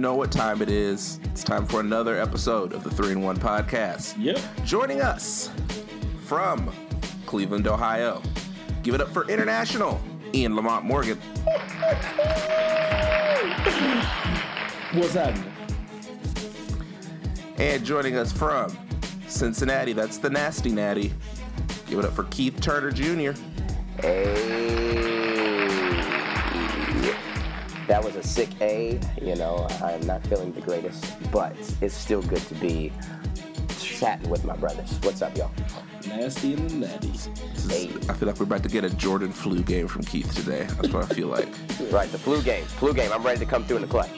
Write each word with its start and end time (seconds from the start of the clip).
know 0.00 0.14
what 0.14 0.32
time 0.32 0.62
it 0.62 0.70
is. 0.70 1.20
It's 1.24 1.44
time 1.44 1.66
for 1.66 1.80
another 1.80 2.18
episode 2.20 2.72
of 2.72 2.82
the 2.82 2.90
3 2.90 3.12
in 3.12 3.22
1 3.22 3.36
podcast. 3.36 4.14
Yep. 4.18 4.38
Joining 4.64 5.02
us 5.02 5.50
from 6.24 6.72
Cleveland, 7.26 7.66
Ohio. 7.68 8.22
Give 8.82 8.94
it 8.94 9.00
up 9.00 9.12
for 9.12 9.28
international 9.28 10.00
Ian 10.34 10.56
Lamont 10.56 10.84
Morgan. 10.84 11.18
What's 14.92 15.12
happening? 15.14 15.52
And 17.58 17.84
joining 17.84 18.16
us 18.16 18.32
from 18.32 18.76
Cincinnati, 19.28 19.92
that's 19.92 20.16
the 20.16 20.30
Nasty 20.30 20.70
Natty. 20.70 21.12
Give 21.86 21.98
it 21.98 22.06
up 22.06 22.12
for 22.12 22.24
Keith 22.24 22.58
Turner 22.60 22.90
Jr. 22.90 23.32
Hey. 24.00 25.29
That 27.90 28.04
was 28.04 28.14
a 28.14 28.22
sick 28.22 28.50
A. 28.60 29.00
You 29.20 29.34
know, 29.34 29.66
I 29.82 29.90
am 29.90 30.06
not 30.06 30.24
feeling 30.28 30.52
the 30.52 30.60
greatest, 30.60 31.04
but 31.32 31.56
it's 31.80 31.92
still 31.92 32.22
good 32.22 32.38
to 32.42 32.54
be 32.54 32.92
chatting 33.80 34.30
with 34.30 34.44
my 34.44 34.54
brothers. 34.54 34.96
What's 35.02 35.22
up, 35.22 35.36
y'all? 35.36 35.50
Nasty 36.06 36.54
and 36.54 36.70
the 36.70 36.86
natty. 36.86 37.08
Is- 37.08 37.28
I 38.08 38.14
feel 38.14 38.28
like 38.28 38.38
we're 38.38 38.44
about 38.44 38.62
to 38.62 38.68
get 38.68 38.84
a 38.84 38.90
Jordan 38.90 39.32
flu 39.32 39.64
game 39.64 39.88
from 39.88 40.04
Keith 40.04 40.32
today. 40.32 40.68
That's 40.80 40.90
what 40.90 41.10
I 41.10 41.12
feel 41.12 41.26
like. 41.26 41.48
Right, 41.90 42.08
the 42.12 42.18
flu 42.18 42.40
game. 42.42 42.64
Flu 42.64 42.94
game. 42.94 43.10
I'm 43.12 43.24
ready 43.24 43.40
to 43.40 43.44
come 43.44 43.64
through 43.64 43.78
in 43.78 43.82
the 43.82 43.88
clutch. 43.88 44.10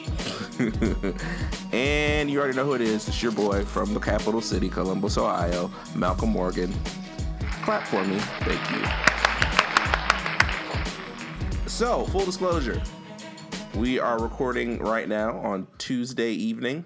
and 1.73 2.29
you 2.29 2.39
already 2.39 2.55
know 2.55 2.65
who 2.65 2.73
it 2.73 2.81
is. 2.81 3.07
It's 3.07 3.23
your 3.23 3.31
boy 3.31 3.65
from 3.65 3.95
the 3.95 3.99
capital 3.99 4.41
city, 4.41 4.69
Columbus, 4.69 5.17
Ohio, 5.17 5.71
Malcolm 5.95 6.29
Morgan. 6.29 6.71
Clap 7.63 7.87
for 7.87 8.05
me. 8.05 8.19
Thank 8.41 8.69
you. 8.69 9.13
So, 11.67 12.05
full 12.05 12.25
disclosure, 12.25 12.79
we 13.75 13.99
are 13.99 14.19
recording 14.19 14.79
right 14.79 15.07
now 15.07 15.37
on 15.39 15.67
Tuesday 15.77 16.31
evening. 16.31 16.85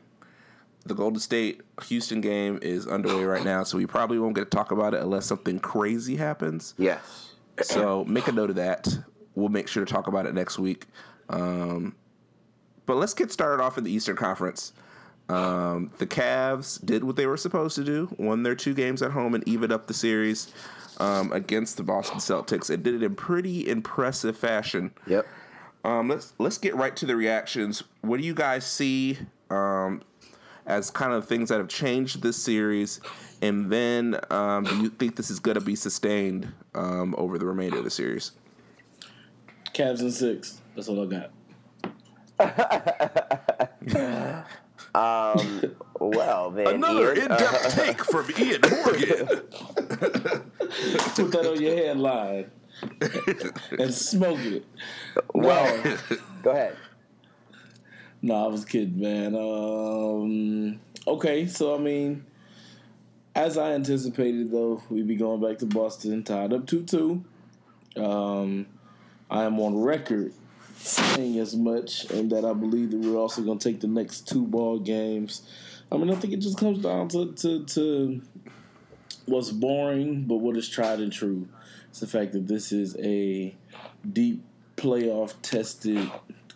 The 0.85 0.93
Golden 0.93 1.19
State 1.19 1.61
Houston 1.87 2.21
game 2.21 2.59
is 2.61 2.87
underway 2.87 3.25
right 3.25 3.43
now, 3.43 3.63
so 3.63 3.77
we 3.77 3.85
probably 3.85 4.19
won't 4.19 4.35
get 4.35 4.49
to 4.49 4.57
talk 4.57 4.71
about 4.71 4.93
it 4.93 5.01
unless 5.01 5.25
something 5.25 5.59
crazy 5.59 6.15
happens. 6.15 6.73
Yes. 6.77 7.33
So 7.61 8.05
make 8.05 8.27
a 8.27 8.31
note 8.31 8.49
of 8.49 8.55
that. 8.55 8.87
We'll 9.35 9.49
make 9.49 9.67
sure 9.67 9.83
to 9.83 9.91
talk 9.91 10.07
about 10.07 10.25
it 10.25 10.33
next 10.33 10.59
week. 10.59 10.85
Um, 11.29 11.95
but 12.85 12.95
let's 12.95 13.13
get 13.13 13.31
started 13.31 13.61
off 13.61 13.77
in 13.77 13.83
the 13.83 13.91
Eastern 13.91 14.15
Conference. 14.15 14.71
Um, 15.27 15.91
the 15.97 16.07
Cavs 16.07 16.83
did 16.83 17.03
what 17.03 17.17
they 17.17 17.25
were 17.25 17.35
supposed 17.35 17.75
to 17.75 17.83
do, 17.83 18.07
won 18.17 18.43
their 18.43 18.55
two 18.55 18.73
games 18.73 19.01
at 19.01 19.11
home 19.11 19.35
and 19.35 19.45
evened 19.45 19.73
up 19.73 19.87
the 19.87 19.93
series 19.93 20.53
um, 21.01 21.33
against 21.33 21.75
the 21.75 21.83
Boston 21.83 22.19
Celtics, 22.19 22.69
and 22.69 22.81
did 22.81 22.95
it 22.95 23.03
in 23.03 23.13
pretty 23.15 23.67
impressive 23.67 24.37
fashion. 24.37 24.91
Yep. 25.05 25.27
Um, 25.87 26.09
let's 26.09 26.33
let's 26.37 26.57
get 26.57 26.75
right 26.75 26.93
to 26.97 27.05
the 27.05 27.15
reactions. 27.15 27.81
What 28.01 28.19
do 28.19 28.25
you 28.25 28.33
guys 28.33 28.65
see 28.65 29.17
um, 29.49 30.01
as 30.65 30.91
kind 30.91 31.13
of 31.13 31.25
things 31.29 31.47
that 31.47 31.59
have 31.59 31.69
changed 31.69 32.21
this 32.21 32.35
series, 32.35 32.99
and 33.41 33.71
then 33.71 34.19
um, 34.29 34.65
do 34.65 34.75
you 34.81 34.89
think 34.89 35.15
this 35.15 35.31
is 35.31 35.39
going 35.39 35.55
to 35.55 35.61
be 35.61 35.77
sustained 35.77 36.51
um, 36.75 37.15
over 37.17 37.37
the 37.37 37.45
remainder 37.45 37.77
of 37.77 37.85
the 37.85 37.89
series? 37.89 38.33
Cavs 39.73 40.01
and 40.01 40.11
six. 40.11 40.59
That's 40.75 40.89
all 40.89 41.03
I 41.03 41.05
got. 41.05 41.31
Well, 45.99 46.51
then. 46.51 46.67
Another 46.67 47.15
Ian, 47.15 47.31
uh, 47.31 47.35
in-depth 47.35 47.75
take 47.75 48.03
from 48.03 48.29
Ian 48.37 48.61
Morgan. 48.69 49.27
Put 51.15 51.31
that 51.31 51.49
on 51.49 51.61
your 51.61 51.75
headline 51.77 52.51
and 53.79 53.93
smoke 53.93 54.39
it. 54.39 54.65
well, 55.33 55.97
go 56.43 56.51
ahead. 56.51 56.75
No, 58.21 58.45
I 58.45 58.47
was 58.47 58.65
kidding, 58.65 58.99
man. 58.99 59.35
Um, 59.35 60.79
okay, 61.07 61.45
so 61.47 61.75
I 61.75 61.77
mean, 61.77 62.25
as 63.35 63.57
I 63.57 63.73
anticipated, 63.73 64.51
though, 64.51 64.81
we'd 64.89 65.07
be 65.07 65.15
going 65.15 65.41
back 65.41 65.59
to 65.59 65.65
Boston, 65.65 66.23
tied 66.23 66.53
up 66.53 66.65
two-two. 66.65 67.23
Um, 67.95 68.65
I 69.29 69.43
am 69.43 69.59
on 69.59 69.79
record 69.79 70.33
saying 70.77 71.37
as 71.39 71.55
much, 71.55 72.05
and 72.11 72.31
that 72.31 72.45
I 72.45 72.53
believe 72.53 72.91
that 72.91 72.97
we're 72.97 73.17
also 73.17 73.41
going 73.41 73.59
to 73.59 73.71
take 73.71 73.81
the 73.81 73.87
next 73.87 74.27
two 74.27 74.45
ball 74.45 74.79
games. 74.79 75.41
I 75.91 75.97
mean, 75.97 76.09
I 76.09 76.15
think 76.15 76.33
it 76.33 76.39
just 76.39 76.57
comes 76.57 76.79
down 76.79 77.09
to 77.09 77.33
to, 77.33 77.65
to 77.65 78.21
what's 79.25 79.51
boring, 79.51 80.23
but 80.23 80.37
what 80.37 80.57
is 80.57 80.67
tried 80.67 80.99
and 80.99 81.11
true. 81.11 81.47
It's 81.97 82.11
the 82.11 82.19
fact 82.19 82.33
that 82.33 82.47
this 82.47 82.71
is 82.71 82.95
a 82.99 83.55
deep 84.13 84.43
playoff 84.75 85.33
tested 85.41 86.11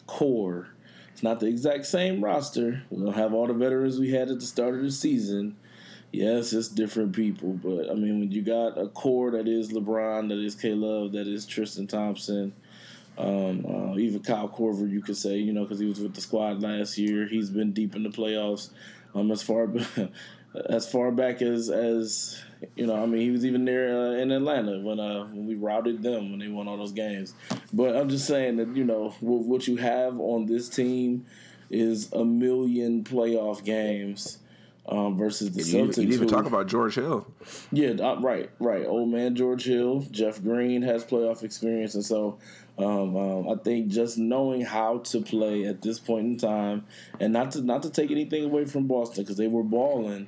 core. 0.05 0.67
It's 1.13 1.23
not 1.23 1.39
the 1.39 1.47
exact 1.47 1.87
same 1.87 2.23
roster. 2.23 2.83
We 2.91 3.03
don't 3.03 3.15
have 3.15 3.33
all 3.33 3.47
the 3.47 3.53
veterans 3.55 3.97
we 3.97 4.11
had 4.11 4.29
at 4.29 4.39
the 4.39 4.45
start 4.45 4.75
of 4.75 4.83
the 4.83 4.91
season. 4.91 5.55
Yes, 6.11 6.53
it's 6.53 6.67
different 6.67 7.13
people, 7.13 7.53
but 7.53 7.89
I 7.89 7.95
mean, 7.95 8.19
when 8.19 8.31
you 8.31 8.43
got 8.43 8.77
a 8.77 8.87
core 8.89 9.31
that 9.31 9.47
is 9.47 9.73
LeBron, 9.73 10.29
that 10.29 10.37
is 10.37 10.53
K 10.53 10.75
Love, 10.75 11.13
that 11.13 11.25
is 11.25 11.47
Tristan 11.47 11.87
Thompson, 11.87 12.53
um, 13.17 13.65
uh, 13.65 13.97
even 13.97 14.21
Kyle 14.21 14.47
Korver, 14.47 14.87
you 14.87 15.01
could 15.01 15.17
say, 15.17 15.37
you 15.37 15.53
know, 15.53 15.63
because 15.63 15.79
he 15.79 15.87
was 15.87 15.99
with 15.99 16.13
the 16.13 16.21
squad 16.21 16.61
last 16.61 16.99
year. 16.99 17.27
He's 17.27 17.49
been 17.49 17.71
deep 17.71 17.95
in 17.95 18.03
the 18.03 18.09
playoffs. 18.09 18.69
Um, 19.15 19.31
as 19.31 19.41
far 19.41 19.67
as 20.69 20.87
far 20.87 21.09
back 21.09 21.41
as 21.41 21.71
as 21.71 22.43
you 22.75 22.85
know, 22.85 22.95
I 23.01 23.05
mean, 23.05 23.21
he 23.21 23.31
was 23.31 23.45
even 23.45 23.65
there 23.65 23.95
uh, 23.97 24.11
in 24.11 24.31
Atlanta 24.31 24.79
when 24.79 24.99
uh, 24.99 25.25
when 25.25 25.47
we 25.47 25.55
routed 25.55 26.03
them 26.03 26.29
when 26.31 26.39
they 26.39 26.47
won 26.47 26.67
all 26.67 26.77
those 26.77 26.91
games. 26.93 27.33
But 27.73 27.95
I'm 27.95 28.09
just 28.09 28.27
saying 28.27 28.57
that 28.57 28.75
you 28.75 28.83
know 28.83 29.15
what, 29.19 29.43
what 29.43 29.67
you 29.67 29.77
have 29.77 30.19
on 30.19 30.45
this 30.45 30.69
team 30.69 31.25
is 31.69 32.11
a 32.13 32.23
million 32.25 33.03
playoff 33.03 33.63
games. 33.63 34.37
Um, 34.87 35.15
versus 35.15 35.51
the 35.51 35.61
You, 35.61 35.85
Celtics. 35.85 35.97
you 35.97 36.03
didn't 36.07 36.13
even 36.13 36.27
who- 36.27 36.33
talk 36.33 36.45
about 36.47 36.67
George 36.67 36.95
Hill. 36.95 37.27
yeah, 37.71 37.91
uh, 37.91 38.19
right, 38.19 38.49
right. 38.59 38.83
Old 38.85 39.09
man 39.09 39.35
George 39.35 39.63
Hill, 39.65 40.07
Jeff 40.09 40.41
Green 40.41 40.81
has 40.81 41.05
playoff 41.05 41.43
experience, 41.43 41.93
and 41.93 42.03
so 42.03 42.39
um, 42.79 43.15
um, 43.15 43.47
I 43.47 43.55
think 43.63 43.89
just 43.89 44.17
knowing 44.17 44.61
how 44.61 44.97
to 44.97 45.21
play 45.21 45.65
at 45.65 45.83
this 45.83 45.99
point 45.99 46.25
in 46.25 46.37
time, 46.37 46.85
and 47.19 47.31
not 47.31 47.51
to 47.51 47.61
not 47.61 47.83
to 47.83 47.91
take 47.91 48.09
anything 48.09 48.43
away 48.43 48.65
from 48.65 48.87
Boston 48.87 49.23
because 49.23 49.37
they 49.37 49.47
were 49.47 49.63
balling. 49.63 50.27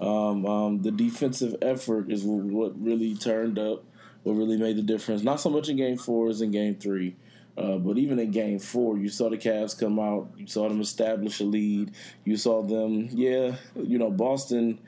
Um, 0.00 0.46
um, 0.46 0.82
the 0.82 0.90
defensive 0.90 1.56
effort 1.62 2.10
is 2.10 2.22
what 2.24 2.80
really 2.80 3.14
turned 3.14 3.58
up, 3.58 3.84
what 4.22 4.34
really 4.34 4.56
made 4.56 4.76
the 4.76 4.82
difference. 4.82 5.22
Not 5.22 5.40
so 5.40 5.50
much 5.50 5.68
in 5.68 5.76
Game 5.76 5.96
Four 5.96 6.28
as 6.28 6.40
in 6.40 6.50
Game 6.50 6.76
Three. 6.76 7.16
Uh, 7.56 7.76
but 7.76 7.98
even 7.98 8.20
in 8.20 8.30
game 8.30 8.60
four, 8.60 8.96
you 8.96 9.08
saw 9.08 9.28
the 9.28 9.36
Cavs 9.36 9.76
come 9.76 9.98
out. 9.98 10.30
You 10.36 10.46
saw 10.46 10.68
them 10.68 10.80
establish 10.80 11.40
a 11.40 11.44
lead. 11.44 11.90
You 12.24 12.36
saw 12.36 12.62
them, 12.62 13.08
yeah, 13.10 13.56
you 13.74 13.98
know, 13.98 14.12
Boston 14.12 14.78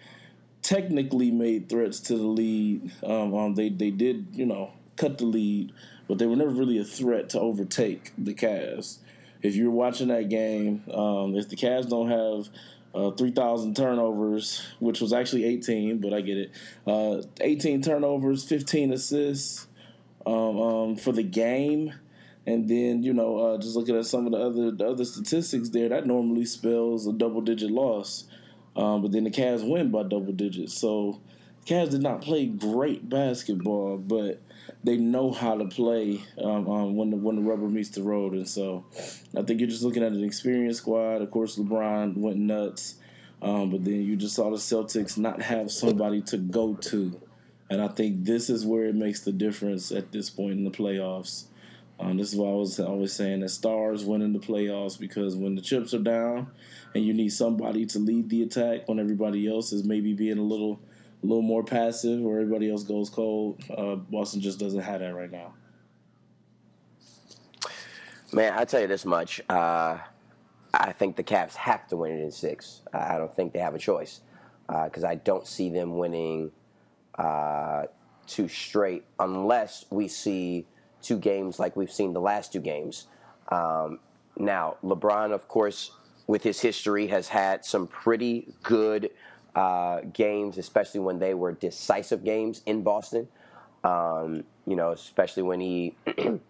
technically 0.63 1.33
made 1.33 1.69
threats 1.69 1.99
to 2.01 2.17
the 2.17 2.27
lead. 2.27 2.93
Um, 3.03 3.35
um, 3.35 3.55
they 3.55 3.71
they 3.71 3.91
did 3.91 4.29
you 4.33 4.47
know 4.47 4.71
cut 4.97 5.19
the 5.19 5.25
lead, 5.25 5.73
but 6.07 6.19
they 6.19 6.27
were 6.27 6.37
never 6.37 6.51
really 6.51 6.79
a 6.79 6.85
threat 6.85 7.31
to 7.31 7.41
overtake 7.41 8.13
the 8.17 8.35
Cavs. 8.35 8.99
If 9.43 9.57
you're 9.57 9.71
watching 9.71 10.09
that 10.09 10.29
game, 10.29 10.85
um, 10.93 11.35
if 11.35 11.49
the 11.49 11.57
Cavs 11.57 11.89
don't 11.89 12.11
have 12.11 12.49
uh, 12.95 13.11
3,000 13.13 13.77
turnovers, 13.77 14.67
which 14.79 15.01
was 15.01 15.13
actually 15.13 15.45
18, 15.45 15.99
but 15.99 16.13
I 16.13 16.21
get 16.21 16.39
it. 16.39 16.51
Uh, 16.87 17.23
18 17.41 17.83
turnovers, 17.83 18.45
15 18.45 18.93
assists 18.93 19.67
um, 20.27 20.61
um, 20.61 20.97
for 20.97 21.13
the 21.13 21.23
game. 21.23 21.93
And 22.47 22.69
then 22.69 23.03
you 23.03 23.13
know, 23.13 23.39
uh, 23.39 23.59
just 23.59 23.77
looking 23.77 23.97
at 23.97 24.07
some 24.07 24.27
of 24.27 24.33
the 24.33 24.39
other 24.39 24.71
the 24.71 24.89
other 24.89 25.05
statistics 25.05 25.69
there, 25.69 25.89
that 25.91 26.07
normally 26.07 26.47
spells 26.47 27.07
a 27.07 27.13
double 27.13 27.43
digit 27.43 27.71
loss. 27.71 28.25
Um, 28.77 29.03
but 29.03 29.13
then 29.13 29.25
the 29.25 29.31
Cavs 29.31 29.69
win 29.69 29.91
by 29.91 30.05
double 30.05 30.33
digits. 30.33 30.75
So 30.75 31.21
Cavs 31.67 31.91
did 31.91 32.03
not 32.03 32.23
play 32.23 32.47
great 32.47 33.09
basketball, 33.09 33.99
but 33.99 34.41
they 34.83 34.97
know 34.97 35.31
how 35.31 35.57
to 35.57 35.67
play 35.67 36.23
um, 36.43 36.69
um, 36.69 36.97
when 36.97 37.11
the 37.11 37.17
when 37.17 37.37
the 37.37 37.43
rubber 37.43 37.69
meets 37.69 37.91
the 37.91 38.03
road. 38.03 38.33
And 38.33 38.49
so 38.49 38.85
I 39.37 39.43
think 39.43 39.61
you're 39.61 39.69
just 39.69 39.83
looking 39.83 40.03
at 40.03 40.13
an 40.13 40.25
experienced 40.25 40.81
squad. 40.81 41.23
Of 41.23 41.31
course, 41.31 41.57
LeBron 41.57 42.17
went 42.17 42.39
nuts, 42.39 42.97
um, 43.43 43.71
but 43.71 43.85
then 43.85 44.03
you 44.03 44.17
just 44.17 44.35
saw 44.35 44.51
the 44.51 44.57
Celtics 44.57 45.19
not 45.19 45.43
have 45.43 45.71
somebody 45.71 46.23
to 46.23 46.39
go 46.39 46.75
to. 46.75 47.21
And 47.69 47.81
I 47.81 47.89
think 47.89 48.25
this 48.25 48.51
is 48.51 48.67
where 48.67 48.87
it 48.87 48.97
makes 48.97 49.21
the 49.21 49.33
difference 49.33 49.93
at 49.93 50.11
this 50.11 50.29
point 50.29 50.53
in 50.53 50.65
the 50.65 50.71
playoffs. 50.71 51.45
Um, 52.01 52.17
this 52.17 52.33
is 52.33 52.39
why 52.39 52.49
I 52.49 52.55
was 52.55 52.81
always 52.81 53.13
saying 53.13 53.41
that 53.41 53.51
stars 53.51 54.05
win 54.05 54.23
in 54.23 54.33
the 54.33 54.39
playoffs 54.39 54.99
because 54.99 55.37
when 55.37 55.55
the 55.55 55.61
chips 55.61 55.93
are 55.93 55.99
down 55.99 56.51
and 56.95 57.05
you 57.05 57.13
need 57.13 57.29
somebody 57.29 57.85
to 57.87 57.99
lead 57.99 58.31
the 58.31 58.43
attack 58.43 58.89
when 58.89 58.99
everybody 58.99 59.47
else 59.47 59.73
is 59.73 59.85
maybe 59.85 60.15
being 60.15 60.39
a 60.39 60.43
little, 60.43 60.81
a 61.23 61.27
little 61.27 61.43
more 61.43 61.63
passive 61.63 62.21
where 62.21 62.41
everybody 62.41 62.71
else 62.71 62.83
goes 62.83 63.11
cold, 63.11 63.63
uh, 63.77 63.97
Boston 63.97 64.41
just 64.41 64.59
doesn't 64.59 64.81
have 64.81 65.01
that 65.01 65.15
right 65.15 65.31
now. 65.31 65.55
Man, 68.33 68.53
I 68.57 68.65
tell 68.65 68.81
you 68.81 68.87
this 68.87 69.05
much. 69.05 69.41
Uh, 69.49 69.99
I 70.73 70.93
think 70.93 71.17
the 71.17 71.25
Cavs 71.25 71.55
have 71.57 71.89
to 71.89 71.97
win 71.97 72.13
it 72.13 72.23
in 72.23 72.31
six. 72.31 72.83
I 72.93 73.19
don't 73.19 73.35
think 73.35 73.53
they 73.53 73.59
have 73.59 73.75
a 73.75 73.79
choice 73.79 74.21
because 74.69 75.03
I 75.03 75.17
don't 75.17 75.47
see 75.47 75.69
them 75.69 75.99
winning 75.99 76.53
uh, 77.19 77.87
two 78.27 78.47
straight 78.47 79.05
unless 79.19 79.85
we 79.91 80.07
see 80.07 80.67
two 81.03 81.19
games 81.19 81.59
like 81.59 81.77
we've 81.77 81.91
seen 81.91 82.13
the 82.13 82.21
last 82.21 82.53
two 82.53 82.61
games. 82.61 83.09
Um, 83.49 83.99
now, 84.37 84.77
LeBron, 84.85 85.33
of 85.33 85.49
course, 85.49 85.91
with 86.29 86.45
his 86.45 86.61
history, 86.61 87.09
has 87.09 87.29
had 87.29 87.65
some 87.65 87.89
pretty 87.89 88.55
good 88.63 89.11
uh, 89.55 90.01
games, 90.13 90.59
especially 90.59 91.01
when 91.01 91.19
they 91.19 91.35
were 91.35 91.53
decisive 91.53 92.25
games 92.25 92.63
in 92.67 92.83
Boston. 92.83 93.29
Um, 93.83 94.45
you 94.67 94.77
know, 94.77 94.93
especially 94.93 95.43
when 95.43 95.61
he 95.61 95.97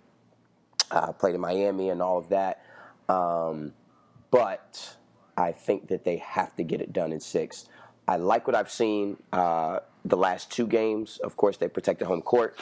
uh, 0.91 1.13
played 1.13 1.35
in 1.35 1.41
Miami 1.41 1.91
and 1.91 2.03
all 2.03 2.19
of 2.19 2.29
that. 2.31 2.65
Um, 3.09 3.73
but 4.31 4.97
I 5.37 5.53
think 5.53 5.89
that 5.89 6.05
they 6.05 6.19
have 6.19 6.55
to 6.57 6.63
get 6.63 6.81
it 6.81 6.93
done 6.93 7.13
in 7.13 7.21
six. 7.21 7.67
I 8.07 8.17
like 8.17 8.47
what 8.47 8.57
I've 8.57 8.71
seen 8.71 9.17
uh, 9.33 9.81
the 10.05 10.17
last 10.17 10.51
two 10.51 10.67
games. 10.67 11.19
Of 11.19 11.37
course, 11.37 11.57
they 11.57 11.69
protected 11.69 12.09
home 12.09 12.23
court. 12.23 12.59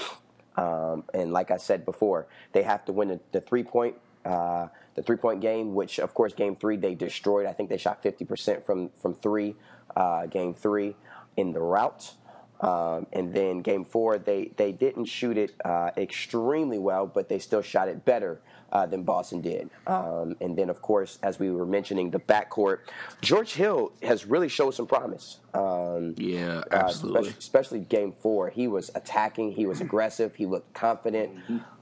Um, 0.56 1.04
and 1.14 1.32
like 1.32 1.50
I 1.50 1.56
said 1.56 1.84
before, 1.84 2.26
they 2.52 2.62
have 2.62 2.84
to 2.86 2.92
win 2.92 3.08
the, 3.08 3.20
the 3.32 3.40
three 3.40 3.62
point 3.62 3.94
uh, 4.28 4.68
the 4.94 5.02
three 5.02 5.16
point 5.16 5.40
game, 5.40 5.74
which 5.74 5.98
of 5.98 6.12
course 6.14 6.34
game 6.34 6.54
three 6.54 6.76
they 6.76 6.94
destroyed. 6.94 7.46
I 7.46 7.52
think 7.52 7.70
they 7.70 7.78
shot 7.78 8.02
fifty 8.02 8.24
percent 8.24 8.64
from 8.66 8.90
from 8.90 9.14
three. 9.14 9.56
Uh, 9.96 10.26
game 10.26 10.54
three 10.54 10.94
in 11.36 11.52
the 11.52 11.60
route. 11.60 12.14
Um, 12.60 13.06
and 13.12 13.32
then 13.32 13.60
game 13.60 13.84
four, 13.84 14.18
they, 14.18 14.50
they 14.56 14.72
didn't 14.72 15.04
shoot 15.04 15.38
it 15.38 15.54
uh, 15.64 15.90
extremely 15.96 16.78
well, 16.78 17.06
but 17.06 17.28
they 17.28 17.38
still 17.38 17.62
shot 17.62 17.88
it 17.88 18.04
better 18.04 18.40
uh, 18.72 18.86
than 18.86 19.02
Boston 19.02 19.40
did. 19.40 19.70
Um, 19.86 20.36
and 20.40 20.56
then, 20.56 20.68
of 20.68 20.82
course, 20.82 21.18
as 21.22 21.38
we 21.38 21.50
were 21.50 21.64
mentioning, 21.64 22.10
the 22.10 22.18
backcourt, 22.18 22.80
George 23.22 23.54
Hill 23.54 23.92
has 24.02 24.26
really 24.26 24.48
showed 24.48 24.72
some 24.72 24.86
promise. 24.86 25.38
Um, 25.54 26.14
yeah, 26.18 26.58
uh, 26.58 26.64
absolutely. 26.72 27.18
Uh, 27.18 27.22
especially, 27.22 27.38
especially, 27.38 27.80
game 27.80 28.12
four, 28.12 28.50
he 28.50 28.68
was 28.68 28.90
attacking, 28.94 29.52
he 29.52 29.66
was 29.66 29.80
aggressive, 29.80 30.34
he 30.34 30.46
looked 30.46 30.72
confident. 30.74 31.30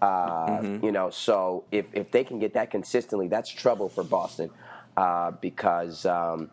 Uh, 0.01 0.49
mm-hmm. 0.49 0.85
You 0.85 0.93
know, 0.93 1.11
so 1.11 1.65
if 1.73 1.87
if 1.93 2.11
they 2.11 2.23
can 2.23 2.39
get 2.39 2.55
that 2.55 2.71
consistently, 2.71 3.29
that's 3.29 3.51
trouble 3.51 3.89
for 3.89 4.05
Boston 4.05 4.51
uh, 4.97 5.33
because. 5.33 6.07
Um, 6.07 6.51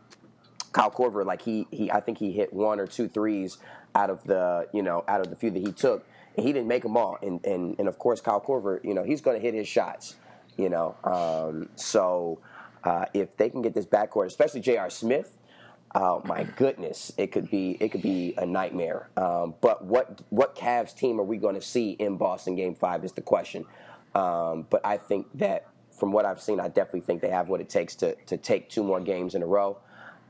Kyle 0.71 0.89
Korver, 0.89 1.23
like 1.23 1.43
he, 1.43 1.67
he, 1.69 1.91
I 1.91 1.99
think 1.99 2.17
he 2.17 2.31
hit 2.31 2.51
one 2.51 2.79
or 2.79 2.87
two 2.87 3.07
threes 3.07 3.59
out 3.95 4.09
of 4.09 4.23
the, 4.23 4.67
you 4.73 4.81
know, 4.81 5.03
out 5.07 5.21
of 5.21 5.29
the 5.29 5.35
few 5.35 5.51
that 5.51 5.59
he 5.59 5.71
took. 5.71 6.05
He 6.35 6.51
didn't 6.51 6.67
make 6.67 6.83
them 6.83 6.97
all. 6.97 7.17
And, 7.21 7.45
and, 7.45 7.75
and 7.77 7.87
of 7.87 7.99
course, 7.99 8.19
Kyle 8.19 8.41
Korver, 8.41 8.83
you 8.83 8.93
know, 8.93 9.03
he's 9.03 9.21
going 9.21 9.37
to 9.37 9.41
hit 9.41 9.53
his 9.53 9.67
shots, 9.67 10.15
you 10.57 10.69
know. 10.69 10.95
Um, 11.03 11.69
so 11.75 12.39
uh, 12.83 13.05
if 13.13 13.37
they 13.37 13.49
can 13.49 13.61
get 13.61 13.73
this 13.73 13.85
backcourt, 13.85 14.25
especially 14.25 14.61
J.R. 14.61 14.89
Smith, 14.89 15.37
oh 15.95 16.21
my 16.25 16.43
goodness, 16.43 17.13
it 17.17 17.31
could 17.31 17.49
be 17.51 17.77
it 17.79 17.89
could 17.89 18.01
be 18.01 18.33
a 18.37 18.45
nightmare. 18.45 19.09
Um, 19.15 19.53
but 19.61 19.85
what 19.85 20.21
what 20.29 20.55
Cavs 20.55 20.95
team 20.95 21.19
are 21.19 21.23
we 21.23 21.37
going 21.37 21.55
to 21.55 21.61
see 21.61 21.91
in 21.91 22.17
Boston 22.17 22.55
Game 22.55 22.73
Five 22.73 23.03
is 23.03 23.11
the 23.11 23.21
question. 23.21 23.65
Um, 24.15 24.65
but 24.69 24.85
I 24.85 24.97
think 24.97 25.27
that 25.35 25.67
from 25.91 26.11
what 26.11 26.25
I've 26.25 26.41
seen, 26.41 26.59
I 26.59 26.67
definitely 26.67 27.01
think 27.01 27.21
they 27.21 27.29
have 27.29 27.47
what 27.47 27.61
it 27.61 27.69
takes 27.69 27.95
to 27.97 28.15
to 28.25 28.37
take 28.37 28.69
two 28.69 28.83
more 28.83 28.99
games 28.99 29.35
in 29.35 29.43
a 29.43 29.47
row 29.47 29.77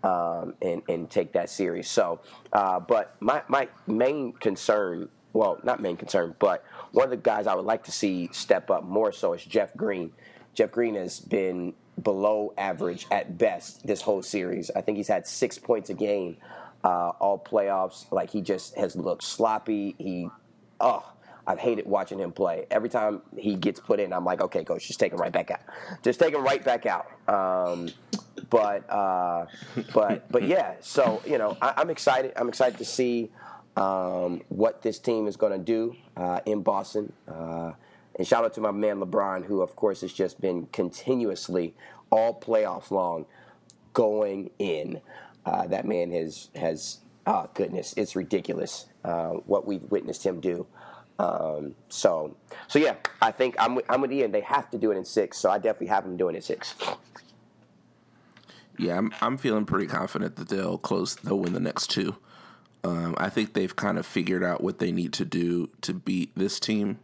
um, 0.03 0.55
and 0.61 0.81
and 0.89 1.09
take 1.09 1.33
that 1.33 1.49
series. 1.49 1.89
So, 1.89 2.19
uh, 2.51 2.79
but 2.79 3.15
my 3.19 3.43
my 3.47 3.69
main 3.87 4.33
concern, 4.33 5.09
well, 5.33 5.59
not 5.63 5.81
main 5.81 5.97
concern, 5.97 6.35
but 6.39 6.63
one 6.91 7.05
of 7.05 7.11
the 7.11 7.17
guys 7.17 7.47
I 7.47 7.55
would 7.55 7.65
like 7.65 7.83
to 7.85 7.91
see 7.91 8.29
step 8.31 8.69
up 8.69 8.83
more 8.83 9.11
so 9.11 9.33
is 9.33 9.43
Jeff 9.43 9.75
Green. 9.75 10.11
Jeff 10.53 10.71
Green 10.71 10.95
has 10.95 11.19
been 11.19 11.73
below 12.01 12.53
average 12.57 13.05
at 13.11 13.37
best 13.37 13.85
this 13.85 14.01
whole 14.01 14.21
series. 14.21 14.69
I 14.75 14.81
think 14.81 14.97
he's 14.97 15.07
had 15.07 15.25
six 15.27 15.57
points 15.57 15.89
a 15.89 15.93
game 15.93 16.37
uh, 16.83 17.11
all 17.19 17.39
playoffs. 17.39 18.11
Like 18.11 18.29
he 18.29 18.41
just 18.41 18.75
has 18.77 18.95
looked 18.95 19.23
sloppy. 19.23 19.95
He, 19.97 20.29
oh, 20.79 21.03
I've 21.45 21.59
hated 21.59 21.85
watching 21.85 22.19
him 22.19 22.31
play. 22.31 22.65
Every 22.71 22.89
time 22.89 23.21
he 23.37 23.55
gets 23.55 23.79
put 23.79 23.99
in, 23.99 24.13
I'm 24.13 24.25
like, 24.25 24.41
okay, 24.41 24.63
coach, 24.63 24.87
just 24.87 24.99
take 24.99 25.11
him 25.11 25.19
right 25.19 25.31
back 25.31 25.51
out. 25.51 25.61
Just 26.01 26.19
take 26.19 26.33
him 26.33 26.43
right 26.43 26.63
back 26.63 26.85
out. 26.85 27.07
Um, 27.27 27.89
but 28.49 28.89
uh, 28.89 29.45
but 29.93 30.31
but 30.31 30.43
yeah. 30.47 30.75
So 30.81 31.21
you 31.25 31.37
know, 31.37 31.57
I, 31.61 31.81
am 31.81 31.89
excited. 31.89 32.33
I'm 32.35 32.49
excited 32.49 32.77
to 32.79 32.85
see 32.85 33.31
um, 33.75 34.41
what 34.49 34.81
this 34.81 34.99
team 34.99 35.27
is 35.27 35.35
going 35.37 35.53
to 35.53 35.63
do 35.63 35.95
uh, 36.17 36.39
in 36.45 36.61
Boston. 36.61 37.13
Uh, 37.27 37.73
and 38.15 38.27
shout 38.27 38.43
out 38.45 38.53
to 38.53 38.61
my 38.61 38.71
man 38.71 38.99
LeBron, 38.99 39.45
who 39.45 39.61
of 39.61 39.75
course 39.75 40.01
has 40.01 40.13
just 40.13 40.39
been 40.39 40.67
continuously 40.67 41.73
all 42.09 42.39
playoffs 42.39 42.91
long 42.91 43.25
going 43.93 44.51
in. 44.59 45.01
Uh, 45.45 45.67
that 45.67 45.85
man 45.85 46.11
has 46.11 46.49
has 46.55 46.99
oh 47.25 47.49
goodness, 47.53 47.93
it's 47.97 48.15
ridiculous 48.15 48.85
uh, 49.03 49.31
what 49.45 49.65
we've 49.65 49.83
witnessed 49.83 50.25
him 50.25 50.39
do. 50.39 50.65
Um, 51.19 51.75
so, 51.89 52.35
so 52.67 52.79
yeah, 52.79 52.95
I 53.21 53.31
think 53.31 53.55
I'm 53.59 53.79
I'm 53.89 54.01
with 54.01 54.11
Ian. 54.11 54.31
They 54.31 54.41
have 54.41 54.69
to 54.71 54.77
do 54.77 54.91
it 54.91 54.97
in 54.97 55.05
six, 55.05 55.37
so 55.37 55.49
I 55.49 55.57
definitely 55.57 55.87
have 55.87 56.03
them 56.03 56.17
doing 56.17 56.35
it 56.35 56.43
six. 56.43 56.75
Yeah, 58.77 58.97
I'm 58.97 59.13
I'm 59.21 59.37
feeling 59.37 59.65
pretty 59.65 59.87
confident 59.87 60.35
that 60.37 60.49
they'll 60.49 60.77
close. 60.77 61.15
They'll 61.15 61.39
win 61.39 61.53
the 61.53 61.59
next 61.59 61.89
two. 61.89 62.15
Um, 62.83 63.15
I 63.17 63.29
think 63.29 63.53
they've 63.53 63.75
kind 63.75 63.97
of 63.97 64.05
figured 64.05 64.43
out 64.43 64.61
what 64.61 64.79
they 64.79 64.91
need 64.91 65.13
to 65.13 65.25
do 65.25 65.69
to 65.81 65.93
beat 65.93 66.31
this 66.35 66.59
team. 66.59 66.99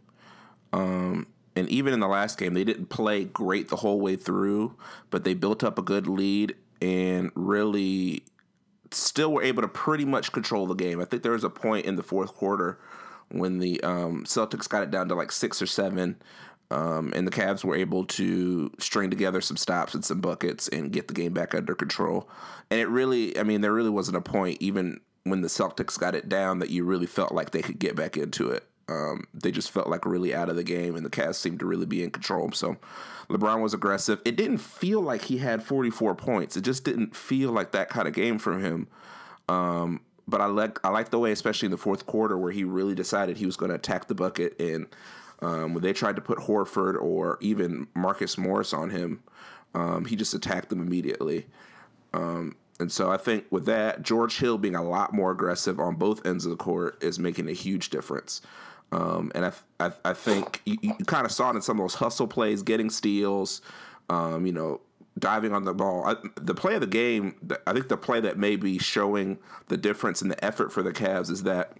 Um, 0.72 1.26
and 1.56 1.68
even 1.68 1.94
in 1.94 2.00
the 2.00 2.08
last 2.08 2.38
game, 2.38 2.54
they 2.54 2.64
didn't 2.64 2.86
play 2.86 3.24
great 3.24 3.68
the 3.68 3.76
whole 3.76 4.00
way 4.00 4.16
through, 4.16 4.76
but 5.10 5.24
they 5.24 5.34
built 5.34 5.64
up 5.64 5.78
a 5.78 5.82
good 5.82 6.06
lead 6.06 6.54
and 6.82 7.30
really 7.34 8.24
still 8.90 9.32
were 9.32 9.42
able 9.42 9.62
to 9.62 9.68
pretty 9.68 10.04
much 10.04 10.32
control 10.32 10.66
the 10.66 10.74
game. 10.74 11.00
I 11.00 11.04
think 11.04 11.22
there 11.22 11.32
was 11.32 11.44
a 11.44 11.50
point 11.50 11.86
in 11.86 11.96
the 11.96 12.02
fourth 12.02 12.34
quarter 12.34 12.78
when 13.30 13.58
the 13.58 13.82
um, 13.82 14.24
Celtics 14.24 14.68
got 14.68 14.82
it 14.82 14.90
down 14.90 15.08
to 15.08 15.14
like 15.14 15.32
six 15.32 15.62
or 15.62 15.66
seven, 15.66 16.16
um, 16.70 17.12
and 17.14 17.26
the 17.26 17.32
Cavs 17.32 17.64
were 17.64 17.74
able 17.74 18.04
to 18.04 18.70
string 18.78 19.10
together 19.10 19.40
some 19.40 19.56
stops 19.56 19.94
and 19.94 20.04
some 20.04 20.20
buckets 20.20 20.68
and 20.68 20.92
get 20.92 21.08
the 21.08 21.14
game 21.14 21.32
back 21.32 21.54
under 21.54 21.74
control. 21.74 22.28
And 22.70 22.80
it 22.80 22.88
really, 22.88 23.36
I 23.38 23.42
mean, 23.42 23.60
there 23.60 23.72
really 23.72 23.90
wasn't 23.90 24.16
a 24.16 24.20
point, 24.20 24.58
even 24.60 25.00
when 25.24 25.40
the 25.40 25.48
Celtics 25.48 25.98
got 25.98 26.14
it 26.14 26.28
down, 26.28 26.60
that 26.60 26.70
you 26.70 26.84
really 26.84 27.06
felt 27.06 27.32
like 27.32 27.50
they 27.50 27.62
could 27.62 27.78
get 27.78 27.96
back 27.96 28.16
into 28.16 28.50
it. 28.50 28.64
Um, 28.88 29.26
they 29.34 29.50
just 29.50 29.70
felt 29.70 29.88
like 29.88 30.04
really 30.04 30.34
out 30.34 30.48
of 30.48 30.56
the 30.56 30.64
game, 30.64 30.96
and 30.96 31.04
the 31.04 31.10
Cavs 31.10 31.36
seemed 31.36 31.60
to 31.60 31.66
really 31.66 31.86
be 31.86 32.02
in 32.02 32.10
control. 32.10 32.50
So 32.52 32.76
LeBron 33.28 33.62
was 33.62 33.74
aggressive. 33.74 34.20
It 34.24 34.36
didn't 34.36 34.58
feel 34.58 35.00
like 35.00 35.22
he 35.22 35.38
had 35.38 35.62
44 35.62 36.14
points. 36.14 36.56
It 36.56 36.62
just 36.62 36.84
didn't 36.84 37.14
feel 37.14 37.52
like 37.52 37.72
that 37.72 37.88
kind 37.88 38.08
of 38.08 38.14
game 38.14 38.38
from 38.38 38.62
him. 38.62 38.88
Um, 39.48 40.00
but 40.26 40.40
I 40.40 40.46
like 40.46 40.78
I 40.84 40.90
like 40.90 41.10
the 41.10 41.18
way, 41.18 41.32
especially 41.32 41.66
in 41.66 41.72
the 41.72 41.76
fourth 41.76 42.06
quarter, 42.06 42.38
where 42.38 42.52
he 42.52 42.62
really 42.62 42.94
decided 42.94 43.36
he 43.36 43.46
was 43.46 43.56
going 43.56 43.70
to 43.70 43.74
attack 43.74 44.06
the 44.06 44.14
bucket. 44.14 44.58
And 44.60 44.86
um, 45.42 45.74
when 45.74 45.82
they 45.82 45.92
tried 45.92 46.16
to 46.16 46.22
put 46.22 46.38
Horford 46.38 47.00
or 47.00 47.38
even 47.40 47.88
Marcus 47.94 48.36
Morris 48.36 48.72
on 48.72 48.90
him, 48.90 49.22
um, 49.74 50.04
he 50.04 50.16
just 50.16 50.34
attacked 50.34 50.68
them 50.68 50.80
immediately. 50.80 51.46
Um, 52.12 52.56
and 52.78 52.90
so 52.90 53.10
I 53.10 53.16
think 53.16 53.44
with 53.50 53.66
that, 53.66 54.02
George 54.02 54.38
Hill 54.38 54.58
being 54.58 54.74
a 54.74 54.82
lot 54.82 55.12
more 55.12 55.30
aggressive 55.30 55.78
on 55.78 55.96
both 55.96 56.24
ends 56.26 56.44
of 56.44 56.50
the 56.50 56.56
court 56.56 57.02
is 57.02 57.18
making 57.18 57.48
a 57.48 57.52
huge 57.52 57.90
difference. 57.90 58.40
Um, 58.92 59.30
and 59.34 59.44
I, 59.44 59.52
I, 59.78 59.92
I 60.04 60.12
think 60.14 60.62
you, 60.64 60.76
you 60.80 60.94
kind 61.06 61.24
of 61.24 61.30
saw 61.30 61.50
it 61.50 61.56
in 61.56 61.62
some 61.62 61.78
of 61.78 61.84
those 61.84 61.94
hustle 61.94 62.26
plays, 62.26 62.62
getting 62.62 62.90
steals, 62.90 63.60
um, 64.08 64.46
you 64.46 64.52
know, 64.52 64.80
diving 65.18 65.52
on 65.52 65.64
the 65.64 65.74
ball. 65.74 66.04
I, 66.06 66.16
the 66.36 66.54
play 66.54 66.74
of 66.74 66.80
the 66.80 66.86
game, 66.86 67.36
I 67.66 67.72
think 67.72 67.88
the 67.88 67.96
play 67.96 68.20
that 68.20 68.38
may 68.38 68.56
be 68.56 68.78
showing 68.78 69.38
the 69.68 69.76
difference 69.76 70.22
in 70.22 70.28
the 70.28 70.44
effort 70.44 70.72
for 70.72 70.82
the 70.82 70.92
Cavs 70.92 71.30
is 71.30 71.42
that 71.44 71.74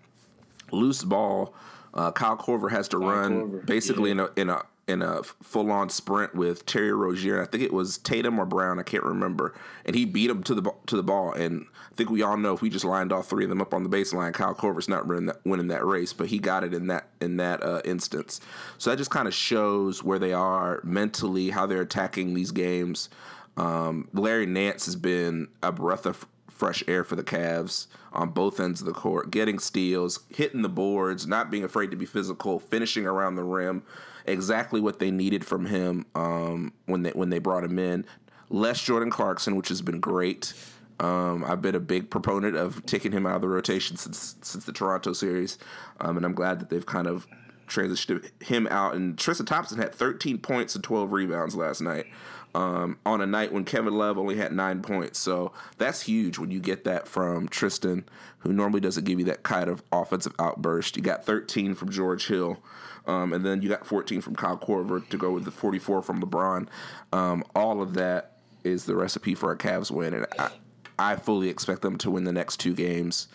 loose 0.71 1.03
ball. 1.03 1.55
Uh, 1.95 2.13
Kyle 2.13 2.37
Korver 2.37 2.71
has 2.71 2.89
to 2.89 2.99
Kyle 2.99 3.09
run 3.09 3.33
Korver. 3.33 3.67
basically 3.67 4.11
yeah. 4.11 4.13
in 4.13 4.21
a 4.21 4.31
in 4.37 4.51
a 4.51 4.63
in 4.91 5.03
a 5.03 5.23
full 5.23 5.71
on 5.71 5.89
sprint 5.89 6.35
with 6.35 6.67
Terry 6.67 6.93
Rozier. 6.93 7.41
I 7.41 7.47
think 7.47 7.63
it 7.63 7.73
was 7.73 7.99
Tatum 7.99 8.39
or 8.41 8.45
Brown. 8.45 8.79
I 8.79 8.83
can't 8.83 9.05
remember. 9.05 9.55
And 9.85 9.95
he 9.95 10.05
beat 10.05 10.29
him 10.29 10.43
to 10.45 10.55
the 10.55 10.73
to 10.87 10.97
the 10.97 11.03
ball. 11.03 11.33
And 11.33 11.67
I 11.91 11.95
think 11.95 12.11
we 12.11 12.23
all 12.23 12.37
know 12.37 12.55
if 12.55 12.61
we 12.61 12.71
just 12.71 12.85
lined 12.85 13.13
all 13.13 13.23
three 13.23 13.45
of 13.45 13.51
them 13.51 13.61
up 13.61 13.73
on 13.73 13.85
the 13.85 13.89
baseline, 13.89 14.35
Kyle 14.35 14.55
Korver's 14.55 14.89
not 14.89 15.07
winning 15.07 15.27
that, 15.27 15.41
winning 15.45 15.69
that 15.69 15.85
race. 15.87 16.13
But 16.13 16.29
he 16.29 16.39
got 16.39 16.65
it 16.65 16.75
in 16.75 16.89
that 16.89 17.09
in 17.21 17.37
that 17.37 17.63
uh, 17.63 17.83
instance. 17.85 18.41
So 18.79 18.91
that 18.91 18.97
just 18.97 19.11
kind 19.11 19.29
of 19.29 19.35
shows 19.35 20.03
where 20.03 20.19
they 20.19 20.33
are 20.33 20.81
mentally, 20.83 21.51
how 21.51 21.67
they're 21.67 21.83
attacking 21.83 22.35
these 22.35 22.51
games. 22.51 23.09
Um, 23.57 24.09
Larry 24.13 24.47
Nance 24.47 24.87
has 24.87 24.97
been 24.97 25.49
a 25.63 25.71
breath 25.71 26.07
of 26.07 26.27
fresh 26.61 26.85
air 26.87 27.03
for 27.05 27.17
the 27.17 27.25
Cavs 27.25 27.87
on 28.13 28.29
both 28.29 28.61
ends 28.61 28.83
of 28.83 28.87
the 28.87 28.93
court, 28.93 29.31
getting 29.31 29.59
steals, 29.59 30.21
hitting 30.29 30.61
the 30.61 30.69
boards, 30.69 31.27
not 31.27 31.51
being 31.51 31.65
afraid 31.65 31.91
to 31.91 31.97
be 31.97 32.05
physical, 32.05 32.61
finishing 32.61 33.07
around 33.07 33.37
the 33.37 33.43
rim 33.43 33.83
exactly 34.27 34.79
what 34.79 34.99
they 34.99 35.11
needed 35.11 35.45
from 35.45 35.65
him 35.65 36.05
um, 36.15 36.75
when 36.85 37.03
they 37.03 37.11
when 37.11 37.31
they 37.31 37.39
brought 37.39 37.65
him 37.65 37.79
in. 37.79 38.05
Less 38.51 38.83
Jordan 38.83 39.11
Clarkson, 39.11 39.57
which 39.57 39.69
has 39.69 39.81
been 39.81 40.01
great. 40.01 40.53
Um, 40.99 41.45
I've 41.45 41.63
been 41.63 41.75
a 41.75 41.81
big 41.81 42.11
proponent 42.11 42.57
of 42.57 42.85
taking 42.85 43.13
him 43.13 43.27
out 43.27 43.37
of 43.37 43.41
the 43.41 43.49
rotation 43.49 43.97
since 43.97 44.37
since 44.43 44.67
the 44.67 44.73
Toronto 44.73 45.15
series, 45.15 45.57
um, 45.99 46.19
and 46.19 46.27
I'm 46.27 46.35
glad 46.35 46.61
that 46.61 46.69
they've 46.69 46.85
kind 46.85 47.07
of 47.07 47.27
transitioned 47.69 48.29
him 48.43 48.67
out. 48.71 48.95
And 48.95 49.17
Tristan 49.17 49.47
Thompson 49.47 49.79
had 49.79 49.95
13 49.95 50.39
points 50.39 50.75
and 50.75 50.85
12 50.85 51.13
rebounds 51.13 51.55
last 51.55 51.81
night. 51.81 52.07
Um, 52.55 52.99
on 53.07 53.21
a 53.21 53.27
night 53.27 53.53
when 53.53 53.65
Kevin 53.65 53.95
Love 53.95 54.19
only 54.19 54.37
had 54.37 54.53
nine 54.53 54.83
points. 54.83 55.21
So 55.21 55.53
that's 55.79 56.03
huge 56.03 56.39
when 56.39 56.51
you 56.51 56.59
get 56.59 56.83
that 56.85 57.07
from 57.07 57.49
Tristan, 57.49 58.05
who 58.39 58.53
normally 58.53 58.81
doesn't 58.81 59.05
give 59.05 59.21
you 59.21 59.25
that 59.27 59.45
kind 59.45 59.71
of 59.71 59.83
offensive 59.93 60.35
outburst. 60.39 60.97
You 60.97 61.03
got 61.03 61.25
13 61.25 61.75
from 61.77 61.91
George 61.91 62.27
Hill. 62.27 62.59
Um, 63.07 63.33
and 63.33 63.45
then 63.45 63.63
you 63.63 63.69
got 63.69 63.87
14 63.87 64.21
from 64.21 64.37
Kyle 64.37 64.59
Korver 64.59 65.07
to 65.09 65.17
go 65.17 65.31
with 65.31 65.45
the 65.45 65.51
44 65.51 66.03
from 66.03 66.23
LeBron. 66.23 66.67
Um, 67.13 67.45
all 67.55 67.83
of 67.83 67.95
that 67.95 68.37
is 68.65 68.85
the 68.85 68.95
recipe 68.95 69.35
for 69.35 69.53
a 69.53 69.57
Cavs 69.57 69.91
win, 69.91 70.15
and 70.15 70.27
I, 70.39 70.51
I 70.99 71.17
fully 71.17 71.49
expect 71.49 71.83
them 71.83 71.97
to 71.99 72.11
win 72.11 72.25
the 72.25 72.33
next 72.33 72.59
two 72.59 72.75
games, 72.75 73.29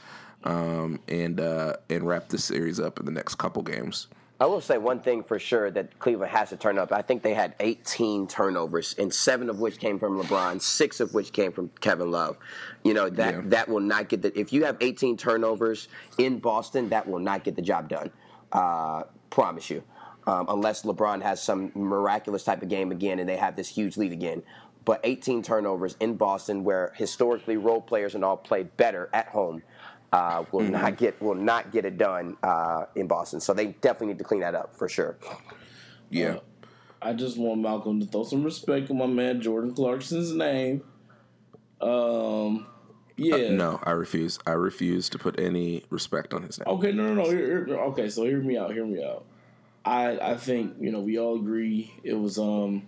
um, 0.43 0.99
and 1.07 1.39
uh, 1.39 1.77
and 1.89 2.07
wrap 2.07 2.29
this 2.29 2.45
series 2.45 2.79
up 2.79 2.99
in 2.99 3.05
the 3.05 3.11
next 3.11 3.35
couple 3.35 3.63
games. 3.63 4.07
I 4.39 4.47
will 4.47 4.59
say 4.59 4.77
one 4.77 4.99
thing 4.99 5.23
for 5.23 5.39
sure 5.39 5.71
that 5.71 5.97
Cleveland 5.97 6.31
has 6.31 6.49
to 6.49 6.57
turn 6.57 6.77
up. 6.77 6.91
I 6.91 7.01
think 7.01 7.23
they 7.23 7.33
had 7.33 7.55
18 7.61 8.27
turnovers, 8.27 8.93
and 8.97 9.13
seven 9.13 9.49
of 9.49 9.59
which 9.61 9.79
came 9.79 9.97
from 9.97 10.21
LeBron, 10.21 10.61
six 10.61 10.99
of 10.99 11.13
which 11.13 11.31
came 11.31 11.53
from 11.53 11.69
Kevin 11.79 12.11
Love. 12.11 12.37
You 12.83 12.93
know 12.93 13.09
that 13.09 13.33
Yeah. 13.35 13.41
that 13.45 13.69
will 13.69 13.79
not 13.79 14.09
get 14.09 14.21
the. 14.23 14.37
If 14.37 14.51
you 14.51 14.65
have 14.65 14.75
18 14.81 15.15
turnovers 15.15 15.87
in 16.17 16.39
Boston, 16.39 16.89
that 16.89 17.07
will 17.07 17.19
not 17.19 17.45
get 17.45 17.55
the 17.55 17.61
job 17.61 17.87
done. 17.87 18.11
Uh, 18.51 19.03
promise 19.29 19.69
you, 19.69 19.83
um, 20.27 20.45
unless 20.49 20.83
LeBron 20.83 21.21
has 21.21 21.41
some 21.41 21.71
miraculous 21.73 22.43
type 22.43 22.61
of 22.61 22.67
game 22.67 22.91
again, 22.91 23.19
and 23.19 23.29
they 23.29 23.37
have 23.37 23.55
this 23.55 23.69
huge 23.69 23.95
lead 23.95 24.11
again. 24.11 24.43
But 24.83 24.99
18 25.03 25.41
turnovers 25.43 25.95
in 25.99 26.15
Boston, 26.15 26.63
where 26.63 26.93
historically 26.95 27.57
role 27.57 27.81
players 27.81 28.13
and 28.15 28.23
all 28.23 28.37
play 28.37 28.63
better 28.63 29.09
at 29.13 29.29
home, 29.29 29.63
uh, 30.15 30.45
will 30.51 30.61
not 30.61 30.97
get 30.97 31.21
will 31.21 31.35
not 31.35 31.71
get 31.71 31.83
it 31.85 31.97
done 31.97 32.37
uh, 32.41 32.85
in 32.95 33.05
Boston. 33.07 33.39
So 33.41 33.53
they 33.53 33.67
definitely 33.67 34.07
need 34.07 34.17
to 34.19 34.23
clean 34.23 34.39
that 34.41 34.55
up 34.55 34.75
for 34.75 34.87
sure. 34.87 35.17
Yeah, 36.09 36.37
I 37.01 37.13
just 37.13 37.37
want 37.37 37.61
Malcolm 37.61 37.99
to 37.99 38.05
throw 38.05 38.23
some 38.23 38.43
respect 38.43 38.89
on 38.89 38.97
my 38.97 39.07
man 39.07 39.41
Jordan 39.41 39.73
Clarkson's 39.73 40.31
name. 40.31 40.81
Um, 41.81 42.67
yeah. 43.17 43.35
Uh, 43.35 43.51
no, 43.51 43.79
I 43.83 43.91
refuse. 43.91 44.39
I 44.45 44.51
refuse 44.53 45.09
to 45.09 45.19
put 45.19 45.39
any 45.39 45.83
respect 45.89 46.33
on 46.33 46.43
his 46.43 46.59
name. 46.59 46.67
Okay, 46.67 46.91
no, 46.91 47.13
no, 47.13 47.23
no. 47.23 47.29
Here, 47.29 47.65
here- 47.65 47.77
okay, 47.91 48.09
so 48.09 48.23
hear 48.23 48.39
me 48.39 48.57
out. 48.57 48.71
Hear 48.73 48.85
me 48.85 49.03
out. 49.03 49.25
I 49.83 50.17
I 50.31 50.37
think 50.37 50.75
you 50.79 50.91
know 50.91 50.99
we 51.01 51.19
all 51.19 51.35
agree 51.35 51.93
it 52.03 52.13
was 52.15 52.39
um, 52.39 52.87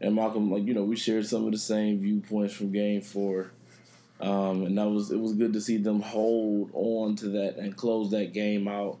and 0.00 0.14
Malcolm 0.14 0.50
like 0.50 0.64
you 0.66 0.74
know 0.74 0.84
we 0.84 0.96
shared 0.96 1.26
some 1.26 1.46
of 1.46 1.52
the 1.52 1.58
same 1.58 2.00
viewpoints 2.00 2.54
from 2.54 2.70
Game 2.72 3.00
Four, 3.00 3.52
um, 4.20 4.66
and 4.66 4.78
that 4.78 4.88
was 4.88 5.10
it 5.10 5.20
was 5.20 5.32
good 5.34 5.52
to 5.52 5.60
see 5.60 5.76
them 5.76 6.00
hold 6.00 6.70
on 6.72 7.16
to 7.16 7.28
that 7.28 7.56
and 7.56 7.76
close 7.76 8.10
that 8.10 8.32
game 8.32 8.66
out, 8.66 8.98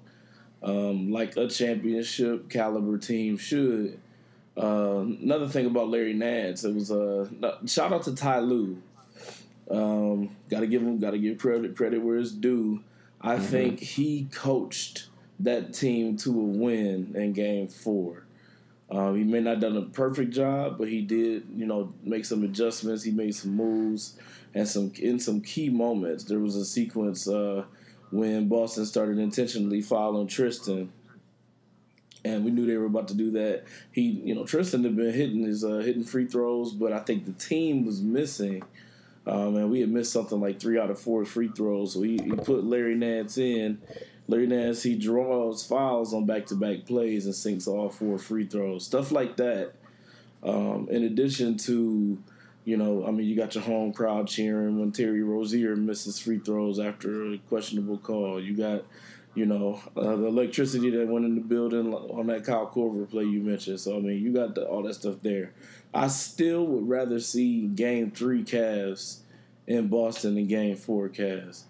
um, 0.62 1.10
like 1.10 1.36
a 1.36 1.48
championship 1.48 2.48
caliber 2.48 2.98
team 2.98 3.36
should. 3.36 3.98
Uh, 4.56 5.04
another 5.22 5.48
thing 5.48 5.66
about 5.66 5.88
Larry 5.88 6.14
Nance, 6.14 6.64
it 6.64 6.74
was 6.74 6.90
uh, 6.90 7.28
shout 7.66 7.92
out 7.92 8.04
to 8.04 8.14
Ty 8.14 8.40
Lue. 8.40 8.80
Um, 9.70 10.36
got 10.48 10.60
to 10.60 10.66
give 10.66 10.82
him, 10.82 10.98
got 10.98 11.10
to 11.10 11.18
give 11.18 11.38
credit 11.38 11.76
credit 11.76 12.02
where 12.02 12.18
it's 12.18 12.32
due. 12.32 12.82
I 13.20 13.38
think 13.38 13.80
he 13.80 14.28
coached 14.30 15.08
that 15.40 15.74
team 15.74 16.16
to 16.18 16.30
a 16.30 16.44
win 16.44 17.12
in 17.16 17.32
Game 17.32 17.68
Four. 17.68 18.24
Um, 18.90 19.16
he 19.16 19.24
may 19.24 19.40
not 19.40 19.50
have 19.50 19.60
done 19.60 19.76
a 19.76 19.82
perfect 19.82 20.32
job, 20.32 20.78
but 20.78 20.88
he 20.88 21.02
did, 21.02 21.46
you 21.54 21.66
know, 21.66 21.92
make 22.02 22.24
some 22.24 22.42
adjustments. 22.42 23.04
He 23.04 23.10
made 23.10 23.34
some 23.34 23.54
moves, 23.54 24.18
and 24.54 24.66
some 24.66 24.92
in 24.98 25.20
some 25.20 25.40
key 25.42 25.68
moments. 25.68 26.24
There 26.24 26.38
was 26.38 26.56
a 26.56 26.64
sequence 26.64 27.28
uh, 27.28 27.64
when 28.10 28.48
Boston 28.48 28.86
started 28.86 29.18
intentionally 29.18 29.82
fouling 29.82 30.26
Tristan, 30.26 30.90
and 32.24 32.44
we 32.44 32.50
knew 32.50 32.66
they 32.66 32.78
were 32.78 32.86
about 32.86 33.08
to 33.08 33.14
do 33.14 33.30
that. 33.32 33.64
He, 33.92 34.02
you 34.02 34.34
know, 34.34 34.44
Tristan 34.44 34.84
had 34.84 34.96
been 34.96 35.12
hitting 35.12 35.42
his 35.42 35.64
uh, 35.64 35.78
hitting 35.78 36.04
free 36.04 36.26
throws, 36.26 36.72
but 36.72 36.92
I 36.92 37.00
think 37.00 37.26
the 37.26 37.32
team 37.32 37.84
was 37.84 38.00
missing. 38.00 38.62
Um, 39.26 39.56
and 39.56 39.70
we 39.70 39.80
had 39.80 39.90
missed 39.90 40.10
something 40.10 40.40
like 40.40 40.58
three 40.58 40.78
out 40.78 40.90
of 40.90 40.98
four 40.98 41.26
free 41.26 41.48
throws, 41.48 41.92
so 41.92 42.00
he, 42.00 42.12
he 42.12 42.30
put 42.30 42.64
Larry 42.64 42.94
Nance 42.94 43.36
in. 43.36 43.78
Larry 44.28 44.46
Nance 44.46 44.82
he 44.82 44.94
draws 44.94 45.66
fouls 45.66 46.12
on 46.12 46.26
back 46.26 46.46
to 46.46 46.54
back 46.54 46.84
plays 46.84 47.24
and 47.24 47.34
sinks 47.34 47.66
all 47.66 47.88
four 47.88 48.18
free 48.18 48.46
throws, 48.46 48.84
stuff 48.84 49.10
like 49.10 49.36
that. 49.38 49.72
Um, 50.42 50.86
in 50.90 51.02
addition 51.04 51.56
to, 51.58 52.18
you 52.64 52.76
know, 52.76 53.04
I 53.06 53.10
mean, 53.10 53.26
you 53.26 53.34
got 53.34 53.54
your 53.54 53.64
home 53.64 53.92
crowd 53.92 54.28
cheering 54.28 54.78
when 54.78 54.92
Terry 54.92 55.22
Rozier 55.22 55.74
misses 55.74 56.18
free 56.18 56.38
throws 56.38 56.78
after 56.78 57.32
a 57.32 57.38
questionable 57.48 57.98
call. 57.98 58.40
You 58.40 58.54
got, 58.54 58.84
you 59.34 59.46
know, 59.46 59.80
uh, 59.96 60.14
the 60.16 60.26
electricity 60.26 60.90
that 60.90 61.08
went 61.08 61.24
in 61.24 61.34
the 61.34 61.40
building 61.40 61.92
on 61.94 62.26
that 62.26 62.44
Kyle 62.44 62.70
Korver 62.72 63.08
play 63.08 63.24
you 63.24 63.40
mentioned. 63.40 63.80
So 63.80 63.96
I 63.96 64.00
mean, 64.00 64.22
you 64.22 64.32
got 64.32 64.54
the, 64.54 64.64
all 64.66 64.82
that 64.82 64.94
stuff 64.94 65.16
there. 65.22 65.54
I 65.94 66.08
still 66.08 66.66
would 66.66 66.86
rather 66.86 67.18
see 67.18 67.66
Game 67.66 68.10
Three 68.10 68.44
Cavs 68.44 69.20
in 69.66 69.88
Boston 69.88 70.34
than 70.34 70.46
Game 70.46 70.76
Four 70.76 71.08
Cavs. 71.08 71.62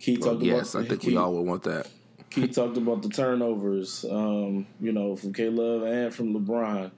Key 0.00 0.18
Well, 0.18 0.42
yes, 0.42 0.74
about 0.74 0.84
I 0.84 0.88
think 0.88 1.00
Key- 1.02 1.08
we 1.08 1.16
all 1.16 1.34
would 1.34 1.46
want 1.46 1.62
that. 1.64 1.88
Key 2.30 2.48
talked 2.48 2.76
about 2.76 3.02
the 3.02 3.08
turnovers, 3.08 4.04
um, 4.10 4.66
you 4.80 4.92
know, 4.92 5.16
from 5.16 5.32
K 5.32 5.48
Love 5.48 5.82
and 5.82 6.14
from 6.14 6.34
LeBron. 6.34 6.90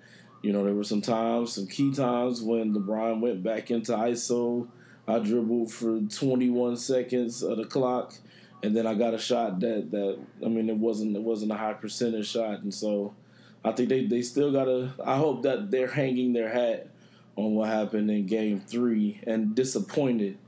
You 0.43 0.53
know, 0.53 0.65
there 0.65 0.75
were 0.75 0.85
some 0.85 1.03
times, 1.03 1.53
some 1.53 1.67
key 1.67 1.93
times 1.93 2.41
when 2.41 2.75
LeBron 2.75 3.21
went 3.21 3.43
back 3.43 3.71
into 3.71 3.93
ISO. 3.93 4.69
I 5.07 5.19
dribbled 5.19 5.73
for 5.73 6.01
21 6.01 6.77
seconds 6.77 7.43
of 7.43 7.57
the 7.57 7.65
clock, 7.65 8.15
and 8.63 8.77
then 8.77 8.87
I 8.87 8.95
got 8.95 9.15
a 9.15 9.19
shot 9.19 9.61
that 9.61 9.91
that 9.91 10.19
I 10.45 10.49
mean, 10.49 10.69
it 10.69 10.77
wasn't 10.77 11.17
it 11.17 11.23
wasn't 11.23 11.53
a 11.53 11.57
high 11.57 11.75
percentage 11.75 12.29
shot, 12.29 12.61
and 12.61 12.73
so 12.73 13.15
I 13.65 13.73
think 13.73 13.89
they 13.89 14.07
they 14.07 14.23
still 14.23 14.53
gotta. 14.53 14.95
I 15.05 15.17
hope 15.17 15.43
that 15.43 15.71
they're 15.71 15.91
hanging 15.91 16.33
their 16.33 16.51
hat 16.51 16.89
on 17.37 17.55
what 17.55 17.69
happened 17.69 18.11
in 18.11 18.27
Game 18.27 18.61
Three 18.61 19.21
and 19.27 19.55
disappointed. 19.55 20.39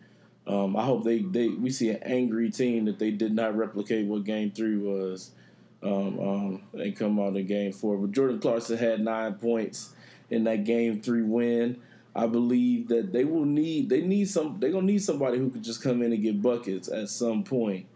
Um, 0.50 0.76
I 0.76 0.84
hope 0.84 1.04
they, 1.04 1.20
they 1.20 1.46
we 1.46 1.70
see 1.70 1.90
an 1.90 2.02
angry 2.02 2.50
team 2.50 2.86
that 2.86 2.98
they 2.98 3.12
did 3.12 3.32
not 3.32 3.56
replicate 3.56 4.06
what 4.06 4.24
Game 4.24 4.50
Three 4.50 4.76
was, 4.76 5.30
um, 5.80 6.18
um, 6.18 6.62
and 6.72 6.96
come 6.96 7.20
out 7.20 7.36
in 7.36 7.46
Game 7.46 7.72
Four. 7.72 7.98
But 7.98 8.10
Jordan 8.10 8.40
Clarkson 8.40 8.76
had 8.76 9.00
nine 9.00 9.34
points 9.34 9.94
in 10.28 10.44
that 10.44 10.64
Game 10.64 11.00
Three 11.00 11.22
win. 11.22 11.80
I 12.16 12.26
believe 12.26 12.88
that 12.88 13.12
they 13.12 13.24
will 13.24 13.44
need 13.44 13.90
they 13.90 14.00
need 14.00 14.28
some 14.28 14.58
they're 14.58 14.72
gonna 14.72 14.86
need 14.86 15.02
somebody 15.02 15.38
who 15.38 15.50
could 15.50 15.62
just 15.62 15.84
come 15.84 16.02
in 16.02 16.12
and 16.12 16.22
get 16.22 16.42
buckets 16.42 16.88
at 16.88 17.10
some 17.10 17.44
point. 17.44 17.86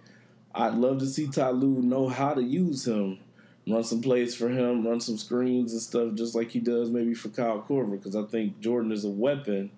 I'd 0.55 0.75
love 0.75 0.99
to 0.99 1.07
see 1.07 1.27
Ty 1.27 1.51
Lue 1.51 1.83
know 1.83 2.09
how 2.09 2.35
to 2.35 2.43
use 2.43 2.87
him, 2.87 3.19
run 3.67 3.83
some 3.83 4.01
plays 4.01 4.37
for 4.37 4.49
him, 4.49 4.87
run 4.87 5.01
some 5.01 5.19
screens 5.19 5.73
and 5.73 5.83
stuff, 5.83 6.15
just 6.15 6.37
like 6.37 6.53
he 6.53 6.61
does 6.61 6.91
maybe 6.91 7.15
for 7.15 7.31
Kyle 7.31 7.65
Korver, 7.69 7.99
because 7.99 8.15
I 8.15 8.23
think 8.23 8.61
Jordan 8.61 8.93
is 8.93 9.05
a 9.05 9.11
weapon 9.11 9.73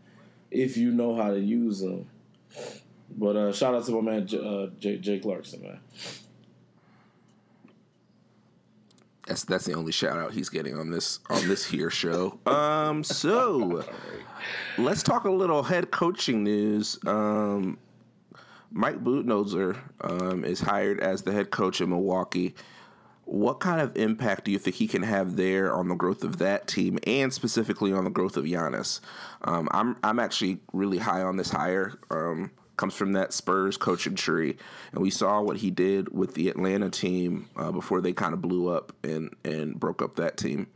if 0.50 0.76
you 0.76 0.90
know 0.90 1.16
how 1.16 1.30
to 1.30 1.40
use 1.40 1.80
him. 1.80 2.06
But 3.10 3.36
uh, 3.36 3.52
shout 3.52 3.74
out 3.74 3.84
to 3.86 3.92
my 3.92 4.12
man 4.12 4.26
J, 4.26 4.38
uh, 4.38 4.66
Jay, 4.78 4.98
Jay 4.98 5.18
Clarkson, 5.18 5.62
man. 5.62 5.80
That's 9.26 9.44
that's 9.44 9.64
the 9.64 9.74
only 9.74 9.90
shout 9.90 10.18
out 10.18 10.32
he's 10.32 10.48
getting 10.48 10.78
on 10.78 10.90
this 10.90 11.18
on 11.28 11.48
this 11.48 11.64
here 11.64 11.90
show. 11.90 12.38
Um, 12.46 13.02
so 13.02 13.84
let's 14.78 15.02
talk 15.02 15.24
a 15.24 15.30
little 15.30 15.64
head 15.64 15.90
coaching 15.90 16.44
news. 16.44 16.98
Um, 17.06 17.78
Mike 18.70 19.02
Budenholzer 19.02 19.78
um, 20.02 20.44
is 20.44 20.60
hired 20.60 21.00
as 21.00 21.22
the 21.22 21.32
head 21.32 21.50
coach 21.50 21.80
in 21.80 21.88
Milwaukee. 21.88 22.54
What 23.26 23.58
kind 23.58 23.80
of 23.80 23.96
impact 23.96 24.44
do 24.44 24.52
you 24.52 24.58
think 24.58 24.76
he 24.76 24.86
can 24.86 25.02
have 25.02 25.36
there 25.36 25.74
on 25.74 25.88
the 25.88 25.96
growth 25.96 26.22
of 26.22 26.38
that 26.38 26.68
team, 26.68 26.98
and 27.06 27.32
specifically 27.32 27.92
on 27.92 28.04
the 28.04 28.10
growth 28.10 28.36
of 28.36 28.44
Giannis? 28.44 29.00
Um, 29.42 29.68
I'm 29.72 29.96
I'm 30.02 30.18
actually 30.18 30.60
really 30.72 30.98
high 30.98 31.22
on 31.22 31.36
this 31.36 31.50
hire. 31.50 31.98
Um, 32.10 32.52
comes 32.76 32.94
from 32.94 33.14
that 33.14 33.32
Spurs 33.32 33.76
coaching 33.76 34.14
tree, 34.14 34.56
and 34.92 35.02
we 35.02 35.10
saw 35.10 35.40
what 35.42 35.56
he 35.56 35.70
did 35.70 36.12
with 36.12 36.34
the 36.34 36.48
Atlanta 36.48 36.88
team 36.88 37.48
uh, 37.56 37.72
before 37.72 38.00
they 38.00 38.12
kind 38.12 38.32
of 38.32 38.40
blew 38.40 38.68
up 38.68 38.92
and 39.02 39.34
and 39.44 39.78
broke 39.78 40.02
up 40.02 40.16
that 40.16 40.36
team. 40.36 40.68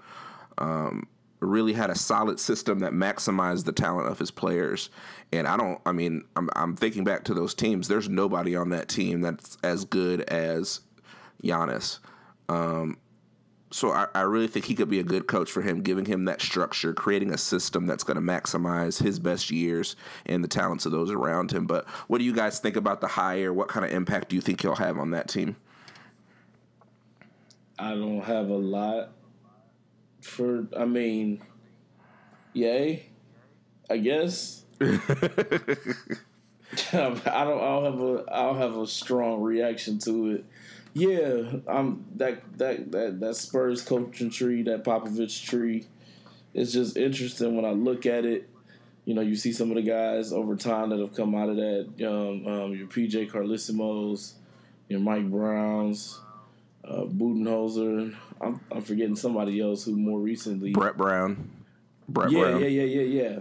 Um, 0.58 1.06
really 1.40 1.72
had 1.72 1.90
a 1.90 1.94
solid 1.94 2.38
system 2.38 2.80
that 2.80 2.92
maximized 2.92 3.64
the 3.64 3.72
talent 3.72 4.08
of 4.08 4.18
his 4.18 4.30
players. 4.30 4.90
And 5.32 5.48
I 5.48 5.56
don't, 5.56 5.80
I 5.86 5.92
mean, 5.92 6.24
I'm, 6.36 6.50
I'm 6.54 6.76
thinking 6.76 7.04
back 7.04 7.24
to 7.24 7.34
those 7.34 7.54
teams. 7.54 7.88
There's 7.88 8.08
nobody 8.08 8.54
on 8.54 8.70
that 8.70 8.88
team 8.88 9.22
that's 9.22 9.56
as 9.62 9.84
good 9.84 10.20
as 10.22 10.80
Giannis. 11.42 11.98
Um, 12.50 12.98
so 13.70 13.92
I, 13.92 14.08
I 14.12 14.22
really 14.22 14.48
think 14.48 14.64
he 14.64 14.74
could 14.74 14.90
be 14.90 14.98
a 14.98 15.04
good 15.04 15.28
coach 15.28 15.50
for 15.50 15.62
him, 15.62 15.82
giving 15.82 16.04
him 16.04 16.24
that 16.24 16.42
structure, 16.42 16.92
creating 16.92 17.32
a 17.32 17.38
system 17.38 17.86
that's 17.86 18.02
going 18.02 18.16
to 18.16 18.20
maximize 18.20 19.00
his 19.00 19.20
best 19.20 19.52
years 19.52 19.94
and 20.26 20.42
the 20.42 20.48
talents 20.48 20.84
of 20.86 20.92
those 20.92 21.12
around 21.12 21.52
him. 21.52 21.66
But 21.66 21.88
what 22.08 22.18
do 22.18 22.24
you 22.24 22.34
guys 22.34 22.58
think 22.58 22.74
about 22.74 23.00
the 23.00 23.06
hire? 23.06 23.52
What 23.52 23.68
kind 23.68 23.86
of 23.86 23.92
impact 23.92 24.30
do 24.30 24.36
you 24.36 24.42
think 24.42 24.62
he'll 24.62 24.74
have 24.74 24.98
on 24.98 25.12
that 25.12 25.28
team? 25.28 25.54
I 27.78 27.94
don't 27.94 28.22
have 28.22 28.48
a 28.48 28.56
lot 28.56 29.12
for. 30.20 30.66
I 30.76 30.84
mean, 30.84 31.40
yay, 32.52 33.06
I 33.88 33.98
guess. 33.98 34.64
I 34.80 34.88
don't. 36.92 37.26
I 37.26 37.44
don't 37.44 37.84
have 37.84 38.00
a. 38.00 38.24
I 38.30 38.42
don't 38.42 38.58
have 38.58 38.76
a 38.76 38.86
strong 38.86 39.40
reaction 39.40 39.98
to 40.00 40.30
it. 40.32 40.44
Yeah, 40.92 41.52
I'm 41.68 42.04
that 42.16 42.42
that 42.58 42.90
that 42.92 43.20
that 43.20 43.36
Spurs 43.36 43.82
coaching 43.82 44.30
tree, 44.30 44.62
that 44.64 44.84
Popovich 44.84 45.44
tree. 45.46 45.86
It's 46.52 46.72
just 46.72 46.96
interesting 46.96 47.54
when 47.54 47.64
I 47.64 47.70
look 47.70 48.06
at 48.06 48.24
it. 48.24 48.48
You 49.04 49.14
know, 49.14 49.20
you 49.20 49.36
see 49.36 49.52
some 49.52 49.70
of 49.70 49.76
the 49.76 49.82
guys 49.82 50.32
over 50.32 50.56
time 50.56 50.90
that 50.90 50.98
have 50.98 51.14
come 51.14 51.34
out 51.34 51.48
of 51.48 51.56
that. 51.56 51.88
Um, 52.06 52.46
um, 52.46 52.74
your 52.74 52.88
PJ 52.88 53.30
Carlesimos, 53.30 54.32
your 54.88 55.00
Mike 55.00 55.30
Browns, 55.30 56.18
uh, 56.84 57.04
Budenholzer. 57.04 58.14
I'm, 58.40 58.60
I'm 58.70 58.82
forgetting 58.82 59.16
somebody 59.16 59.60
else 59.60 59.84
who 59.84 59.96
more 59.96 60.18
recently. 60.18 60.72
Brett 60.72 60.96
Brown. 60.96 61.50
Brett 62.08 62.30
yeah, 62.30 62.40
Brown. 62.40 62.60
yeah, 62.62 62.68
yeah, 62.68 63.02
yeah, 63.02 63.22
yeah. 63.22 63.38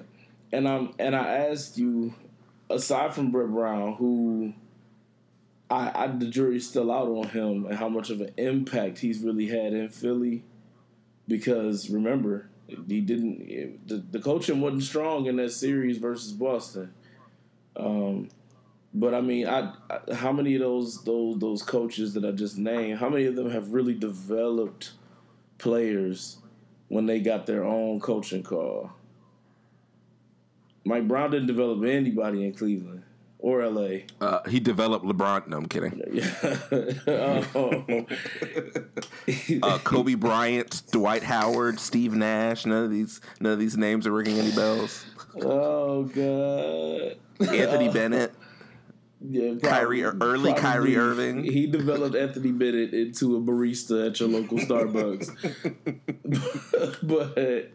and 0.51 0.67
I'm 0.67 0.93
and 0.99 1.15
I 1.15 1.49
asked 1.49 1.77
you, 1.77 2.13
aside 2.69 3.13
from 3.13 3.31
Brett 3.31 3.49
Brown, 3.49 3.95
who 3.95 4.53
I, 5.69 5.91
I 6.03 6.07
the 6.07 6.27
jury's 6.27 6.67
still 6.67 6.91
out 6.91 7.07
on 7.07 7.29
him 7.29 7.65
and 7.65 7.77
how 7.77 7.89
much 7.89 8.09
of 8.09 8.21
an 8.21 8.33
impact 8.37 8.99
he's 8.99 9.19
really 9.19 9.47
had 9.47 9.73
in 9.73 9.89
Philly. 9.89 10.43
Because 11.27 11.89
remember, 11.89 12.49
he 12.67 13.01
didn't. 13.01 13.87
The, 13.87 13.97
the 13.97 14.19
coaching 14.19 14.61
wasn't 14.61 14.83
strong 14.83 15.27
in 15.27 15.35
that 15.37 15.51
series 15.51 15.97
versus 15.97 16.31
Boston. 16.31 16.93
Um, 17.75 18.29
but 18.93 19.13
I 19.13 19.21
mean, 19.21 19.47
I, 19.47 19.73
I, 19.89 20.15
how 20.15 20.31
many 20.31 20.55
of 20.55 20.61
those 20.61 21.03
those 21.03 21.37
those 21.39 21.61
coaches 21.61 22.13
that 22.15 22.25
I 22.25 22.31
just 22.31 22.57
named, 22.57 22.99
how 22.99 23.09
many 23.09 23.25
of 23.25 23.35
them 23.35 23.51
have 23.51 23.71
really 23.73 23.93
developed 23.93 24.91
players 25.59 26.37
when 26.87 27.05
they 27.05 27.19
got 27.19 27.45
their 27.45 27.63
own 27.63 27.99
coaching 27.99 28.41
call? 28.41 28.91
Mike 30.83 31.07
Brown 31.07 31.29
didn't 31.29 31.47
develop 31.47 31.83
anybody 31.83 32.43
in 32.43 32.53
Cleveland 32.53 33.03
or 33.39 33.65
LA. 33.65 33.99
Uh, 34.21 34.47
he 34.49 34.59
developed 34.59 35.05
LeBron. 35.05 35.47
No, 35.47 35.57
I'm 35.57 35.67
kidding. 35.67 35.93
uh, 39.63 39.79
Kobe 39.79 40.15
Bryant, 40.15 40.83
Dwight 40.91 41.23
Howard, 41.23 41.79
Steve 41.79 42.13
Nash. 42.13 42.65
None 42.65 42.85
of 42.85 42.91
these 42.91 43.21
none 43.39 43.53
of 43.53 43.59
these 43.59 43.77
names 43.77 44.05
are 44.05 44.11
ringing 44.11 44.37
any 44.37 44.51
bells. 44.51 45.05
Oh 45.41 46.03
god. 46.03 47.17
Anthony 47.39 47.89
Bennett. 47.89 48.33
Yeah, 49.21 49.55
Kyrie, 49.61 50.03
early 50.03 50.53
Kyrie 50.53 50.95
Irving. 50.95 51.43
He 51.43 51.67
developed 51.67 52.15
Anthony 52.15 52.53
Bennett 52.53 52.93
into 52.93 53.35
a 53.35 53.41
barista 53.41 54.07
at 54.07 54.19
your 54.19 54.29
local 54.29 54.57
Starbucks. 54.57 55.35
but 57.35 57.71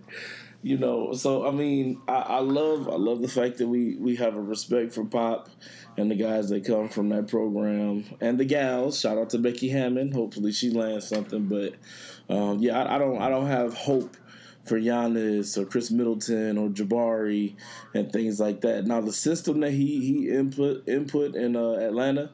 you 0.65 0.79
know, 0.79 1.13
so 1.13 1.47
I 1.47 1.51
mean, 1.51 2.01
I, 2.09 2.15
I, 2.15 2.39
love 2.39 2.89
I 2.89 2.97
love 2.97 3.21
the 3.21 3.29
fact 3.29 3.59
that 3.59 3.69
we 3.69 3.97
we 3.97 4.17
have 4.17 4.35
a 4.35 4.41
respect 4.41 4.95
for 4.95 5.05
Pop 5.05 5.51
and 5.99 6.11
the 6.11 6.15
guys 6.15 6.49
that 6.49 6.65
come 6.65 6.89
from 6.89 7.11
that 7.11 7.29
program 7.29 8.07
and 8.23 8.41
the 8.41 8.47
gals. 8.47 8.99
Shout 8.99 9.19
out 9.19 9.29
to 9.31 9.39
Becky 9.39 9.69
Hammon. 9.69 10.11
Hopefully 10.11 10.53
she 10.53 10.71
lands 10.71 11.07
something. 11.07 11.49
But 11.49 11.75
um, 12.35 12.61
yeah, 12.61 12.83
I, 12.83 12.97
I 12.97 12.99
don't 12.99 13.21
I 13.21 13.29
don't 13.29 13.47
have 13.47 13.75
hope 13.75 14.17
for 14.65 14.81
Giannis 14.81 15.59
or 15.59 15.67
Khris 15.67 15.91
Middleton 15.91 16.57
or 16.57 16.71
Jabari 16.71 17.57
and 17.93 18.11
things 18.11 18.41
like 18.41 18.63
that. 18.63 18.87
Now 18.87 19.03
the 19.03 19.13
system 19.13 19.61
that 19.61 19.73
he 19.73 20.01
he 20.01 20.31
input 20.31 20.89
input 20.89 21.35
in 21.35 21.57
uh, 21.57 21.73
Atlanta, 21.73 22.31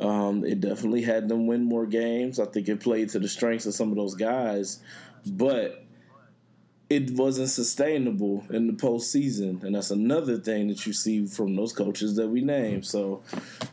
um, 0.00 0.42
it 0.42 0.62
definitely 0.62 1.02
had 1.02 1.28
them 1.28 1.46
win 1.46 1.64
more 1.64 1.84
games. 1.84 2.40
I 2.40 2.46
think 2.46 2.66
it 2.66 2.80
played 2.80 3.10
to 3.10 3.18
the 3.18 3.28
strengths 3.28 3.66
of 3.66 3.74
some 3.74 3.90
of 3.90 3.96
those 3.96 4.14
guys, 4.14 4.80
but 5.26 5.83
it 6.90 7.10
wasn't 7.12 7.48
sustainable 7.48 8.44
in 8.50 8.66
the 8.66 8.72
postseason, 8.72 9.62
and 9.62 9.74
that's 9.74 9.90
another 9.90 10.36
thing 10.36 10.68
that 10.68 10.86
you 10.86 10.92
see 10.92 11.26
from 11.26 11.56
those 11.56 11.72
coaches 11.72 12.16
that 12.16 12.28
we 12.28 12.42
name. 12.42 12.82
So 12.82 13.22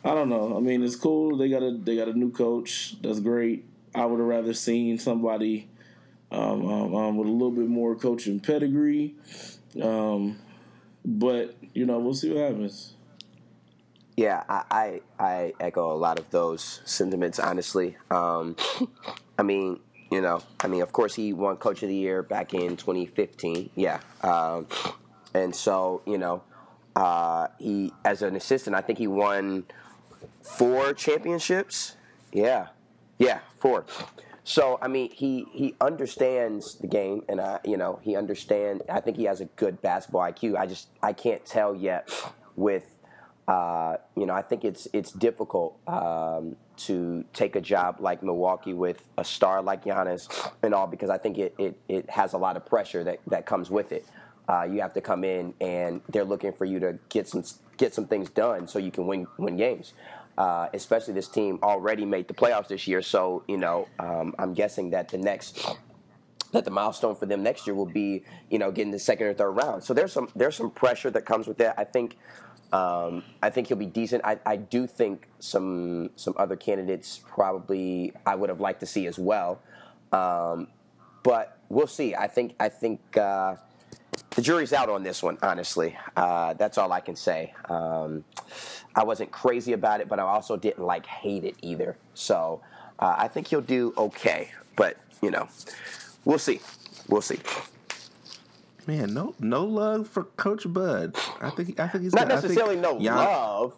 I 0.04 0.14
don't 0.14 0.30
know. 0.30 0.56
I 0.56 0.60
mean, 0.60 0.84
it's 0.84 0.96
cool. 0.96 1.38
They 1.38 1.50
got 1.50 1.64
a 1.64 1.78
they 1.78 1.96
got 1.96 2.08
a 2.08 2.14
new 2.14 2.32
coach. 2.32 2.96
That's 3.02 3.20
great. 3.20 3.66
I 3.94 4.06
would 4.06 4.20
have 4.20 4.28
rather 4.28 4.54
seen 4.54 4.98
somebody 4.98 5.68
um, 6.32 6.66
um, 6.66 6.96
um, 6.96 7.18
with 7.18 7.28
a 7.28 7.32
little 7.32 7.52
bit 7.52 7.68
more 7.68 7.96
coaching 7.96 8.40
pedigree. 8.40 9.16
Um, 9.82 10.40
but 11.04 11.56
you 11.74 11.86
know, 11.86 12.00
we'll 12.00 12.14
see 12.14 12.32
what 12.32 12.50
happens. 12.50 12.94
Yeah, 14.18 14.44
I, 14.48 14.64
I, 14.70 15.02
I 15.24 15.54
echo 15.60 15.92
a 15.92 15.96
lot 15.98 16.20
of 16.20 16.30
those 16.30 16.82
sentiments. 16.86 17.40
Honestly, 17.40 17.98
um, 18.10 18.56
I 19.38 19.44
mean, 19.44 19.80
you 20.12 20.22
know, 20.22 20.44
I 20.60 20.68
mean, 20.68 20.82
of 20.82 20.92
course, 20.92 21.16
he 21.16 21.32
won 21.32 21.56
Coach 21.56 21.82
of 21.84 21.90
the 21.90 21.96
Year 21.96 22.22
back 22.22 22.54
in 22.54 22.76
2015. 22.76 23.72
Yeah, 23.76 24.02
um, 24.22 24.68
and 25.34 25.56
so 25.56 26.02
you 26.06 26.18
know, 26.18 26.44
uh, 26.96 27.48
he 27.58 27.94
as 28.04 28.22
an 28.22 28.36
assistant, 28.36 28.76
I 28.76 28.82
think 28.82 29.00
he 29.00 29.08
won 29.08 29.64
four 30.44 30.94
championships. 30.94 31.96
Yeah, 32.34 32.68
yeah, 33.18 33.40
four. 33.58 33.86
So 34.44 34.78
I 34.82 34.90
mean, 34.90 35.12
he 35.12 35.46
he 35.54 35.76
understands 35.80 36.76
the 36.76 36.88
game, 36.88 37.24
and 37.30 37.40
I 37.40 37.60
you 37.64 37.78
know 37.78 38.00
he 38.02 38.18
understands. 38.18 38.84
I 38.90 39.00
think 39.00 39.16
he 39.16 39.24
has 39.24 39.40
a 39.40 39.46
good 39.46 39.82
basketball 39.82 40.22
IQ. 40.22 40.58
I 40.58 40.68
just 40.68 40.90
I 41.02 41.14
can't 41.14 41.46
tell 41.46 41.74
yet 41.74 42.10
with 42.58 42.84
uh, 43.48 43.98
you 44.16 44.26
know 44.26 44.34
I 44.34 44.42
think 44.42 44.64
it's 44.64 44.88
it's 44.94 45.12
difficult 45.12 45.78
um, 45.88 46.56
to 46.78 47.26
take 47.34 47.56
a 47.56 47.62
job 47.62 47.98
like 48.00 48.24
Milwaukee 48.24 48.74
with 48.74 49.04
a 49.18 49.24
star 49.24 49.62
like 49.62 49.84
Giannis 49.84 50.52
and 50.64 50.74
all 50.74 50.88
because 50.88 51.10
I 51.10 51.18
think 51.18 51.38
it 51.38 51.56
it, 51.58 51.78
it 51.88 52.10
has 52.10 52.34
a 52.34 52.38
lot 52.38 52.56
of 52.56 52.66
pressure 52.66 53.04
that 53.04 53.20
that 53.28 53.46
comes 53.46 53.70
with 53.70 53.92
it. 53.92 54.06
Uh, 54.48 54.64
you 54.64 54.82
have 54.82 54.94
to 54.94 55.02
come 55.02 55.24
in 55.24 55.54
and 55.62 56.02
they're 56.10 56.26
looking 56.26 56.52
for 56.52 56.66
you 56.66 56.80
to 56.80 56.98
get 57.10 57.28
some 57.28 57.44
get 57.78 57.94
some 57.94 58.06
things 58.06 58.30
done 58.30 58.68
so 58.68 58.80
you 58.80 58.92
can 58.92 59.08
win 59.08 59.28
win 59.38 59.58
games. 59.58 59.94
Uh, 60.38 60.70
especially 60.74 61.14
this 61.14 61.28
team 61.28 61.60
already 61.62 62.06
made 62.06 62.28
the 62.28 62.34
playoffs 62.34 62.68
this 62.68 62.88
year. 62.88 63.02
So 63.02 63.44
you 63.48 63.58
know, 63.58 63.88
um, 64.00 64.34
I'm 64.40 64.54
guessing 64.54 64.92
that 64.92 65.10
the 65.10 65.18
next 65.18 65.68
that 66.52 66.66
the 66.66 66.72
milestone 66.72 67.16
for 67.16 67.26
them 67.26 67.44
next 67.44 67.66
year 67.66 67.76
will 67.76 67.86
be 67.86 68.24
you 68.50 68.60
know 68.60 68.72
getting 68.72 68.92
the 68.92 69.00
second 69.00 69.28
or 69.28 69.34
third 69.34 69.52
round. 69.52 69.84
So 69.84 69.94
there's 69.94 70.14
some 70.14 70.30
there's 70.36 70.56
some 70.56 70.72
pressure 70.72 71.10
that 71.12 71.26
comes 71.26 71.48
with 71.48 71.58
that. 71.58 71.76
I 71.78 71.84
think. 71.84 72.18
Um, 72.74 73.24
I 73.42 73.50
think 73.50 73.68
he'll 73.68 73.78
be 73.78 73.86
decent. 73.86 74.24
I, 74.24 74.40
I, 74.46 74.56
do 74.56 74.88
think 74.88 75.28
some 75.40 76.10
some 76.16 76.34
other 76.38 76.56
candidates 76.56 77.20
probably 77.28 78.14
I 78.26 78.36
would 78.36 78.50
have 78.50 78.62
liked 78.62 78.80
to 78.80 78.86
see 78.86 79.08
as 79.08 79.20
well, 79.20 79.60
um, 80.14 80.68
but 81.22 81.58
we'll 81.68 81.88
see. 81.88 82.16
I 82.16 82.28
think 82.28 82.56
I 82.62 82.70
think 82.70 83.18
uh, 83.18 83.56
the 84.30 84.42
jury's 84.42 84.72
out 84.72 84.90
on 84.90 85.04
this 85.04 85.22
one. 85.22 85.38
Honestly, 85.42 85.98
uh, 86.16 86.54
that's 86.54 86.78
all 86.78 86.94
I 86.94 87.02
can 87.02 87.18
say. 87.18 87.54
Um, 87.66 88.24
I 88.96 89.04
wasn't 89.04 89.32
crazy 89.32 89.74
about 89.74 90.00
it, 90.00 90.08
but 90.08 90.20
I 90.20 90.24
also 90.24 90.56
didn't 90.56 90.86
like 90.86 91.06
hate 91.06 91.44
it 91.44 91.56
either. 91.62 91.98
So 92.14 92.62
uh, 93.00 93.16
I 93.18 93.28
think 93.28 93.48
he'll 93.48 93.60
do 93.60 93.94
okay. 93.98 94.52
But 94.78 94.96
you 95.22 95.32
know, 95.32 95.50
we'll 96.24 96.40
see. 96.40 96.62
We'll 97.10 97.22
see. 97.22 97.40
Man, 98.88 99.14
no, 99.14 99.36
no 99.40 99.64
love 99.64 100.08
for 100.08 100.24
Coach 100.24 100.72
Bud. 100.72 101.16
I 101.40 101.50
think 101.52 101.80
I 101.80 101.88
think 101.88 102.04
he's 102.04 102.14
not 102.14 102.28
necessarily 102.28 102.78
no 102.78 103.00
Jan- 103.00 103.16
love. 103.16 103.74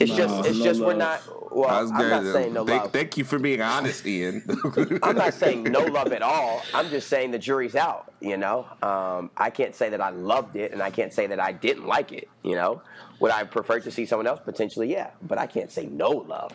It's 0.00 0.10
no, 0.12 0.16
just 0.16 0.46
it's 0.48 0.58
no 0.58 0.64
just 0.64 0.80
love. 0.80 0.86
we're 0.88 0.94
not. 0.94 1.52
Well, 1.52 1.92
I'm 1.92 2.08
not 2.08 2.32
saying 2.32 2.54
no 2.54 2.64
thank, 2.66 2.82
love. 2.82 2.92
Thank 2.92 3.16
you 3.16 3.24
for 3.24 3.38
being 3.38 3.60
honest, 3.60 4.06
Ian. 4.06 4.42
I'm 5.02 5.16
not 5.16 5.34
saying 5.34 5.64
no 5.64 5.80
love 5.80 6.12
at 6.12 6.22
all. 6.22 6.62
I'm 6.72 6.88
just 6.88 7.08
saying 7.08 7.32
the 7.32 7.38
jury's 7.38 7.76
out. 7.76 8.12
You 8.20 8.36
know, 8.36 8.66
um, 8.82 9.30
I 9.36 9.50
can't 9.50 9.74
say 9.74 9.90
that 9.90 10.00
I 10.00 10.10
loved 10.10 10.56
it, 10.56 10.72
and 10.72 10.82
I 10.82 10.90
can't 10.90 11.12
say 11.12 11.26
that 11.26 11.38
I 11.38 11.52
didn't 11.52 11.86
like 11.86 12.12
it. 12.12 12.28
You 12.42 12.54
know, 12.54 12.82
would 13.20 13.30
I 13.30 13.44
prefer 13.44 13.78
to 13.80 13.90
see 13.90 14.06
someone 14.06 14.26
else 14.26 14.40
potentially? 14.42 14.90
Yeah, 14.90 15.10
but 15.22 15.38
I 15.38 15.46
can't 15.46 15.70
say 15.70 15.86
no 15.86 16.10
love. 16.10 16.52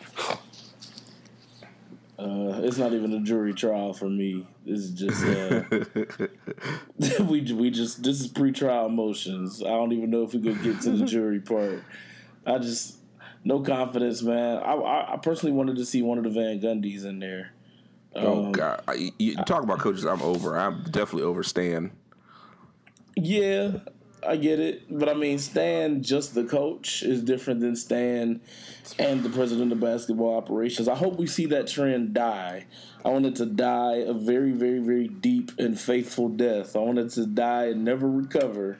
Uh, 2.18 2.60
it's 2.62 2.78
not 2.78 2.94
even 2.94 3.12
a 3.12 3.20
jury 3.20 3.52
trial 3.52 3.92
for 3.92 4.08
me. 4.08 4.46
This 4.64 4.80
is 4.80 4.90
just 4.92 5.22
uh, 5.22 6.24
we 7.24 7.42
we 7.52 7.70
just 7.70 8.02
this 8.02 8.20
is 8.20 8.28
pre-trial 8.28 8.88
motions. 8.88 9.62
I 9.62 9.68
don't 9.68 9.92
even 9.92 10.10
know 10.10 10.22
if 10.22 10.32
we 10.32 10.40
could 10.40 10.62
get 10.62 10.80
to 10.82 10.90
the 10.92 11.04
jury 11.04 11.40
part. 11.42 11.82
I 12.46 12.58
just 12.58 12.96
no 13.44 13.60
confidence, 13.60 14.22
man. 14.22 14.56
I, 14.58 14.72
I, 14.72 15.14
I 15.14 15.16
personally 15.18 15.54
wanted 15.54 15.76
to 15.76 15.84
see 15.84 16.00
one 16.00 16.16
of 16.16 16.24
the 16.24 16.30
Van 16.30 16.58
Gundys 16.58 17.04
in 17.04 17.18
there. 17.18 17.52
Oh, 18.14 18.32
um, 18.32 18.46
oh 18.46 18.50
God! 18.50 18.82
I, 18.88 19.12
you 19.18 19.36
talk 19.44 19.62
about 19.62 19.80
coaches. 19.80 20.06
I'm 20.06 20.22
over. 20.22 20.58
I'm 20.58 20.84
definitely 20.84 21.24
over 21.24 21.42
Stan. 21.42 21.92
Yeah, 23.14 23.72
I 24.22 24.36
get 24.36 24.58
it, 24.58 24.82
but 24.90 25.08
I 25.08 25.14
mean, 25.14 25.38
Stan, 25.38 26.02
just 26.02 26.34
the 26.34 26.44
coach, 26.44 27.02
is 27.02 27.22
different 27.22 27.60
than 27.60 27.76
Stan 27.76 28.40
and 28.98 29.22
the 29.22 29.28
president 29.28 29.72
of 29.72 29.80
basketball 29.80 30.36
operations. 30.36 30.88
I 30.88 30.94
hope 30.94 31.16
we 31.16 31.26
see 31.26 31.46
that 31.46 31.66
trend 31.66 32.14
die. 32.14 32.66
I 33.04 33.08
want 33.10 33.26
it 33.26 33.36
to 33.36 33.46
die 33.46 33.96
a 33.96 34.12
very, 34.12 34.52
very, 34.52 34.80
very 34.80 35.06
deep 35.06 35.52
and 35.58 35.78
faithful 35.78 36.28
death. 36.28 36.74
I 36.74 36.80
want 36.80 36.98
it 36.98 37.10
to 37.10 37.26
die 37.26 37.66
and 37.66 37.84
never 37.84 38.10
recover 38.10 38.78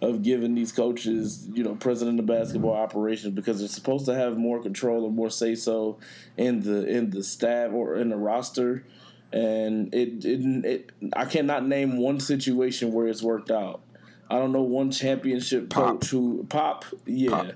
of 0.00 0.22
giving 0.22 0.54
these 0.54 0.72
coaches, 0.72 1.48
you 1.52 1.64
know, 1.64 1.74
president 1.74 2.20
of 2.20 2.26
basketball 2.26 2.74
operations 2.74 3.34
because 3.34 3.58
they're 3.58 3.68
supposed 3.68 4.06
to 4.06 4.14
have 4.14 4.36
more 4.36 4.62
control 4.62 5.04
or 5.04 5.10
more 5.10 5.30
say 5.30 5.54
so 5.54 5.98
in 6.36 6.60
the 6.60 6.86
in 6.86 7.10
the 7.10 7.22
staff 7.22 7.72
or 7.72 7.96
in 7.96 8.10
the 8.10 8.16
roster. 8.16 8.84
And 9.32 9.92
it, 9.92 10.24
it, 10.24 10.64
it 10.64 10.90
I 11.14 11.24
cannot 11.24 11.66
name 11.66 11.98
one 11.98 12.20
situation 12.20 12.92
where 12.92 13.08
it's 13.08 13.22
worked 13.22 13.50
out. 13.50 13.80
I 14.28 14.38
don't 14.38 14.52
know 14.52 14.62
one 14.62 14.90
championship 14.90 15.70
Pop. 15.70 16.00
coach 16.00 16.10
who 16.10 16.44
Pop, 16.48 16.84
yeah. 17.04 17.30
Pop. 17.30 17.46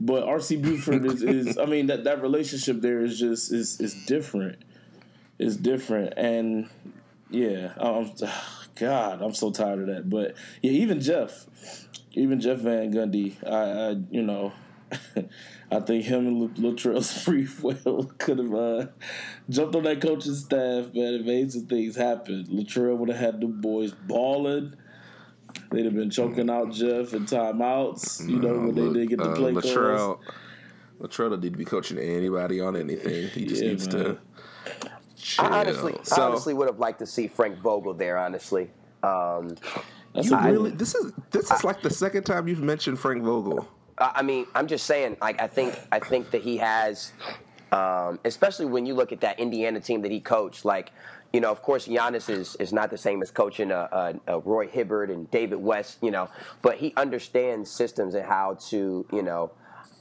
But 0.00 0.26
RC 0.26 0.62
Buford 0.62 1.04
is, 1.06 1.22
is 1.22 1.58
I 1.58 1.66
mean 1.66 1.86
that, 1.86 2.04
that 2.04 2.22
relationship 2.22 2.80
there 2.80 3.02
is 3.02 3.18
just 3.18 3.52
is 3.52 3.80
is 3.80 3.94
different. 4.06 4.58
It's 5.38 5.56
different 5.56 6.14
and 6.16 6.68
yeah, 7.30 7.72
um, 7.78 8.12
God, 8.74 9.22
I'm 9.22 9.34
so 9.34 9.50
tired 9.50 9.80
of 9.80 9.86
that. 9.86 10.08
But 10.08 10.34
yeah, 10.62 10.72
even 10.72 11.00
Jeff, 11.00 11.46
even 12.12 12.40
Jeff 12.40 12.58
Van 12.58 12.92
Gundy, 12.92 13.36
I, 13.46 13.90
I 13.90 13.96
you 14.10 14.22
know, 14.22 14.52
I 15.70 15.80
think 15.80 16.04
him 16.04 16.26
and 16.26 16.56
Latrell 16.56 16.98
Sprewell 16.98 18.16
could 18.18 18.38
have 18.38 18.54
uh, 18.54 18.86
jumped 19.48 19.74
on 19.74 19.84
that 19.84 20.00
coaching 20.00 20.34
staff, 20.34 20.94
man, 20.94 21.14
and 21.14 21.26
made 21.26 21.52
some 21.52 21.66
things 21.66 21.96
happen. 21.96 22.46
Latrell 22.46 22.96
would 22.96 23.08
have 23.08 23.18
had 23.18 23.40
the 23.40 23.46
boys 23.46 23.92
balling. 23.92 24.74
They'd 25.70 25.84
have 25.84 25.94
been 25.94 26.10
choking 26.10 26.48
out 26.48 26.72
Jeff 26.72 27.12
in 27.12 27.26
timeouts. 27.26 28.28
You 28.28 28.38
know 28.38 28.54
when 28.54 28.74
Look, 28.74 28.94
they 28.94 29.00
did 29.00 29.08
get 29.10 29.18
the 29.18 29.24
uh, 29.24 29.36
play 29.36 29.52
calls. 29.52 29.66
Latrell, 29.66 30.18
Latrell 31.00 31.30
don't 31.30 31.42
need 31.42 31.52
to 31.52 31.58
be 31.58 31.64
coaching 31.64 31.98
anybody 31.98 32.60
on 32.60 32.76
anything. 32.76 33.28
He 33.28 33.46
just 33.46 33.62
Yeah, 33.62 33.68
needs 33.70 33.92
man. 33.94 34.04
to. 34.04 34.18
Chill. 35.16 35.44
I 35.44 35.60
honestly, 35.60 35.94
I 35.94 36.02
so, 36.04 36.22
honestly 36.22 36.54
would 36.54 36.68
have 36.68 36.78
liked 36.78 37.00
to 37.00 37.06
see 37.06 37.28
Frank 37.28 37.58
Vogel 37.58 37.92
there. 37.92 38.16
Honestly, 38.16 38.70
um, 39.02 39.54
That's 40.14 40.30
you 40.30 40.36
a 40.36 40.40
good 40.40 40.52
really 40.52 40.70
this 40.70 40.94
is 40.94 41.12
this 41.30 41.50
is 41.50 41.64
like 41.64 41.82
the 41.82 41.90
second 41.90 42.22
time 42.24 42.48
you've 42.48 42.62
mentioned 42.62 42.98
Frank 42.98 43.22
Vogel. 43.22 43.68
I 43.98 44.12
I 44.16 44.22
mean, 44.22 44.46
I'm 44.54 44.66
just 44.68 44.86
saying. 44.86 45.16
Like, 45.20 45.40
I 45.40 45.46
think, 45.48 45.74
I 45.92 45.98
think 45.98 46.30
that 46.30 46.42
he 46.42 46.56
has, 46.58 47.12
um, 47.72 48.18
especially 48.24 48.66
when 48.66 48.86
you 48.86 48.94
look 48.94 49.12
at 49.12 49.20
that 49.20 49.38
Indiana 49.40 49.80
team 49.80 50.02
that 50.02 50.10
he 50.12 50.20
coached. 50.20 50.64
Like, 50.64 50.92
you 51.32 51.40
know, 51.40 51.50
of 51.50 51.62
course, 51.62 51.86
Giannis 51.86 52.30
is 52.30 52.56
is 52.56 52.72
not 52.72 52.90
the 52.90 52.98
same 52.98 53.22
as 53.22 53.30
coaching 53.30 53.70
a, 53.70 53.88
a, 54.26 54.36
a 54.36 54.38
Roy 54.40 54.66
Hibbert 54.66 55.10
and 55.10 55.30
David 55.30 55.56
West. 55.56 55.98
You 56.00 56.10
know, 56.10 56.28
but 56.62 56.76
he 56.76 56.92
understands 56.96 57.70
systems 57.70 58.14
and 58.14 58.24
how 58.24 58.58
to, 58.68 59.06
you 59.12 59.22
know. 59.22 59.50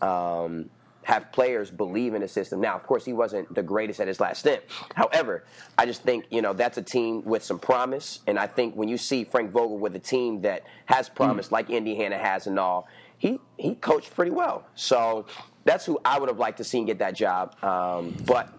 Um, 0.01 0.69
have 1.07 1.31
players 1.31 1.71
believe 1.71 2.15
in 2.15 2.21
the 2.21 2.27
system. 2.27 2.59
Now, 2.59 2.75
of 2.75 2.83
course, 2.83 3.05
he 3.05 3.13
wasn't 3.13 3.55
the 3.55 3.63
greatest 3.63 4.01
at 4.01 4.09
his 4.09 4.19
last 4.19 4.39
stint. 4.39 4.61
However, 4.93 5.45
I 5.77 5.85
just 5.85 6.03
think 6.03 6.25
you 6.29 6.41
know 6.41 6.51
that's 6.51 6.77
a 6.77 6.81
team 6.81 7.23
with 7.23 7.43
some 7.43 7.59
promise, 7.59 8.19
and 8.27 8.37
I 8.37 8.45
think 8.45 8.75
when 8.75 8.89
you 8.89 8.97
see 8.97 9.23
Frank 9.23 9.51
Vogel 9.51 9.79
with 9.79 9.95
a 9.95 9.99
team 9.99 10.41
that 10.41 10.63
has 10.87 11.07
promise, 11.07 11.49
like 11.49 11.69
Indiana 11.69 12.17
has 12.17 12.47
and 12.47 12.59
all, 12.59 12.89
he 13.17 13.39
he 13.55 13.75
coached 13.75 14.13
pretty 14.13 14.31
well. 14.31 14.67
So 14.75 15.25
that's 15.63 15.85
who 15.85 15.97
I 16.03 16.19
would 16.19 16.27
have 16.27 16.39
liked 16.39 16.57
to 16.57 16.65
see 16.65 16.83
get 16.83 16.99
that 16.99 17.15
job. 17.15 17.55
Um, 17.63 18.13
but 18.25 18.53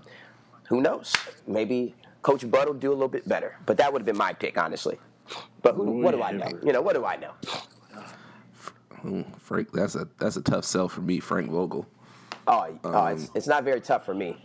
who 0.69 0.81
knows? 0.81 1.13
Maybe 1.47 1.95
Coach 2.23 2.49
Bud 2.51 2.67
will 2.67 2.75
do 2.75 2.91
a 2.91 2.95
little 2.95 3.09
bit 3.09 3.29
better. 3.29 3.57
But 3.67 3.77
that 3.79 3.93
would 3.93 4.03
have 4.03 4.07
been 4.07 4.17
my 4.17 4.33
pick, 4.33 4.59
honestly. 4.59 4.99
But 5.63 5.75
who, 5.75 6.01
what 6.01 6.13
do 6.13 6.23
I 6.23 6.33
know? 6.33 6.49
You 6.63 6.73
know, 6.73 6.81
what 6.81 6.95
do 6.95 7.05
I 7.05 7.17
know? 7.17 7.33
Frank, 9.39 9.71
that's 9.73 9.95
a 9.95 10.09
that's 10.19 10.37
a 10.37 10.43
tough 10.43 10.65
sell 10.65 10.89
for 10.89 11.01
me, 11.01 11.21
Frank 11.21 11.51
Vogel. 11.51 11.87
Oh, 12.47 12.79
oh 12.85 13.07
it's, 13.07 13.31
it's 13.35 13.47
not 13.47 13.63
very 13.63 13.81
tough 13.81 14.05
for 14.05 14.15
me 14.15 14.37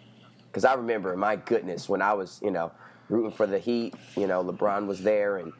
because 0.48 0.66
I 0.66 0.74
remember, 0.74 1.16
my 1.18 1.36
goodness, 1.36 1.90
when 1.90 2.02
I 2.02 2.14
was, 2.14 2.40
you 2.44 2.52
know, 2.52 2.72
rooting 3.10 3.32
for 3.32 3.48
the 3.48 3.58
Heat, 3.58 3.96
you 4.16 4.28
know, 4.28 4.44
LeBron 4.44 4.86
was 4.86 5.02
there, 5.02 5.38
and 5.38 5.54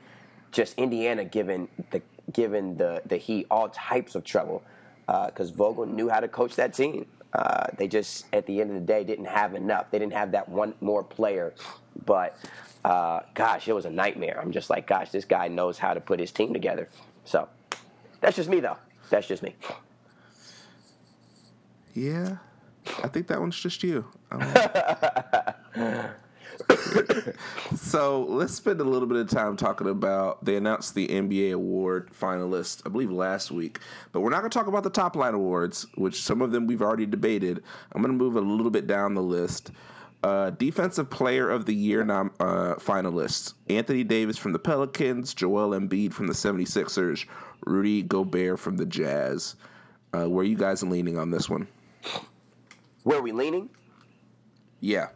just 0.52 0.78
Indiana 0.78 1.26
giving 1.26 1.68
the 1.92 2.02
giving 2.32 2.78
the 2.78 3.02
the 3.06 3.18
Heat 3.18 3.48
all 3.50 3.70
types 3.70 4.16
of 4.16 4.24
trouble 4.24 4.64
because 5.08 5.50
Vogel 5.50 5.86
knew 5.86 6.10
how 6.10 6.20
to 6.20 6.28
coach 6.28 6.56
that 6.56 6.74
team. 6.74 7.06
Uh, 7.34 7.66
they 7.78 7.88
just, 7.88 8.26
at 8.32 8.46
the 8.46 8.62
end 8.62 8.70
of 8.70 8.76
the 8.76 8.86
day, 8.86 9.04
didn't 9.04 9.26
have 9.26 9.56
enough. 9.56 9.90
They 9.90 9.98
didn't 9.98 10.14
have 10.14 10.32
that 10.34 10.48
one 10.48 10.76
more 10.82 11.04
player, 11.04 11.54
but 12.06 12.38
uh, 12.84 13.22
gosh, 13.34 13.68
it 13.68 13.74
was 13.74 13.86
a 13.86 13.90
nightmare. 13.90 14.40
I'm 14.42 14.52
just 14.52 14.70
like, 14.70 14.88
gosh, 14.88 15.12
this 15.12 15.26
guy 15.26 15.48
knows 15.48 15.78
how 15.78 15.94
to 15.94 16.02
put 16.02 16.20
his 16.20 16.32
team 16.32 16.54
together. 16.54 16.90
So 17.26 17.48
that's 18.22 18.36
just 18.36 18.50
me, 18.50 18.60
though. 18.60 18.78
That's 19.10 19.28
just 19.28 19.44
me. 19.44 19.56
Yeah, 21.94 22.38
I 23.04 23.08
think 23.08 23.28
that 23.28 23.40
one's 23.40 23.60
just 23.60 23.84
you. 23.84 24.06
So 27.76 28.24
let's 28.24 28.54
spend 28.54 28.80
a 28.82 28.84
little 28.84 29.08
bit 29.08 29.18
of 29.18 29.30
time 29.30 29.58
talking 29.58 29.88
about. 29.88 30.44
They 30.44 30.56
announced 30.56 30.96
the 30.96 31.08
NBA 31.08 31.54
award 31.54 32.12
finalists, 32.20 32.82
I 32.86 32.90
believe, 32.90 33.12
last 33.12 33.52
week, 33.52 33.80
but 34.12 34.22
we're 34.22 34.30
not 34.30 34.40
going 34.40 34.50
to 34.50 34.58
talk 34.58 34.68
about 34.68 34.84
the 34.84 34.90
top 34.90 35.16
line 35.16 35.34
awards, 35.34 35.86
which 35.96 36.22
some 36.22 36.42
of 36.42 36.52
them 36.52 36.68
we've 36.68 36.82
already 36.82 37.06
debated. 37.06 37.64
I'm 37.92 38.02
going 38.02 38.18
to 38.18 38.18
move 38.18 38.36
a 38.36 38.42
little 38.42 38.72
bit 38.72 38.88
down 38.88 39.14
the 39.14 39.22
list. 39.22 39.72
Uh, 40.24 40.52
Defensive 40.52 41.10
Player 41.10 41.50
of 41.50 41.66
the 41.66 41.76
Year 41.76 42.06
nom- 42.06 42.32
uh, 42.40 42.76
finalists 42.76 43.56
Anthony 43.70 44.06
Davis 44.06 44.38
from 44.38 44.54
the 44.54 44.60
Pelicans, 44.60 45.34
Joel 45.34 45.72
Embiid 45.78 46.14
from 46.14 46.28
the 46.28 46.34
76ers, 46.34 47.26
Rudy 47.66 48.04
Gobert 48.04 48.58
from 48.58 48.78
the 48.78 48.86
Jazz. 48.86 49.56
Uh, 50.14 50.30
where 50.30 50.44
are 50.44 50.48
you 50.48 50.56
guys 50.56 50.82
leaning 50.82 51.18
on 51.18 51.30
this 51.30 51.50
one? 51.50 51.68
Where 53.04 53.20
are 53.20 53.22
we 53.22 53.34
leaning? 53.34 53.70
Yeah. 54.80 55.10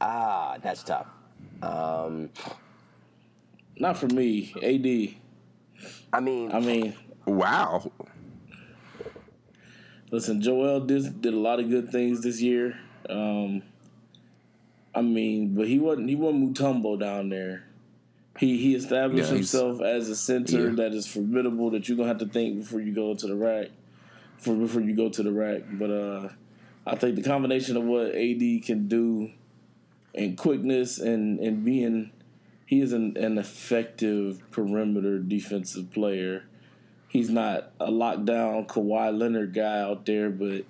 Ah, 0.00 0.56
that's 0.62 0.82
tough. 0.82 1.06
Um, 1.62 2.30
Not 3.78 3.96
for 3.96 4.06
me. 4.08 4.52
AD. 4.62 5.16
I 6.12 6.20
mean, 6.20 6.52
I 6.52 6.60
mean, 6.60 6.94
Wow. 7.26 7.90
listen, 10.10 10.40
Joel 10.40 10.80
did, 10.80 11.20
did 11.22 11.34
a 11.34 11.38
lot 11.38 11.60
of 11.60 11.68
good 11.70 11.90
things 11.90 12.22
this 12.22 12.40
year. 12.40 12.78
Um, 13.08 13.62
I 14.94 15.02
mean, 15.02 15.54
but 15.54 15.66
he 15.66 15.78
wasn't 15.78 16.08
he 16.08 16.14
wasn't 16.14 16.54
Mutombo 16.56 16.98
down 16.98 17.28
there. 17.28 17.64
He 18.38 18.56
he 18.58 18.74
established 18.74 19.30
Yeah, 19.30 19.36
himself 19.36 19.80
as 19.80 20.08
a 20.08 20.16
center 20.16 20.68
Yeah. 20.68 20.74
that 20.76 20.92
is 20.92 21.06
formidable 21.06 21.70
that 21.70 21.88
you're 21.88 21.96
gonna 21.96 22.08
have 22.08 22.18
to 22.18 22.26
think 22.26 22.58
before 22.58 22.80
you 22.80 22.92
go 22.94 23.14
to 23.14 23.26
the 23.26 23.34
rack. 23.34 23.68
For 24.38 24.54
before 24.54 24.82
you 24.82 24.94
go 24.94 25.08
to 25.08 25.22
the 25.22 25.32
rack. 25.32 25.62
But 25.72 25.90
uh 25.90 26.28
I 26.86 26.96
think 26.96 27.16
the 27.16 27.22
combination 27.22 27.76
of 27.76 27.84
what 27.84 28.14
AD 28.14 28.62
can 28.64 28.86
do 28.88 29.30
and 30.14 30.36
quickness 30.36 30.98
and, 30.98 31.40
and 31.40 31.64
being 31.64 32.10
he 32.66 32.80
is 32.80 32.92
an, 32.92 33.16
an 33.16 33.36
effective 33.38 34.42
perimeter 34.50 35.18
defensive 35.18 35.90
player. 35.92 36.44
He's 37.14 37.30
not 37.30 37.70
a 37.78 37.92
lockdown 37.92 38.66
Kawhi 38.66 39.16
Leonard 39.16 39.54
guy 39.54 39.78
out 39.78 40.04
there, 40.04 40.30
but 40.30 40.64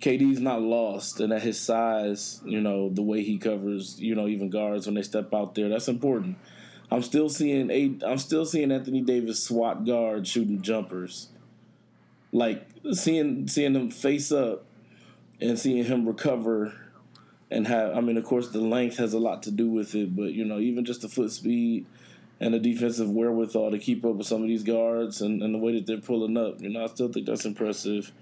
KD's 0.00 0.40
not 0.40 0.62
lost, 0.62 1.20
and 1.20 1.32
at 1.32 1.42
his 1.42 1.60
size, 1.60 2.40
you 2.44 2.60
know 2.60 2.88
the 2.88 3.02
way 3.02 3.22
he 3.22 3.38
covers, 3.38 4.00
you 4.00 4.16
know 4.16 4.26
even 4.26 4.50
guards 4.50 4.86
when 4.86 4.96
they 4.96 5.02
step 5.02 5.32
out 5.32 5.54
there, 5.54 5.68
that's 5.68 5.86
important. 5.86 6.38
I'm 6.90 7.04
still 7.04 7.28
seeing 7.28 7.70
a, 7.70 8.04
I'm 8.04 8.18
still 8.18 8.44
seeing 8.44 8.72
Anthony 8.72 9.00
Davis 9.00 9.44
swat 9.44 9.86
guard 9.86 10.26
shooting 10.26 10.60
jumpers, 10.60 11.28
like 12.32 12.66
seeing 12.90 13.46
seeing 13.46 13.76
him 13.76 13.92
face 13.92 14.32
up 14.32 14.64
and 15.40 15.56
seeing 15.56 15.84
him 15.84 16.04
recover 16.04 16.74
and 17.48 17.68
have. 17.68 17.96
I 17.96 18.00
mean, 18.00 18.16
of 18.16 18.24
course, 18.24 18.48
the 18.48 18.60
length 18.60 18.96
has 18.96 19.12
a 19.12 19.20
lot 19.20 19.44
to 19.44 19.52
do 19.52 19.70
with 19.70 19.94
it, 19.94 20.16
but 20.16 20.32
you 20.32 20.44
know 20.44 20.58
even 20.58 20.84
just 20.84 21.02
the 21.02 21.08
foot 21.08 21.30
speed 21.30 21.86
and 22.40 22.54
the 22.54 22.58
defensive 22.58 23.10
wherewithal 23.10 23.70
to 23.70 23.78
keep 23.78 24.04
up 24.04 24.14
with 24.14 24.26
some 24.26 24.42
of 24.42 24.48
these 24.48 24.62
guards 24.62 25.20
and, 25.20 25.42
and 25.42 25.54
the 25.54 25.58
way 25.58 25.74
that 25.74 25.86
they're 25.86 25.98
pulling 25.98 26.36
up, 26.36 26.60
you 26.60 26.70
know, 26.70 26.82
I 26.82 26.86
still 26.86 27.12
think 27.12 27.26
that's 27.26 27.44
impressive. 27.44 28.12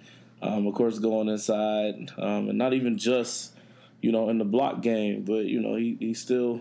Um, 0.42 0.66
of 0.66 0.74
course, 0.74 0.98
going 0.98 1.28
inside, 1.28 2.11
um, 2.16 2.48
and 2.48 2.59
not 2.59 2.72
even 2.72 2.96
just, 2.98 3.54
you 4.00 4.12
know, 4.12 4.28
in 4.28 4.38
the 4.38 4.44
block 4.44 4.83
game, 4.83 5.24
but 5.24 5.46
you 5.46 5.61
know, 5.61 5.74
he 5.74 5.96
he 5.98 6.14
still, 6.14 6.61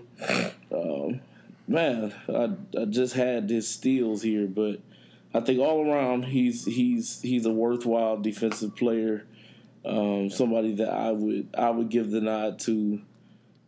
um, 0.71 1.21
man, 1.67 2.13
I 2.27 2.51
I 2.79 2.85
just 2.85 3.13
had 3.13 3.49
his 3.49 3.67
steals 3.67 4.23
here, 4.23 4.47
but 4.47 4.79
I 5.33 5.41
think 5.41 5.59
all 5.59 5.87
around 5.87 6.25
he's 6.25 6.65
he's 6.65 7.21
he's 7.21 7.45
a 7.45 7.51
worthwhile 7.51 8.17
defensive 8.17 8.75
player, 8.75 9.25
um, 9.85 10.31
somebody 10.31 10.73
that 10.75 10.89
I 10.89 11.11
would 11.11 11.49
I 11.55 11.69
would 11.69 11.89
give 11.89 12.09
the 12.09 12.21
nod 12.21 12.57
to 12.61 12.99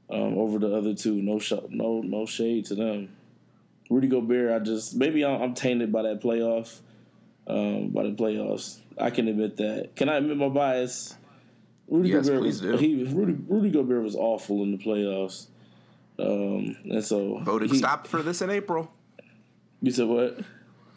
um, 0.10 0.38
over 0.40 0.58
the 0.58 0.76
other 0.76 0.96
two. 0.96 1.22
No 1.22 1.38
sh- 1.38 1.54
no 1.70 2.02
no 2.02 2.26
shade 2.26 2.66
to 2.66 2.76
them. 2.76 3.10
Rudy 3.90 4.08
Gobert, 4.08 4.52
I 4.52 4.64
just 4.64 4.96
maybe 4.96 5.26
I'm, 5.26 5.42
I'm 5.42 5.54
tainted 5.54 5.92
by 5.92 6.04
that 6.04 6.22
playoff, 6.22 6.80
um, 7.48 7.90
by 7.90 8.04
the 8.04 8.12
playoffs. 8.12 8.80
I 8.98 9.10
can 9.10 9.28
admit 9.28 9.58
that. 9.58 9.96
Can 9.96 10.10
I 10.10 10.16
admit 10.18 10.38
my 10.38 10.50
bias? 10.50 11.16
Rudy 11.88 12.10
Yes, 12.10 12.28
Gobert 12.28 12.42
please 12.44 12.62
was 12.62 12.72
do. 12.72 12.78
he 12.78 13.04
Rudy 13.06 13.34
Rudy 13.48 13.72
Gobert 13.72 14.04
was 14.04 14.16
awful 14.16 14.62
in 14.64 14.72
the 14.72 14.78
playoffs, 14.78 15.48
um, 16.20 16.78
and 16.86 17.04
so 17.04 17.40
Voting 17.40 17.70
he- 17.70 17.78
stopped 17.78 18.08
for 18.08 18.22
this 18.22 18.42
in 18.42 18.50
April. 18.50 18.92
You 19.82 19.92
said 19.92 20.08
what? 20.08 20.40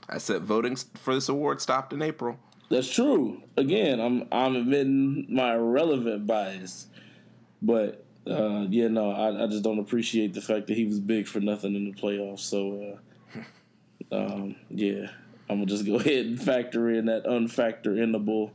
I 0.09 0.19
said 0.19 0.43
voting 0.43 0.77
for 0.77 1.15
this 1.15 1.29
award 1.29 1.61
stopped 1.63 1.93
in 1.93 2.03
April. 2.03 2.39
That's 2.69 2.93
true. 2.93 3.43
Again, 3.57 4.01
I'm 4.01 4.27
I'm 4.33 4.57
admitting 4.57 5.27
my 5.31 5.55
irrelevant 5.55 6.27
bias, 6.27 6.89
but 7.63 8.02
uh, 8.27 8.67
yeah, 8.69 8.89
no, 8.89 9.11
I, 9.11 9.45
I 9.45 9.47
just 9.47 9.63
don't 9.63 9.79
appreciate 9.79 10.35
the 10.35 10.41
fact 10.41 10.69
that 10.69 10.77
he 10.77 10.85
was 10.85 11.01
big 11.01 11.27
for 11.27 11.41
nothing 11.41 11.75
in 11.75 11.85
the 11.85 11.93
playoffs. 11.93 12.41
So, 12.41 12.99
uh, 13.35 14.15
um, 14.15 14.57
yeah, 14.71 15.09
I'm 15.49 15.57
gonna 15.57 15.67
just 15.67 15.87
go 15.87 15.95
ahead 16.01 16.27
and 16.27 16.43
factor 16.43 16.91
in 16.91 17.07
that 17.07 17.25
unfactor 17.25 17.97
inable 17.97 18.51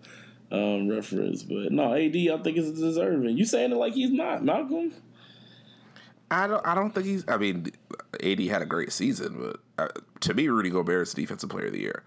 um, 0.51 0.87
reference. 0.87 1.43
But 1.43 1.71
no, 1.71 1.93
AD, 1.93 2.15
I 2.15 2.43
think 2.43 2.57
is 2.57 2.71
deserving. 2.71 3.37
You 3.37 3.45
saying 3.45 3.71
it 3.71 3.75
like 3.75 3.93
he's 3.93 4.11
not, 4.11 4.43
Malcolm? 4.43 4.93
I 6.29 6.47
don't. 6.47 6.65
I 6.65 6.75
don't 6.75 6.93
think 6.93 7.05
he's. 7.05 7.25
I 7.27 7.37
mean, 7.37 7.71
AD 8.21 8.39
had 8.41 8.61
a 8.61 8.65
great 8.65 8.91
season, 8.91 9.37
but 9.39 9.59
uh, 9.83 9.99
to 10.21 10.33
me, 10.33 10.47
Rudy 10.49 10.69
Gobert 10.69 11.07
is 11.07 11.13
the 11.13 11.21
defensive 11.21 11.49
player 11.49 11.67
of 11.67 11.73
the 11.73 11.79
year. 11.79 12.03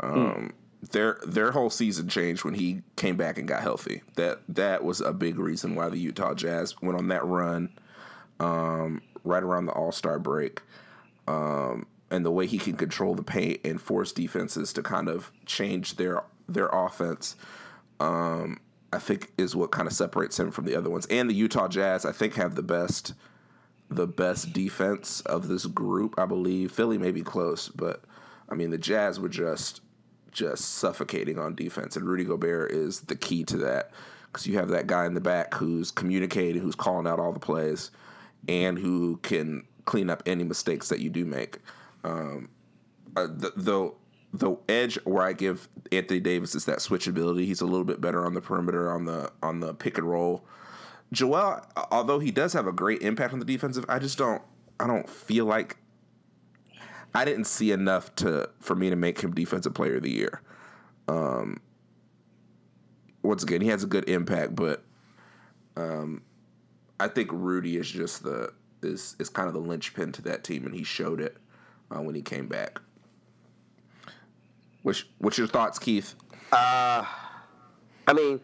Um, 0.00 0.52
Their 0.90 1.18
their 1.24 1.52
whole 1.52 1.70
season 1.70 2.08
changed 2.08 2.44
when 2.44 2.54
he 2.54 2.82
came 2.96 3.16
back 3.16 3.38
and 3.38 3.46
got 3.46 3.62
healthy. 3.62 4.02
That 4.16 4.40
that 4.48 4.82
was 4.82 5.00
a 5.00 5.12
big 5.12 5.38
reason 5.38 5.74
why 5.74 5.88
the 5.88 5.98
Utah 5.98 6.34
Jazz 6.34 6.80
went 6.82 6.98
on 6.98 7.08
that 7.08 7.24
run, 7.24 7.70
um, 8.40 9.00
right 9.24 9.42
around 9.42 9.66
the 9.66 9.72
All 9.72 9.92
Star 9.92 10.18
break. 10.18 10.60
Um, 11.28 11.86
and 12.10 12.26
the 12.26 12.30
way 12.30 12.46
he 12.46 12.58
can 12.58 12.76
control 12.76 13.14
the 13.14 13.22
paint 13.22 13.60
and 13.64 13.80
force 13.80 14.12
defenses 14.12 14.72
to 14.74 14.82
kind 14.82 15.08
of 15.08 15.30
change 15.46 15.96
their 15.96 16.24
their 16.48 16.68
offense. 16.68 17.36
Um, 18.00 18.60
I 18.92 18.98
think 18.98 19.32
is 19.38 19.56
what 19.56 19.70
kind 19.70 19.86
of 19.86 19.94
separates 19.94 20.38
him 20.38 20.50
from 20.50 20.66
the 20.66 20.76
other 20.76 20.90
ones. 20.90 21.06
And 21.06 21.30
the 21.30 21.34
Utah 21.34 21.68
Jazz, 21.68 22.04
I 22.04 22.12
think, 22.12 22.34
have 22.34 22.54
the 22.54 22.62
best 22.62 23.14
the 23.88 24.06
best 24.06 24.52
defense 24.52 25.20
of 25.22 25.48
this 25.48 25.66
group. 25.66 26.14
I 26.18 26.26
believe 26.26 26.72
Philly 26.72 26.98
may 26.98 27.10
be 27.10 27.22
close, 27.22 27.68
but 27.68 28.02
I 28.48 28.54
mean 28.54 28.70
the 28.70 28.78
Jazz 28.78 29.20
were 29.20 29.28
just 29.28 29.80
just 30.32 30.76
suffocating 30.76 31.38
on 31.38 31.54
defense, 31.54 31.96
and 31.96 32.06
Rudy 32.06 32.24
Gobert 32.24 32.72
is 32.72 33.00
the 33.02 33.16
key 33.16 33.44
to 33.44 33.58
that 33.58 33.90
because 34.26 34.46
you 34.46 34.56
have 34.58 34.68
that 34.68 34.86
guy 34.86 35.06
in 35.06 35.14
the 35.14 35.20
back 35.20 35.54
who's 35.54 35.90
communicating, 35.90 36.62
who's 36.62 36.74
calling 36.74 37.06
out 37.06 37.20
all 37.20 37.32
the 37.32 37.40
plays, 37.40 37.90
and 38.48 38.78
who 38.78 39.18
can 39.18 39.64
clean 39.84 40.08
up 40.08 40.22
any 40.26 40.44
mistakes 40.44 40.88
that 40.88 41.00
you 41.00 41.10
do 41.10 41.24
make. 41.24 41.58
Um, 42.04 42.48
uh, 43.16 43.26
the, 43.26 43.52
the 43.56 43.92
the 44.34 44.56
edge 44.68 44.98
where 45.04 45.22
I 45.22 45.34
give 45.34 45.68
Anthony 45.90 46.20
Davis 46.20 46.54
is 46.54 46.64
that 46.64 46.78
switchability. 46.78 47.44
He's 47.44 47.60
a 47.60 47.66
little 47.66 47.84
bit 47.84 48.00
better 48.00 48.24
on 48.24 48.32
the 48.32 48.40
perimeter 48.40 48.90
on 48.90 49.04
the 49.04 49.30
on 49.42 49.60
the 49.60 49.74
pick 49.74 49.98
and 49.98 50.08
roll. 50.08 50.44
Joel, 51.12 51.60
although 51.90 52.18
he 52.18 52.30
does 52.30 52.54
have 52.54 52.66
a 52.66 52.72
great 52.72 53.02
impact 53.02 53.34
on 53.34 53.38
the 53.38 53.44
defensive, 53.44 53.84
I 53.88 53.98
just 53.98 54.16
don't 54.16 54.42
I 54.80 54.86
don't 54.86 55.08
feel 55.08 55.44
like 55.44 55.76
I 57.14 57.24
didn't 57.24 57.44
see 57.44 57.72
enough 57.72 58.14
to 58.16 58.48
for 58.60 58.74
me 58.74 58.90
to 58.90 58.96
make 58.96 59.20
him 59.20 59.32
defensive 59.32 59.74
player 59.74 59.96
of 59.96 60.02
the 60.02 60.10
year. 60.10 60.40
Um, 61.08 61.60
once 63.22 63.42
again, 63.42 63.60
he 63.60 63.68
has 63.68 63.84
a 63.84 63.86
good 63.86 64.08
impact, 64.08 64.54
but 64.56 64.82
um, 65.76 66.22
I 66.98 67.08
think 67.08 67.30
Rudy 67.32 67.76
is 67.76 67.90
just 67.90 68.22
the 68.22 68.52
is 68.82 69.16
is 69.18 69.28
kind 69.28 69.48
of 69.48 69.54
the 69.54 69.60
linchpin 69.60 70.12
to 70.12 70.22
that 70.22 70.44
team, 70.44 70.64
and 70.66 70.74
he 70.74 70.84
showed 70.84 71.20
it 71.20 71.36
uh, 71.90 72.00
when 72.00 72.14
he 72.14 72.22
came 72.22 72.46
back. 72.46 72.80
What's 74.82 75.04
what's 75.18 75.38
your 75.38 75.46
thoughts, 75.46 75.78
Keith? 75.78 76.14
Uh, 76.50 77.04
I 78.06 78.12
mean, 78.12 78.40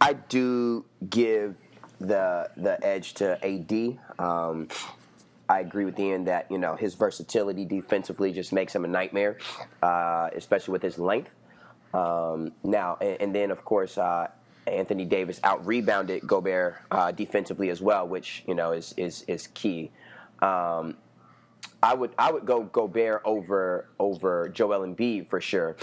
I 0.00 0.14
do 0.14 0.84
give 1.08 1.56
the 2.00 2.50
the 2.56 2.84
edge 2.84 3.14
to 3.14 3.38
AD. 3.44 3.98
Um, 4.18 4.68
I 5.50 5.58
agree 5.58 5.84
with 5.84 5.98
Ian 5.98 6.26
that 6.26 6.48
you 6.48 6.58
know 6.58 6.76
his 6.76 6.94
versatility 6.94 7.64
defensively 7.64 8.32
just 8.32 8.52
makes 8.52 8.72
him 8.72 8.84
a 8.84 8.88
nightmare, 8.88 9.36
uh, 9.82 10.30
especially 10.36 10.70
with 10.70 10.82
his 10.82 10.96
length. 10.96 11.32
Um, 11.92 12.52
now 12.62 12.96
and, 13.00 13.20
and, 13.20 13.34
then 13.34 13.50
of 13.50 13.64
course 13.64 13.98
uh, 13.98 14.28
Anthony 14.68 15.04
Davis 15.04 15.40
out 15.42 15.66
rebounded 15.66 16.24
Gobert 16.24 16.76
uh, 16.92 17.10
defensively 17.10 17.68
as 17.70 17.82
well, 17.82 18.06
which 18.06 18.44
you 18.46 18.54
know 18.54 18.70
is 18.70 18.94
is 18.96 19.22
is 19.26 19.48
key. 19.48 19.90
Um, 20.40 20.96
I 21.82 21.94
would 21.94 22.12
I 22.16 22.30
would 22.30 22.46
go 22.46 22.62
Gobert 22.62 23.22
over 23.24 23.88
over 23.98 24.48
Joel 24.50 24.86
Embiid 24.86 25.28
for 25.28 25.40
sure, 25.40 25.76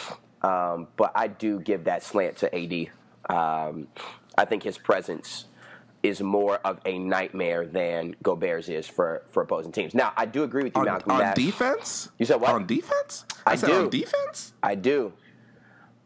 um, 0.43 0.88
but 0.95 1.12
I 1.13 1.27
do 1.27 1.60
give 1.60 1.84
that 1.84 2.03
slant 2.03 2.38
to 2.38 2.56
AD. 2.56 2.88
Um, 3.30 3.89
I 4.38 4.45
think 4.45 4.63
his 4.63 4.77
presence 4.77 5.43
is 6.08 6.22
more 6.22 6.56
of 6.58 6.80
a 6.86 6.98
nightmare 6.98 7.65
than 7.65 8.15
Gobert's 8.24 8.70
is 8.70 8.88
for, 8.88 9.24
for 9.30 9.43
opposing 9.43 9.72
teams. 9.72 9.93
Now, 9.93 10.13
I 10.15 10.26
do 10.26 10.43
agree 10.43 10.63
with 10.63 10.76
you, 10.76 10.82
on, 10.82 10.86
Malcolm. 10.86 11.12
On 11.12 11.20
that, 11.20 11.36
defense? 11.36 12.10
You 12.17 12.26
said 12.26 12.41
what? 12.41 12.52
On 12.52 12.65
defense? 12.65 13.26
I, 13.46 13.52
I 13.52 13.56
said 13.56 13.67
do. 13.67 13.74
on 13.84 13.89
defense? 13.89 14.54
I 14.63 14.76
do. 14.76 15.13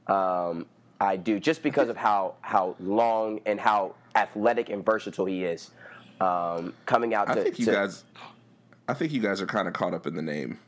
Um, 0.08 0.66
I 1.00 1.16
do, 1.16 1.40
just 1.40 1.64
because 1.64 1.90
of 1.90 1.98
how, 1.98 2.36
how 2.42 2.76
long 2.80 3.40
and 3.46 3.60
how 3.60 3.96
athletic 4.16 4.70
and 4.70 4.86
versatile 4.86 5.26
he 5.26 5.44
is. 5.44 5.72
Um, 6.20 6.74
coming 6.86 7.16
out 7.16 7.28
to, 7.28 7.40
I 7.40 7.44
think 7.44 7.58
you 7.58 7.66
to, 7.66 7.72
guys 7.72 8.04
I 8.88 8.94
think 8.94 9.12
you 9.12 9.22
guys 9.22 9.42
are 9.42 9.48
kind 9.48 9.68
of 9.68 9.74
caught 9.74 9.94
up 9.94 10.06
in 10.06 10.16
the 10.16 10.22
name. 10.22 10.60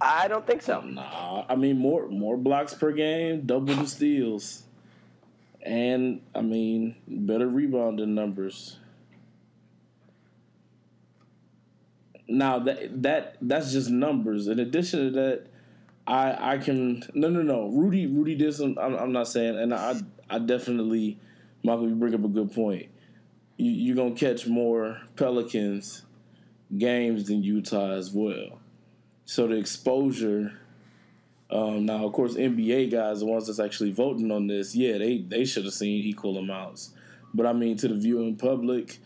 I 0.00 0.28
don't 0.28 0.46
think 0.46 0.62
so. 0.62 0.80
Nah, 0.82 1.44
I 1.48 1.56
mean 1.56 1.78
more 1.78 2.06
more 2.08 2.36
blocks 2.36 2.74
per 2.74 2.92
game, 2.92 3.46
double 3.46 3.74
the 3.74 3.86
steals, 3.86 4.64
and 5.64 6.20
I 6.34 6.42
mean 6.42 6.96
better 7.08 7.48
rebounding 7.48 8.14
numbers. 8.14 8.78
Now 12.28 12.58
that 12.60 13.02
that 13.02 13.36
that's 13.40 13.72
just 13.72 13.90
numbers. 13.90 14.46
In 14.46 14.58
addition 14.60 15.06
to 15.06 15.10
that, 15.12 15.46
I 16.06 16.54
I 16.54 16.58
can 16.58 17.02
no 17.14 17.28
no 17.28 17.42
no 17.42 17.68
Rudy 17.68 18.06
Rudy 18.06 18.34
did 18.34 18.54
some. 18.54 18.78
I'm, 18.78 18.94
I'm 18.94 19.12
not 19.12 19.28
saying, 19.28 19.58
and 19.58 19.74
I 19.74 20.00
I 20.28 20.38
definitely 20.38 21.18
Michael 21.62 21.88
you 21.88 21.94
bring 21.94 22.14
up 22.14 22.24
a 22.24 22.28
good 22.28 22.52
point. 22.52 22.88
You 23.56 23.70
you're 23.70 23.96
gonna 23.96 24.14
catch 24.14 24.46
more 24.46 25.00
Pelicans 25.16 26.02
games 26.76 27.28
than 27.28 27.42
Utah 27.42 27.92
as 27.92 28.10
well. 28.10 28.60
So 29.24 29.46
the 29.46 29.56
exposure. 29.56 30.60
Um, 31.50 31.86
now, 31.86 32.06
of 32.06 32.12
course, 32.12 32.34
NBA 32.34 32.90
guys, 32.90 33.20
the 33.20 33.26
ones 33.26 33.46
that's 33.46 33.60
actually 33.60 33.92
voting 33.92 34.30
on 34.30 34.46
this, 34.46 34.74
yeah, 34.74 34.98
they 34.98 35.18
they 35.18 35.44
should 35.44 35.64
have 35.64 35.74
seen 35.74 36.04
equal 36.04 36.38
amounts. 36.38 36.92
But 37.32 37.46
I 37.46 37.52
mean, 37.52 37.76
to 37.78 37.88
the 37.88 37.94
viewing 37.94 38.36
public, 38.36 38.98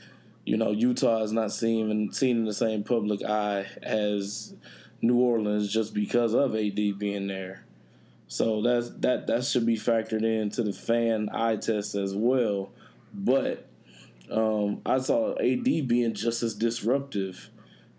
you 0.44 0.56
know, 0.56 0.70
Utah 0.70 1.22
is 1.22 1.32
not 1.32 1.52
seen 1.52 2.12
seen 2.12 2.38
in 2.38 2.44
the 2.44 2.54
same 2.54 2.84
public 2.84 3.22
eye 3.24 3.66
as 3.82 4.54
New 5.02 5.18
Orleans 5.18 5.72
just 5.72 5.94
because 5.94 6.34
of 6.34 6.54
AD 6.54 6.98
being 6.98 7.26
there. 7.26 7.64
So 8.28 8.62
that's 8.62 8.90
that 8.98 9.26
that 9.26 9.44
should 9.44 9.66
be 9.66 9.76
factored 9.76 10.22
into 10.22 10.62
the 10.62 10.72
fan 10.72 11.28
eye 11.32 11.56
test 11.56 11.94
as 11.94 12.14
well. 12.14 12.70
But 13.12 13.66
um, 14.30 14.82
I 14.86 14.98
saw 14.98 15.32
AD 15.38 15.64
being 15.64 16.14
just 16.14 16.42
as 16.42 16.54
disruptive 16.54 17.50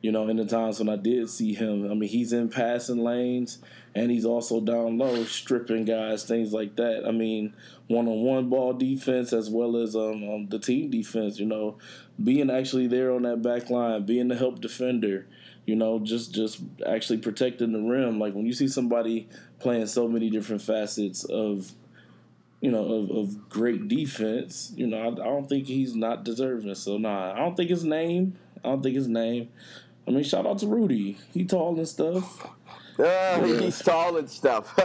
you 0.01 0.11
know, 0.11 0.27
in 0.29 0.37
the 0.37 0.45
times 0.45 0.79
when 0.79 0.89
I 0.89 0.95
did 0.95 1.29
see 1.29 1.53
him, 1.53 1.89
I 1.91 1.93
mean, 1.93 2.09
he's 2.09 2.31
in 2.31 2.49
passing 2.49 3.03
lanes 3.03 3.59
and 3.99 4.09
he's 4.09 4.23
also 4.23 4.61
down 4.61 4.97
low, 4.97 5.25
stripping 5.25 5.83
guys, 5.83 6.23
things 6.23 6.53
like 6.53 6.77
that. 6.77 7.03
I 7.05 7.11
mean, 7.11 7.53
one 7.87 8.07
on 8.07 8.21
one 8.21 8.49
ball 8.49 8.71
defense 8.71 9.33
as 9.33 9.49
well 9.49 9.75
as 9.75 9.93
um, 9.93 10.23
um, 10.23 10.47
the 10.47 10.57
team 10.57 10.89
defense, 10.89 11.37
you 11.37 11.45
know, 11.45 11.77
being 12.23 12.49
actually 12.49 12.87
there 12.87 13.11
on 13.11 13.23
that 13.23 13.41
back 13.41 13.69
line, 13.69 14.05
being 14.05 14.29
the 14.29 14.37
help 14.37 14.61
defender, 14.61 15.27
you 15.65 15.75
know, 15.75 15.99
just 15.99 16.33
just 16.33 16.61
actually 16.87 17.17
protecting 17.17 17.73
the 17.73 17.81
rim. 17.81 18.19
Like 18.19 18.33
when 18.33 18.45
you 18.45 18.53
see 18.53 18.69
somebody 18.69 19.27
playing 19.59 19.87
so 19.87 20.07
many 20.07 20.29
different 20.29 20.61
facets 20.61 21.25
of 21.25 21.73
you 22.61 22.71
know, 22.71 22.85
of, 22.85 23.11
of 23.11 23.49
great 23.49 23.89
defense, 23.89 24.71
you 24.75 24.87
know, 24.87 24.97
I, 24.97 25.07
I 25.07 25.25
don't 25.25 25.47
think 25.47 25.67
he's 25.67 25.93
not 25.93 26.23
deserving. 26.23 26.73
So, 26.75 26.97
nah, 26.97 27.33
I 27.33 27.39
don't 27.39 27.55
think 27.55 27.69
his 27.69 27.83
name, 27.83 28.37
I 28.63 28.69
don't 28.69 28.81
think 28.81 28.95
his 28.95 29.07
name. 29.07 29.49
I 30.07 30.11
mean, 30.11 30.23
shout 30.23 30.45
out 30.45 30.59
to 30.59 30.67
Rudy. 30.67 31.17
He 31.33 31.45
tall 31.45 31.77
and 31.77 31.87
stuff. 31.87 32.49
Uh, 32.99 33.43
he's 33.43 33.79
tall 33.79 34.17
and 34.17 34.29
stuff. 34.29 34.77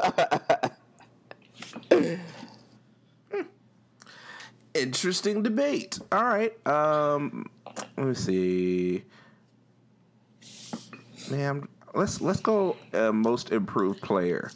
Interesting 4.74 5.42
debate. 5.42 5.98
All 6.12 6.24
right. 6.24 6.66
Um, 6.66 7.50
let 7.96 8.07
me 8.07 8.14
see. 8.14 9.05
Man, 11.31 11.66
let's 11.94 12.20
let's 12.20 12.40
go. 12.40 12.77
Uh, 12.92 13.12
most 13.12 13.50
improved 13.50 14.00
player. 14.03 14.50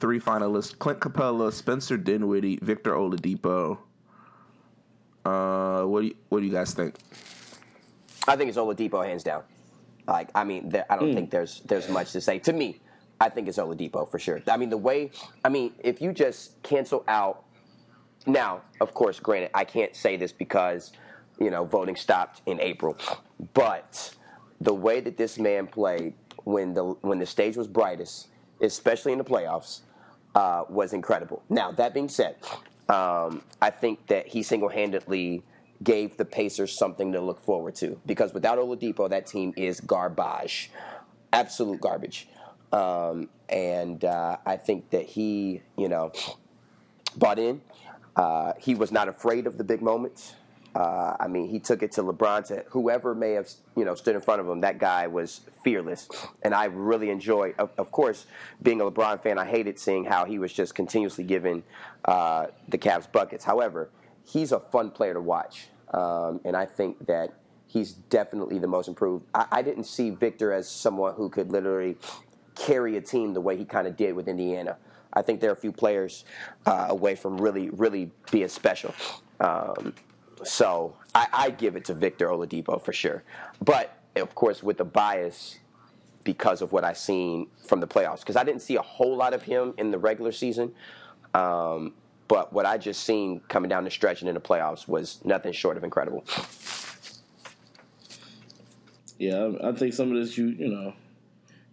Three 0.00 0.18
finalists: 0.20 0.76
Clint 0.78 1.00
Capela, 1.00 1.52
Spencer 1.52 1.96
Dinwiddie, 1.96 2.58
Victor 2.62 2.92
Oladipo. 2.94 3.78
Uh, 5.24 5.82
what 5.84 6.00
do 6.00 6.06
you, 6.08 6.16
what 6.28 6.40
do 6.40 6.46
you 6.46 6.52
guys 6.52 6.74
think? 6.74 6.96
I 8.26 8.36
think 8.36 8.48
it's 8.48 8.58
Oladipo 8.58 9.04
hands 9.04 9.22
down. 9.22 9.42
Like, 10.06 10.30
I 10.34 10.44
mean, 10.44 10.68
there, 10.68 10.84
I 10.90 10.96
don't 10.96 11.10
mm. 11.10 11.14
think 11.14 11.30
there's 11.30 11.60
there's 11.60 11.88
much 11.88 12.12
to 12.12 12.20
say. 12.20 12.38
To 12.40 12.52
me, 12.52 12.80
I 13.24 13.30
think 13.30 13.48
it's 13.48 13.56
Oladipo 13.56 14.06
for 14.06 14.18
sure. 14.18 14.42
I 14.46 14.58
mean, 14.58 14.68
the 14.68 14.76
way, 14.76 15.10
I 15.42 15.48
mean, 15.48 15.72
if 15.82 16.02
you 16.02 16.12
just 16.12 16.62
cancel 16.62 17.02
out, 17.08 17.44
now, 18.26 18.60
of 18.82 18.92
course, 18.92 19.18
granted, 19.18 19.50
I 19.54 19.64
can't 19.64 19.96
say 19.96 20.18
this 20.18 20.30
because, 20.30 20.92
you 21.40 21.48
know, 21.50 21.64
voting 21.64 21.96
stopped 21.96 22.42
in 22.44 22.60
April, 22.60 22.98
but 23.54 24.14
the 24.60 24.74
way 24.74 25.00
that 25.00 25.16
this 25.16 25.38
man 25.38 25.66
played 25.66 26.12
when 26.44 26.74
the 26.74 26.84
when 26.84 27.18
the 27.18 27.24
stage 27.24 27.56
was 27.56 27.66
brightest, 27.66 28.28
especially 28.60 29.12
in 29.12 29.18
the 29.18 29.24
playoffs, 29.24 29.80
uh, 30.34 30.64
was 30.68 30.92
incredible. 30.92 31.42
Now, 31.48 31.72
that 31.72 31.94
being 31.94 32.10
said, 32.10 32.36
um, 32.90 33.42
I 33.62 33.70
think 33.70 34.06
that 34.08 34.26
he 34.26 34.42
single 34.42 34.68
handedly 34.68 35.42
gave 35.82 36.18
the 36.18 36.26
Pacers 36.26 36.76
something 36.76 37.12
to 37.12 37.22
look 37.22 37.40
forward 37.40 37.74
to 37.76 37.98
because 38.04 38.34
without 38.34 38.58
Oladipo, 38.58 39.08
that 39.08 39.26
team 39.26 39.54
is 39.56 39.80
garbage, 39.80 40.70
absolute 41.32 41.80
garbage. 41.80 42.28
Um, 42.74 43.28
and 43.48 44.04
uh, 44.04 44.38
I 44.44 44.56
think 44.56 44.90
that 44.90 45.06
he, 45.06 45.62
you 45.78 45.88
know, 45.88 46.10
bought 47.16 47.38
in. 47.38 47.60
Uh, 48.16 48.54
he 48.58 48.74
was 48.74 48.90
not 48.90 49.06
afraid 49.06 49.46
of 49.46 49.58
the 49.58 49.64
big 49.64 49.80
moments. 49.80 50.34
Uh, 50.74 51.16
I 51.20 51.28
mean, 51.28 51.48
he 51.48 51.60
took 51.60 51.84
it 51.84 51.92
to 51.92 52.02
LeBron 52.02 52.48
to 52.48 52.64
whoever 52.70 53.14
may 53.14 53.32
have, 53.32 53.48
you 53.76 53.84
know, 53.84 53.94
stood 53.94 54.16
in 54.16 54.20
front 54.20 54.40
of 54.40 54.48
him. 54.48 54.60
That 54.62 54.78
guy 54.78 55.06
was 55.06 55.42
fearless, 55.62 56.08
and 56.42 56.52
I 56.52 56.64
really 56.64 57.10
enjoyed. 57.10 57.54
Of, 57.58 57.70
of 57.78 57.92
course, 57.92 58.26
being 58.60 58.80
a 58.80 58.90
LeBron 58.90 59.22
fan, 59.22 59.38
I 59.38 59.44
hated 59.44 59.78
seeing 59.78 60.04
how 60.04 60.24
he 60.24 60.40
was 60.40 60.52
just 60.52 60.74
continuously 60.74 61.22
giving 61.22 61.62
uh, 62.04 62.48
the 62.68 62.78
Cavs 62.78 63.10
buckets. 63.10 63.44
However, 63.44 63.88
he's 64.24 64.50
a 64.50 64.58
fun 64.58 64.90
player 64.90 65.14
to 65.14 65.20
watch, 65.20 65.68
um, 65.92 66.40
and 66.44 66.56
I 66.56 66.66
think 66.66 67.06
that 67.06 67.34
he's 67.68 67.92
definitely 67.92 68.58
the 68.58 68.66
most 68.66 68.88
improved. 68.88 69.26
I, 69.32 69.46
I, 69.52 69.62
didn't 69.62 69.84
see 69.84 70.10
Victor 70.10 70.52
as 70.52 70.68
someone 70.68 71.14
who 71.14 71.28
could 71.28 71.50
literally 71.50 71.96
carry 72.54 72.96
a 72.96 73.00
team 73.00 73.34
the 73.34 73.40
way 73.40 73.56
he 73.56 73.64
kind 73.64 73.86
of 73.86 73.96
did 73.96 74.14
with 74.14 74.28
Indiana. 74.28 74.76
I 75.12 75.22
think 75.22 75.40
there 75.40 75.50
are 75.50 75.54
a 75.54 75.56
few 75.56 75.72
players 75.72 76.24
uh, 76.66 76.86
away 76.88 77.14
from 77.14 77.38
really, 77.38 77.70
really 77.70 78.10
being 78.30 78.48
special. 78.48 78.94
Um, 79.40 79.94
so 80.42 80.96
I, 81.14 81.26
I 81.32 81.50
give 81.50 81.76
it 81.76 81.84
to 81.86 81.94
Victor 81.94 82.28
Oladipo 82.28 82.82
for 82.82 82.92
sure. 82.92 83.22
But 83.64 83.96
of 84.16 84.34
course, 84.34 84.62
with 84.62 84.78
the 84.78 84.84
bias 84.84 85.58
because 86.24 86.62
of 86.62 86.72
what 86.72 86.84
I've 86.84 86.98
seen 86.98 87.48
from 87.66 87.80
the 87.80 87.86
playoffs, 87.86 88.20
because 88.20 88.36
I 88.36 88.44
didn't 88.44 88.62
see 88.62 88.76
a 88.76 88.82
whole 88.82 89.16
lot 89.16 89.34
of 89.34 89.42
him 89.42 89.74
in 89.76 89.90
the 89.90 89.98
regular 89.98 90.32
season. 90.32 90.72
Um, 91.34 91.92
but 92.28 92.52
what 92.52 92.64
I 92.64 92.78
just 92.78 93.04
seen 93.04 93.40
coming 93.48 93.68
down 93.68 93.84
the 93.84 93.90
stretch 93.90 94.22
and 94.22 94.28
in 94.28 94.34
the 94.34 94.40
playoffs 94.40 94.88
was 94.88 95.20
nothing 95.24 95.52
short 95.52 95.76
of 95.76 95.84
incredible. 95.84 96.24
Yeah, 99.18 99.52
I 99.62 99.72
think 99.72 99.94
some 99.94 100.10
of 100.10 100.16
this 100.16 100.36
you 100.36 100.46
you 100.48 100.68
know 100.68 100.94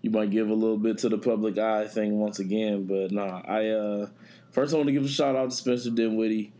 you 0.01 0.09
might 0.09 0.31
give 0.31 0.49
a 0.49 0.53
little 0.53 0.77
bit 0.77 0.97
to 0.99 1.09
the 1.09 1.17
public 1.17 1.57
eye 1.57 1.87
thing 1.87 2.19
once 2.19 2.39
again, 2.39 2.85
but 2.85 3.11
nah. 3.11 3.41
I 3.45 3.69
uh, 3.69 4.07
first 4.51 4.73
I 4.73 4.77
want 4.77 4.87
to 4.87 4.93
give 4.93 5.05
a 5.05 5.09
shout 5.09 5.35
out 5.35 5.49
to 5.49 5.55
Spencer 5.55 5.91
Dinwiddie. 5.91 6.53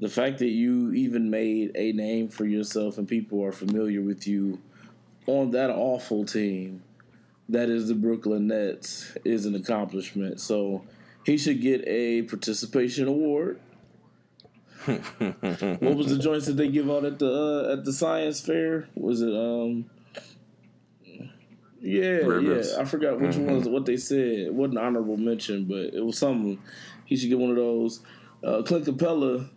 The 0.00 0.08
fact 0.08 0.38
that 0.38 0.48
you 0.48 0.92
even 0.92 1.30
made 1.30 1.72
a 1.74 1.92
name 1.92 2.28
for 2.28 2.46
yourself 2.46 2.96
and 2.98 3.06
people 3.06 3.44
are 3.44 3.52
familiar 3.52 4.00
with 4.00 4.26
you 4.26 4.60
on 5.26 5.50
that 5.50 5.70
awful 5.70 6.24
team 6.24 6.82
that 7.50 7.68
is 7.68 7.88
the 7.88 7.94
Brooklyn 7.94 8.46
Nets 8.46 9.16
is 9.24 9.44
an 9.44 9.54
accomplishment. 9.54 10.40
So 10.40 10.84
he 11.26 11.36
should 11.36 11.60
get 11.60 11.86
a 11.86 12.22
participation 12.22 13.08
award. 13.08 13.60
what 14.86 15.96
was 15.96 16.06
the 16.06 16.18
joints 16.18 16.46
that 16.46 16.56
they 16.56 16.68
give 16.68 16.88
out 16.90 17.04
at 17.04 17.18
the 17.18 17.30
uh, 17.30 17.72
at 17.72 17.84
the 17.84 17.92
science 17.92 18.40
fair? 18.40 18.88
Was 18.94 19.20
it 19.20 19.34
um 19.34 19.90
yeah, 21.80 22.08
Rivers. 22.08 22.72
yeah. 22.72 22.82
I 22.82 22.84
forgot 22.84 23.20
which 23.20 23.36
mm-hmm. 23.36 23.52
ones 23.52 23.68
what 23.68 23.86
they 23.86 23.96
said. 23.96 24.18
It 24.18 24.54
wasn't 24.54 24.78
honorable 24.78 25.16
mention, 25.16 25.64
but 25.64 25.94
it 25.94 26.04
was 26.04 26.18
something. 26.18 26.60
He 27.04 27.16
should 27.16 27.28
get 27.28 27.38
one 27.38 27.50
of 27.50 27.56
those. 27.56 28.00
Uh, 28.44 28.62
Clint 28.62 28.86
Capela, 28.86 29.48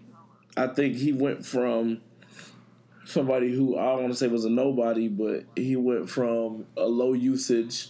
I 0.58 0.68
think 0.68 0.96
he 0.96 1.14
went 1.14 1.46
from 1.46 2.02
somebody 3.06 3.54
who 3.54 3.78
I 3.78 3.86
don't 3.92 4.02
want 4.02 4.14
to 4.14 4.18
say 4.18 4.28
was 4.28 4.46
a 4.46 4.50
nobody, 4.50 5.08
but 5.08 5.46
he 5.56 5.76
went 5.76 6.10
from 6.10 6.66
a 6.78 6.86
low 6.86 7.14
usage, 7.14 7.90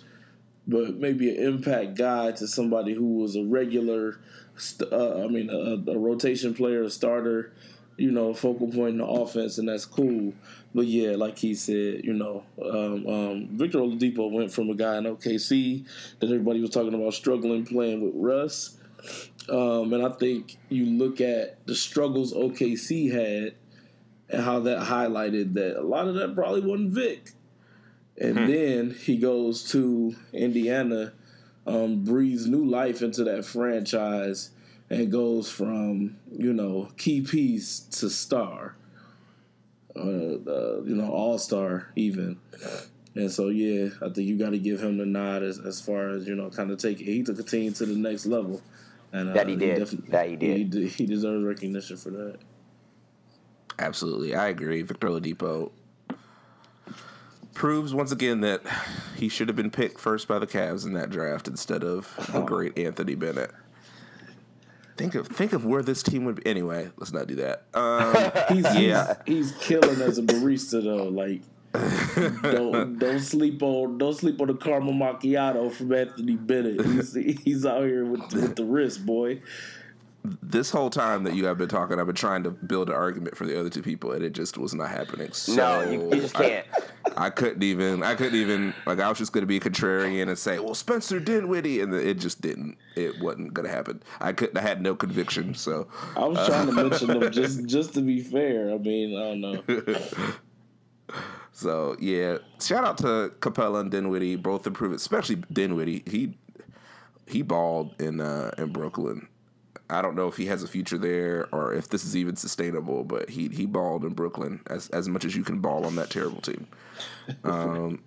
but 0.68 0.96
maybe 0.96 1.36
an 1.36 1.44
impact 1.44 1.96
guy 1.96 2.32
to 2.32 2.48
somebody 2.48 2.94
who 2.94 3.20
was 3.20 3.36
a 3.36 3.44
regular. 3.44 4.20
Uh, 4.92 5.24
I 5.24 5.28
mean, 5.28 5.50
a, 5.50 5.92
a 5.92 5.98
rotation 5.98 6.54
player, 6.54 6.84
a 6.84 6.90
starter 6.90 7.54
you 7.98 8.12
know, 8.12 8.34
focal 8.34 8.68
point 8.68 8.94
in 8.94 8.98
the 8.98 9.06
offense, 9.06 9.58
and 9.58 9.68
that's 9.68 9.86
cool. 9.86 10.34
But 10.76 10.88
yeah, 10.88 11.16
like 11.16 11.38
he 11.38 11.54
said, 11.54 12.04
you 12.04 12.14
know, 12.14 12.44
um, 12.62 13.08
um, 13.08 13.48
Victor 13.52 13.80
Oladipo 13.80 14.32
went 14.32 14.52
from 14.52 14.70
a 14.70 14.76
guy 14.76 14.98
in 14.98 15.04
OKC 15.04 15.86
that 16.20 16.28
everybody 16.28 16.62
was 16.62 16.72
talking 16.72 16.94
about 16.94 17.14
struggling 17.14 17.66
playing 17.66 18.02
with 18.02 18.14
Russ. 18.16 18.78
Um, 19.50 19.94
and 19.94 20.06
I 20.06 20.10
think 20.10 20.58
you 20.70 20.86
look 20.86 21.22
at 21.22 21.66
the 21.68 21.76
struggles 21.76 22.34
OKC 22.34 23.12
had 23.12 23.56
and 24.30 24.44
how 24.44 24.62
that 24.62 24.80
highlighted 24.88 25.54
that 25.54 25.80
a 25.80 25.84
lot 25.84 26.08
of 26.08 26.16
that 26.16 26.34
probably 26.34 26.62
wasn't 26.62 26.92
Vic. 26.92 27.32
And 28.20 28.40
hmm. 28.40 28.48
then 28.48 28.92
he 28.92 29.18
goes 29.18 29.64
to 29.72 30.16
Indiana, 30.32 31.14
um, 31.68 32.04
breathes 32.04 32.48
new 32.48 32.66
life 32.66 33.02
into 33.02 33.24
that 33.26 33.46
franchise 33.46 34.52
and 34.90 35.12
goes 35.12 35.50
from 35.50 36.18
you 36.32 36.54
know 36.54 36.90
key 36.98 37.22
piece 37.22 37.80
to 37.80 38.10
star, 38.10 38.76
uh, 39.96 40.00
uh, 40.00 40.82
you 40.84 40.96
know 40.96 41.12
all 41.12 41.38
star 41.38 41.92
even. 41.96 42.40
And 43.16 43.32
so 43.32 43.50
yeah, 43.50 43.90
I 44.02 44.06
think 44.06 44.28
you 44.28 44.38
got 44.38 44.52
to 44.52 44.58
give 44.58 44.82
him 44.82 44.98
the 44.98 45.06
nod 45.06 45.44
as, 45.44 45.60
as 45.60 45.80
far 45.80 46.10
as 46.10 46.28
you 46.28 46.36
know, 46.36 46.50
kind 46.50 46.72
of 46.72 46.80
take 46.80 46.98
he 46.98 47.24
took 47.24 47.40
a 47.40 47.44
team 47.44 47.74
to 47.74 47.86
the 47.86 47.96
next 47.96 48.26
level. 48.26 48.62
And 49.12 49.30
uh, 49.30 49.34
that 49.34 49.48
he 49.48 49.56
did. 49.56 49.88
He 49.88 49.98
that 50.10 50.30
he 50.30 50.36
did. 50.36 50.74
He, 50.74 50.88
he 50.88 51.06
deserves 51.06 51.44
recognition 51.44 51.98
for 51.98 52.10
that. 52.10 52.40
Absolutely, 53.78 54.36
I 54.36 54.48
agree. 54.48 54.82
Victor 54.82 55.10
Oladipo 55.10 55.72
proves 57.54 57.94
once 57.94 58.12
again 58.12 58.42
that 58.42 58.62
he 59.16 59.30
should 59.30 59.48
have 59.48 59.56
been 59.56 59.72
picked 59.72 60.00
first 60.00 60.28
by 60.28 60.40
the 60.40 60.48
Cavs 60.48 60.86
in 60.86 60.94
that 60.94 61.12
draft 61.12 61.48
instead 61.48 61.84
of 61.84 62.14
the 62.32 62.40
oh. 62.40 62.46
great 62.46 62.78
Anthony 62.80 63.16
Bennett. 63.16 63.52
Think 64.98 65.16
of 65.16 65.28
think 65.28 65.54
of 65.54 65.66
where 65.66 65.82
this 65.82 66.04
team 66.04 66.26
would 66.26 66.36
be. 66.36 66.46
Anyway, 66.46 66.92
let's 66.98 67.12
not 67.12 67.28
do 67.28 67.36
that. 67.36 67.66
Um, 67.74 68.14
he's, 68.56 68.76
yeah, 68.76 69.16
he's, 69.26 69.52
he's 69.52 69.62
killing 69.64 70.02
as 70.02 70.18
a 70.18 70.22
barista 70.22 70.84
though. 70.84 71.06
Like, 71.06 71.42
don't 72.44 73.00
don't 73.00 73.20
sleep 73.20 73.64
on 73.64 73.98
don't 73.98 74.14
sleep 74.14 74.40
on 74.40 74.48
the 74.48 74.54
caramel 74.54 74.94
macchiato 74.94 75.72
from 75.72 75.94
Anthony 75.94 76.36
Bennett. 76.36 76.86
He's 76.86 77.14
he's 77.14 77.66
out 77.66 77.84
here 77.84 78.06
with 78.06 78.32
with 78.34 78.56
the 78.56 78.66
wrist, 78.66 79.06
boy 79.06 79.42
this 80.24 80.72
whole 80.72 80.90
time 80.90 81.24
that 81.24 81.36
you 81.36 81.46
have 81.46 81.58
been 81.58 81.68
talking, 81.68 82.00
I've 82.00 82.06
been 82.06 82.16
trying 82.16 82.44
to 82.44 82.52
build 82.52 82.90
an 82.90 82.96
argument 82.96 83.36
for 83.36 83.46
the 83.46 83.60
other 83.60 83.70
two 83.70 83.82
people, 83.82 84.14
and 84.14 84.24
it 84.24 84.32
just 84.32 84.58
was 84.58 84.74
not 84.74 84.90
happening. 84.90 85.34
So 85.34 85.56
no, 85.56 85.90
you, 85.90 86.16
you 86.16 86.22
just 86.22 86.34
can't. 86.34 86.66
I, 87.18 87.26
I, 87.26 87.30
couldn't 87.30 87.62
even. 87.62 88.04
I 88.04 88.16
couldn't 88.16 88.36
even. 88.36 88.74
Like 88.86 89.00
I 89.00 89.10
was 89.10 89.18
just 89.18 89.34
going 89.34 89.42
to 89.42 89.48
be 89.48 89.58
a 89.58 89.60
contrarian 89.60 90.30
and 90.30 90.38
say, 90.38 90.60
"Well, 90.60 90.76
Spencer 90.76 91.20
Dinwiddie," 91.20 91.82
and 91.82 91.94
it 91.94 92.20
just 92.20 92.42
didn't. 92.42 92.78
It 92.96 93.20
wasn't 93.20 93.54
going 93.54 93.68
to 93.68 93.72
happen. 93.72 94.02
I 94.22 94.32
couldn't. 94.32 94.58
I 94.58 94.62
had 94.62 94.82
no 94.82 94.96
conviction. 94.96 95.54
So 95.56 95.88
I 96.16 96.26
was 96.26 96.48
trying 96.48 96.70
uh, 96.70 96.72
to 96.72 96.90
mention 96.90 97.08
them 97.08 97.32
just 97.32 97.66
just 97.66 97.94
to 97.96 98.02
be 98.02 98.22
fair. 98.22 98.74
I 98.74 98.78
mean, 98.78 99.18
I 99.18 99.22
don't 99.22 99.42
know. 99.42 101.16
so 101.52 101.98
yeah, 102.00 102.38
shout 102.62 102.86
out 102.86 102.98
to 103.00 103.34
Capela 103.42 103.82
and 103.82 103.92
Dinwiddie, 103.92 104.38
both 104.38 104.66
improved, 104.68 104.96
especially 104.96 105.44
Dinwiddie. 105.52 106.04
He 106.08 106.38
he 107.28 107.42
balled 107.42 108.00
in 108.02 108.22
uh, 108.22 108.52
in 108.58 108.72
Brooklyn 108.72 109.28
I 109.94 110.02
don't 110.02 110.16
know 110.16 110.28
if 110.28 110.36
he 110.36 110.46
has 110.48 110.64
a 110.64 110.68
future 110.68 110.98
there 110.98 111.48
or 111.52 111.74
if 111.74 111.90
this 111.90 112.04
is 112.04 112.16
even 112.16 112.36
sustainable, 112.36 113.04
but 113.04 113.30
he 113.30 113.48
he 113.50 113.66
balled 113.66 114.04
in 114.04 114.14
Brooklyn 114.14 114.62
as 114.68 114.90
as 114.90 115.08
much 115.08 115.26
as 115.26 115.36
you 115.36 115.44
can 115.44 115.60
ball 115.60 115.86
on 115.86 115.96
that 115.96 116.10
terrible 116.10 116.42
team. 116.42 116.68
Um, 117.46 118.04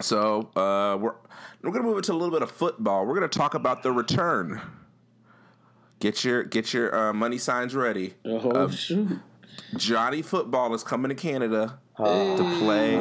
so 0.00 0.50
uh, 0.54 0.96
we're 1.00 1.14
we're 1.62 1.72
gonna 1.72 1.84
move 1.84 1.98
it 1.98 2.04
to 2.04 2.12
a 2.12 2.14
little 2.14 2.30
bit 2.30 2.42
of 2.42 2.50
football. 2.50 3.06
We're 3.06 3.14
gonna 3.14 3.28
talk 3.28 3.54
about 3.54 3.82
the 3.82 3.90
return. 3.90 4.60
Get 6.00 6.22
your 6.22 6.44
get 6.44 6.72
your 6.72 6.94
uh, 6.94 7.12
money 7.12 7.38
signs 7.38 7.74
ready. 7.74 8.14
Oh 8.24 8.50
uh, 8.50 8.70
shoot! 8.70 9.20
Johnny 9.76 10.22
Football 10.22 10.74
is 10.74 10.84
coming 10.84 11.08
to 11.08 11.14
Canada 11.14 11.78
to 11.96 12.58
play 12.58 12.94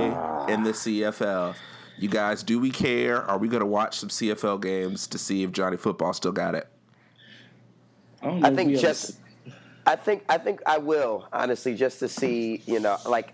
in 0.51 0.63
the 0.63 0.71
CFL. 0.71 1.55
You 1.99 2.09
guys, 2.09 2.43
do 2.43 2.59
we 2.59 2.69
care? 2.69 3.23
Are 3.23 3.37
we 3.37 3.47
going 3.47 3.61
to 3.61 3.65
watch 3.65 3.97
some 3.97 4.09
CFL 4.09 4.61
games 4.61 5.07
to 5.07 5.17
see 5.17 5.43
if 5.43 5.51
Johnny 5.51 5.77
Football 5.77 6.13
still 6.13 6.31
got 6.31 6.53
it? 6.55 6.67
I, 8.43 8.47
I 8.49 8.55
think 8.55 8.77
just. 8.77 9.19
I 9.85 9.95
think 9.95 10.25
I 10.27 10.37
think 10.37 10.61
I 10.65 10.79
will 10.79 11.29
honestly 11.31 11.73
just 11.73 11.99
to 11.99 12.09
see 12.09 12.61
you 12.65 12.81
know 12.81 12.97
like 13.05 13.33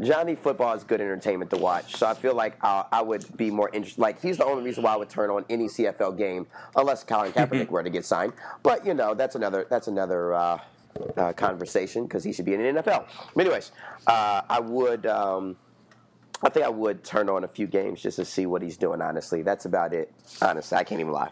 Johnny 0.00 0.34
football 0.34 0.74
is 0.74 0.84
good 0.84 1.00
entertainment 1.00 1.50
to 1.52 1.56
watch, 1.56 1.96
so 1.96 2.06
I 2.06 2.12
feel 2.12 2.34
like 2.34 2.58
uh, 2.62 2.84
I 2.92 3.00
would 3.00 3.34
be 3.38 3.50
more 3.50 3.70
interested. 3.72 3.98
Like 3.98 4.20
he's 4.20 4.36
the 4.36 4.44
only 4.44 4.62
reason 4.62 4.82
why 4.82 4.92
I 4.92 4.96
would 4.96 5.08
turn 5.08 5.30
on 5.30 5.46
any 5.48 5.68
CFL 5.68 6.18
game, 6.18 6.46
unless 6.76 7.02
Colin 7.02 7.32
Kaepernick 7.36 7.70
were 7.70 7.82
to 7.82 7.88
get 7.88 8.04
signed. 8.04 8.34
But 8.62 8.84
you 8.84 8.92
know 8.92 9.14
that's 9.14 9.36
another 9.36 9.66
that's 9.70 9.88
another 9.88 10.34
uh, 10.34 10.58
uh, 11.16 11.32
conversation 11.32 12.04
because 12.04 12.22
he 12.22 12.32
should 12.34 12.44
be 12.44 12.52
in 12.52 12.74
the 12.74 12.82
NFL. 12.82 13.06
But 13.34 13.46
anyways, 13.46 13.72
uh, 14.06 14.42
I 14.48 14.60
would. 14.60 15.06
Um, 15.06 15.56
I 16.42 16.50
think 16.50 16.66
I 16.66 16.68
would 16.68 17.02
turn 17.02 17.30
on 17.30 17.44
a 17.44 17.48
few 17.48 17.66
games 17.66 18.02
just 18.02 18.16
to 18.16 18.24
see 18.26 18.44
what 18.44 18.60
he's 18.60 18.76
doing. 18.76 19.00
Honestly, 19.00 19.40
that's 19.40 19.64
about 19.64 19.94
it. 19.94 20.12
Honestly, 20.42 20.76
I 20.76 20.84
can't 20.84 21.00
even 21.00 21.12
lie. 21.12 21.30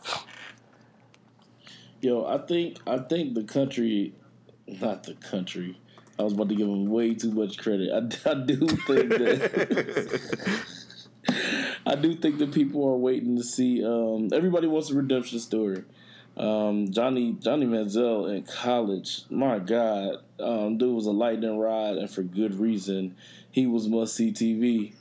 Yo, 2.05 2.27
I 2.27 2.37
think 2.37 2.77
I 2.87 2.99
think 2.99 3.33
the 3.33 3.45
country, 3.45 4.13
not 4.67 5.05
the 5.05 5.15
country. 5.15 5.81
I 6.19 6.23
was 6.23 6.35
about 6.35 6.51
to 6.51 6.55
give 6.55 6.69
him 6.69 6.91
way 6.91 7.15
too 7.15 7.31
much 7.31 7.57
credit. 7.57 7.91
I, 7.91 7.97
I 8.31 8.35
do 8.35 8.67
think 8.67 9.09
that. 9.09 10.67
I 11.87 11.95
do 11.95 12.15
think 12.15 12.37
that 12.41 12.53
people 12.53 12.87
are 12.87 12.99
waiting 12.99 13.39
to 13.39 13.43
see. 13.43 13.83
Um, 13.83 14.29
everybody 14.35 14.67
wants 14.67 14.91
a 14.91 14.95
redemption 14.95 15.41
story. 15.41 15.83
Um, 16.37 16.91
Johnny 16.91 17.39
Johnny 17.41 17.65
Manziel 17.65 18.37
in 18.37 18.43
college, 18.43 19.23
my 19.31 19.59
God, 19.59 20.17
um, 20.39 20.77
dude 20.77 20.95
was 20.95 21.07
a 21.07 21.11
lightning 21.11 21.59
rod, 21.59 21.97
and 21.97 22.11
for 22.11 22.23
good 22.23 22.61
reason. 22.61 23.17
He 23.51 23.67
was 23.67 23.89
must 23.89 24.15
see 24.15 24.31
TV, 24.31 24.93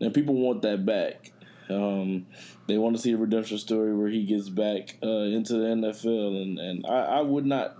and 0.00 0.14
people 0.14 0.34
want 0.34 0.62
that 0.62 0.86
back. 0.86 1.32
Um, 1.68 2.26
they 2.66 2.78
want 2.78 2.96
to 2.96 3.02
see 3.02 3.12
a 3.12 3.16
redemption 3.16 3.58
story 3.58 3.94
where 3.94 4.08
he 4.08 4.24
gets 4.24 4.48
back 4.48 4.96
uh, 5.02 5.08
into 5.08 5.54
the 5.54 5.66
NFL, 5.66 6.42
and 6.42 6.58
and 6.58 6.86
I, 6.86 7.18
I, 7.18 7.20
would 7.20 7.46
not, 7.46 7.76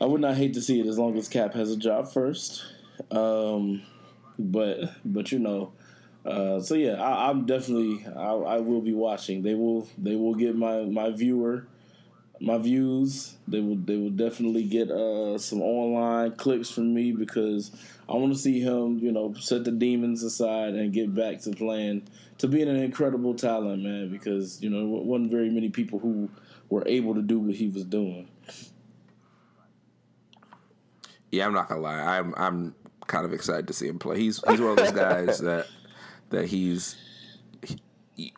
I 0.00 0.06
would 0.06 0.20
not 0.20 0.36
hate 0.36 0.54
to 0.54 0.62
see 0.62 0.80
it 0.80 0.86
as 0.86 0.98
long 0.98 1.16
as 1.16 1.28
Cap 1.28 1.54
has 1.54 1.70
a 1.70 1.76
job 1.76 2.12
first. 2.12 2.64
Um, 3.10 3.82
but 4.38 4.92
but 5.04 5.32
you 5.32 5.38
know, 5.38 5.72
uh, 6.24 6.60
so 6.60 6.74
yeah, 6.74 6.94
I, 6.94 7.30
am 7.30 7.46
definitely 7.46 8.06
I, 8.06 8.30
I, 8.30 8.58
will 8.58 8.80
be 8.80 8.94
watching. 8.94 9.42
They 9.42 9.54
will 9.54 9.88
they 9.98 10.16
will 10.16 10.34
get 10.34 10.56
my 10.56 10.82
my 10.82 11.10
viewer 11.10 11.66
my 12.44 12.58
views. 12.58 13.36
They 13.48 13.60
will 13.60 13.76
they 13.76 13.96
will 13.96 14.10
definitely 14.10 14.64
get 14.64 14.90
uh, 14.90 15.38
some 15.38 15.62
online 15.62 16.32
clicks 16.36 16.70
from 16.70 16.94
me 16.94 17.12
because 17.12 17.70
I 18.08 18.12
want 18.14 18.32
to 18.32 18.38
see 18.38 18.60
him, 18.60 18.98
you 18.98 19.12
know, 19.12 19.34
set 19.34 19.64
the 19.64 19.72
demons 19.72 20.22
aside 20.22 20.74
and 20.74 20.92
get 20.92 21.14
back 21.14 21.40
to 21.42 21.50
playing 21.50 22.06
to 22.38 22.48
being 22.48 22.68
an 22.68 22.76
incredible 22.76 23.34
talent, 23.34 23.82
man. 23.82 24.10
Because 24.10 24.62
you 24.62 24.70
know, 24.70 24.98
it 24.98 25.04
wasn't 25.04 25.30
very 25.30 25.50
many 25.50 25.70
people 25.70 25.98
who 25.98 26.28
were 26.68 26.82
able 26.86 27.14
to 27.14 27.22
do 27.22 27.38
what 27.38 27.54
he 27.54 27.68
was 27.68 27.84
doing. 27.84 28.28
Yeah, 31.30 31.46
I'm 31.46 31.54
not 31.54 31.68
gonna 31.68 31.80
lie. 31.80 32.18
I'm 32.18 32.34
I'm 32.36 32.74
kind 33.06 33.24
of 33.24 33.32
excited 33.32 33.66
to 33.68 33.72
see 33.72 33.88
him 33.88 33.98
play. 33.98 34.18
He's 34.18 34.42
he's 34.48 34.60
one 34.60 34.70
of 34.70 34.76
those 34.76 34.92
guys 34.92 35.38
that 35.40 35.66
that 36.30 36.46
he's 36.46 36.94
he, 36.94 37.13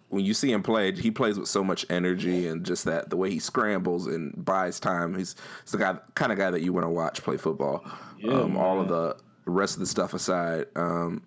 when 0.08 0.24
you 0.24 0.34
see 0.34 0.52
him 0.52 0.62
play, 0.62 0.92
he 0.92 1.10
plays 1.10 1.38
with 1.38 1.48
so 1.48 1.62
much 1.62 1.84
energy 1.90 2.46
and 2.46 2.64
just 2.64 2.84
that 2.84 3.10
the 3.10 3.16
way 3.16 3.30
he 3.30 3.38
scrambles 3.38 4.06
and 4.06 4.32
buys 4.44 4.80
time. 4.80 5.16
He's, 5.16 5.36
he's 5.62 5.72
the 5.72 5.78
guy 5.78 5.98
kind 6.14 6.32
of 6.32 6.38
guy 6.38 6.50
that 6.50 6.62
you 6.62 6.72
want 6.72 6.84
to 6.84 6.90
watch 6.90 7.22
play 7.22 7.36
football. 7.36 7.84
Yeah, 8.18 8.32
um, 8.32 8.56
all 8.56 8.80
of 8.80 8.88
the 8.88 9.16
rest 9.44 9.74
of 9.74 9.80
the 9.80 9.86
stuff 9.86 10.14
aside, 10.14 10.66
um, 10.76 11.22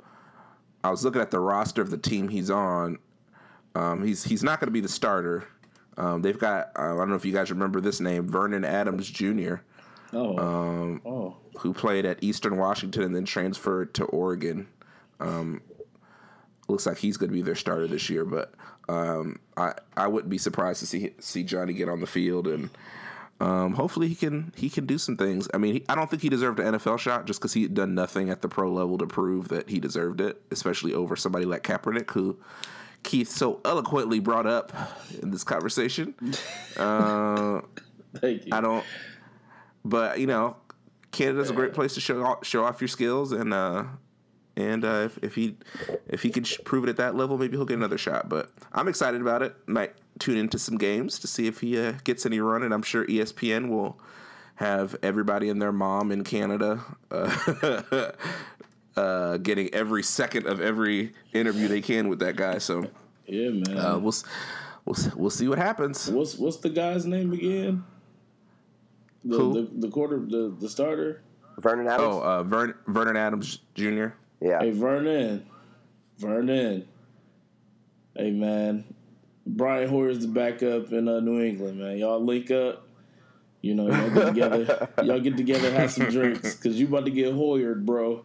I 0.84 0.89
was 0.89 1.04
looking 1.04 1.22
at 1.22 1.32
the 1.32 1.39
roster 1.39 1.82
of 1.82 1.91
the 1.91 1.97
team 1.97 2.28
he's 2.28 2.50
on. 2.50 2.97
Um, 3.76 4.04
he's 4.06 4.24
he's 4.24 4.43
not 4.43 4.60
going 4.60 4.68
to 4.68 4.72
be 4.72 4.82
the 4.82 4.89
starter. 4.89 5.47
Um, 5.97 6.22
they've 6.22 6.39
got 6.39 6.72
uh, 6.78 6.93
I 6.93 6.97
don't 6.97 7.10
know 7.10 7.16
if 7.16 7.26
you 7.26 7.34
guys 7.34 7.52
remember 7.52 7.82
this 7.82 8.00
name, 8.00 8.28
Vernon 8.28 8.64
Adams 8.66 9.10
Jr 9.10 9.56
Oh, 10.14 10.38
Um, 10.38 11.02
oh, 11.06 11.38
who 11.60 11.74
played 11.74 12.06
at 12.06 12.24
Eastern 12.24 12.58
Washington 12.58 13.04
and 13.04 13.16
then 13.16 13.26
transferred 13.26 13.93
to 13.95 14.06
Oregon. 14.06 14.68
Um, 15.20 15.62
looks 16.70 16.86
like 16.86 16.97
he's 16.97 17.17
going 17.17 17.30
to 17.30 17.36
be 17.36 17.41
their 17.41 17.55
starter 17.55 17.88
this 17.88 18.09
year, 18.09 18.26
but 18.26 18.53
um, 18.88 19.39
I 19.57 19.74
I 19.97 20.07
wouldn't 20.07 20.30
be 20.30 20.38
surprised 20.38 20.80
to 20.82 20.86
see 20.86 21.13
see 21.20 21.43
Johnny 21.43 21.74
get 21.74 21.89
on 21.89 22.01
the 22.01 22.07
field 22.07 22.47
and 22.47 22.70
um, 23.41 23.74
hopefully 23.74 24.09
he 24.09 24.15
can 24.15 24.53
he 24.55 24.70
can 24.70 24.86
do 24.86 24.97
some 24.97 25.15
things. 25.15 25.47
I 25.53 25.57
mean, 25.57 25.76
he, 25.76 25.86
I 25.88 25.95
don't 25.95 26.09
think 26.09 26.22
he 26.22 26.30
deserved 26.30 26.59
an 26.59 26.76
NFL 26.76 26.99
shot 26.99 27.26
just 27.26 27.39
because 27.39 27.53
he 27.53 27.63
had 27.63 27.74
done 27.74 27.95
nothing 27.95 28.30
at 28.30 28.41
the 28.41 28.49
pro 28.49 28.72
level 28.72 28.97
to 28.97 29.07
prove 29.07 29.47
that 29.47 29.70
he 29.70 29.80
deserved 29.80 30.20
it, 30.20 30.41
especially 30.51 30.93
over 30.93 31.15
somebody 31.15 31.45
like 31.45 31.63
Kaepernick, 31.63 32.11
who 32.11 32.38
Keith 33.03 33.30
so 33.30 33.61
eloquently 33.63 34.20
brought 34.20 34.45
up 34.45 34.74
in 35.22 35.32
this 35.32 35.43
conversation. 35.43 36.13
Uh, 36.78 37.59
thank 38.22 38.45
you. 38.45 38.53
I 38.53 38.61
don't. 38.61 38.86
But 39.84 40.20
you 40.20 40.28
know, 40.28 40.55
Canada's 41.11 41.49
a 41.49 41.53
great 41.53 41.74
place 41.74 41.93
to 41.95 41.99
show 41.99 42.24
off, 42.24 42.45
show 42.45 42.63
off 42.63 42.80
your 42.80 42.88
skills, 42.88 43.34
and 43.34 43.53
uh, 43.53 43.84
and 44.60 44.84
uh, 44.84 45.01
if, 45.05 45.18
if 45.24 45.36
he 45.36 45.55
if 46.07 46.22
he 46.22 46.30
can 46.30 46.43
sh- 46.43 46.57
prove 46.66 46.84
it 46.84 46.89
at 46.89 46.97
that 46.97 47.16
level, 47.16 47.38
maybe 47.38 47.55
he'll 47.57 47.66
get 47.66 47.78
another 47.78 47.97
shot. 47.97 48.30
But 48.30 48.51
I'm 48.74 48.88
excited 48.88 49.22
about 49.22 49.41
it. 49.41 49.55
Might 49.68 49.93
tune 50.20 50.38
into 50.38 50.60
some 50.60 50.78
games 50.78 51.18
to 51.20 51.28
see 51.28 51.47
if 51.47 51.62
he 51.62 51.80
uh, 51.80 51.93
gets 52.03 52.26
any 52.26 52.39
run, 52.39 52.64
and 52.64 52.74
I'm 52.74 52.82
sure 52.82 53.05
ESPN 53.05 53.70
will 53.70 53.99
have 54.55 54.95
everybody 55.01 55.49
and 55.49 55.62
their 55.62 55.72
mom 55.72 56.12
in 56.12 56.24
Canada. 56.24 56.84
Uh, 57.10 58.12
Uh, 58.97 59.38
getting 59.38 59.74
every 59.74 60.03
second 60.03 60.45
of 60.45 60.60
every 60.60 61.14
interview 61.32 61.70
they 61.70 61.80
can 61.80 62.10
with 62.10 62.20
that 62.20 62.36
guy, 62.36 62.57
so 62.57 62.86
yeah, 63.28 63.49
man. 63.49 63.78
uh, 63.78 63.97
we'll 63.97 64.14
we'll 64.84 64.95
we'll 65.16 65.30
see 65.30 65.47
what 65.47 65.57
happens. 65.57 66.10
what's 66.10 66.36
what's 66.36 66.57
the 66.57 66.70
guy's 66.70 67.05
name 67.05 67.32
again? 67.32 67.86
The 69.24 69.38
Who? 69.38 69.53
the, 69.53 69.88
the 69.88 69.89
quarter 69.89 70.20
the, 70.20 70.53
the 70.60 70.68
starter. 70.68 71.22
Vernon 71.60 71.88
Adams. 71.88 72.10
Oh, 72.12 72.22
uh, 72.22 72.43
Vern, 72.43 72.74
Vernon 72.88 73.16
Adams 73.16 73.60
Jr. 73.74 74.07
yeah. 74.41 74.59
Hey 74.59 74.71
Vernon, 74.71 75.45
Vernon. 76.17 76.87
Hey 78.15 78.31
man, 78.31 78.83
Brian 79.45 79.89
Hoyer's 79.89 80.19
the 80.19 80.27
backup 80.27 80.91
in 80.91 81.07
uh, 81.07 81.19
New 81.19 81.41
England. 81.41 81.79
Man, 81.79 81.97
y'all 81.97 82.23
link 82.23 82.51
up. 82.51 82.85
You 83.61 83.75
know, 83.75 83.87
y'all 83.87 84.09
get 84.09 84.25
together. 84.27 84.89
y'all 85.03 85.19
get 85.19 85.37
together, 85.37 85.71
have 85.71 85.91
some 85.91 86.09
drinks, 86.09 86.55
cause 86.55 86.75
you 86.75 86.87
about 86.87 87.05
to 87.05 87.11
get 87.11 87.33
Hoyered, 87.33 87.85
bro. 87.85 88.23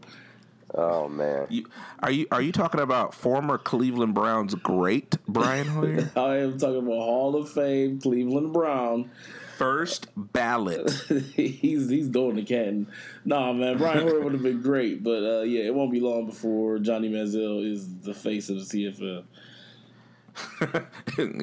Oh 0.74 1.08
man. 1.08 1.46
You, 1.50 1.66
are 2.00 2.10
you 2.10 2.26
are 2.32 2.42
you 2.42 2.52
talking 2.52 2.80
about 2.80 3.14
former 3.14 3.58
Cleveland 3.58 4.14
Browns 4.14 4.54
great 4.54 5.16
Brian 5.28 5.68
Hoyer? 5.68 6.10
I 6.16 6.38
am 6.38 6.58
talking 6.58 6.78
about 6.78 6.98
Hall 6.98 7.36
of 7.36 7.50
Fame 7.50 8.00
Cleveland 8.00 8.52
Brown. 8.52 9.10
First 9.56 10.08
ballot. 10.16 10.90
he's 11.34 11.88
he's 11.88 12.08
going 12.08 12.36
to 12.36 12.42
Canton. 12.42 12.88
Nah, 13.24 13.52
man, 13.52 13.78
Brian 13.78 14.02
Hoyer 14.02 14.20
would 14.20 14.32
have 14.32 14.42
been 14.42 14.62
great, 14.62 15.02
but 15.02 15.22
uh, 15.22 15.42
yeah, 15.42 15.64
it 15.64 15.74
won't 15.74 15.92
be 15.92 16.00
long 16.00 16.26
before 16.26 16.78
Johnny 16.78 17.08
Manziel 17.08 17.64
is 17.64 18.00
the 18.00 18.14
face 18.14 18.48
of 18.48 18.56
the 18.56 18.64
CFL. 18.64 19.24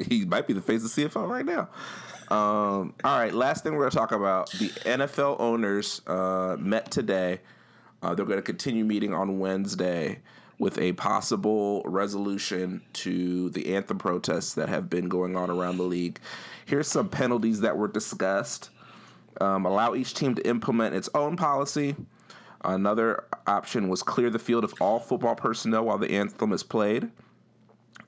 he 0.08 0.26
might 0.26 0.48
be 0.48 0.54
the 0.54 0.62
face 0.62 0.84
of 0.84 0.92
CFL 0.92 1.28
right 1.28 1.46
now. 1.46 1.70
Um, 2.30 2.94
all 3.04 3.20
right, 3.20 3.34
last 3.34 3.64
thing 3.64 3.74
we're 3.74 3.90
going 3.90 3.92
to 3.92 3.98
talk 3.98 4.12
about: 4.12 4.50
the 4.52 4.70
NFL 4.70 5.40
owners 5.40 6.02
uh, 6.08 6.58
met 6.60 6.92
today. 6.92 7.40
Uh, 8.02 8.16
they're 8.16 8.26
going 8.26 8.40
to 8.40 8.44
continue 8.44 8.84
meeting 8.84 9.14
on 9.14 9.40
Wednesday 9.40 10.20
with 10.62 10.78
a 10.78 10.94
possible 10.94 11.82
resolution 11.86 12.82
to 12.94 13.50
the 13.50 13.74
anthem 13.74 13.98
protests 13.98 14.54
that 14.54 14.70
have 14.70 14.90
been 14.90 15.10
going 15.10 15.36
on 15.36 15.50
around 15.50 15.78
the 15.78 15.84
league. 15.84 16.20
Here's 16.66 16.88
some 16.88 17.10
penalties 17.10 17.62
that 17.62 17.78
were 17.78 17.88
discussed. 17.88 18.70
Um, 19.40 19.66
allow 19.66 19.96
each 19.96 20.14
team 20.14 20.36
to 20.36 20.48
implement 20.48 20.96
its 20.96 21.10
own 21.16 21.38
policy. 21.38 21.96
Another 22.64 23.26
option 23.48 23.90
was 23.90 24.04
clear 24.04 24.30
the 24.30 24.40
field 24.40 24.64
of 24.64 24.74
all 24.80 25.00
football 25.00 25.36
personnel 25.36 25.86
while 25.86 25.98
the 25.98 26.12
anthem 26.12 26.54
is 26.54 26.64
played 26.64 27.12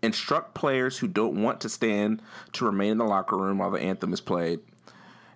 instruct 0.03 0.53
players 0.53 0.97
who 0.99 1.07
don't 1.07 1.41
want 1.41 1.61
to 1.61 1.69
stand 1.69 2.21
to 2.51 2.65
remain 2.65 2.91
in 2.91 2.97
the 2.97 3.05
locker 3.05 3.37
room 3.37 3.57
while 3.57 3.71
the 3.71 3.79
anthem 3.79 4.13
is 4.13 4.21
played, 4.21 4.59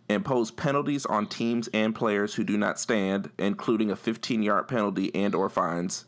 impose 0.09 0.51
penalties 0.51 1.05
on 1.05 1.25
teams 1.25 1.67
and 1.69 1.95
players 1.95 2.35
who 2.35 2.43
do 2.43 2.57
not 2.57 2.79
stand, 2.79 3.31
including 3.39 3.89
a 3.89 3.95
15-yard 3.95 4.67
penalty 4.67 5.13
and 5.15 5.33
or 5.33 5.49
fines, 5.49 6.05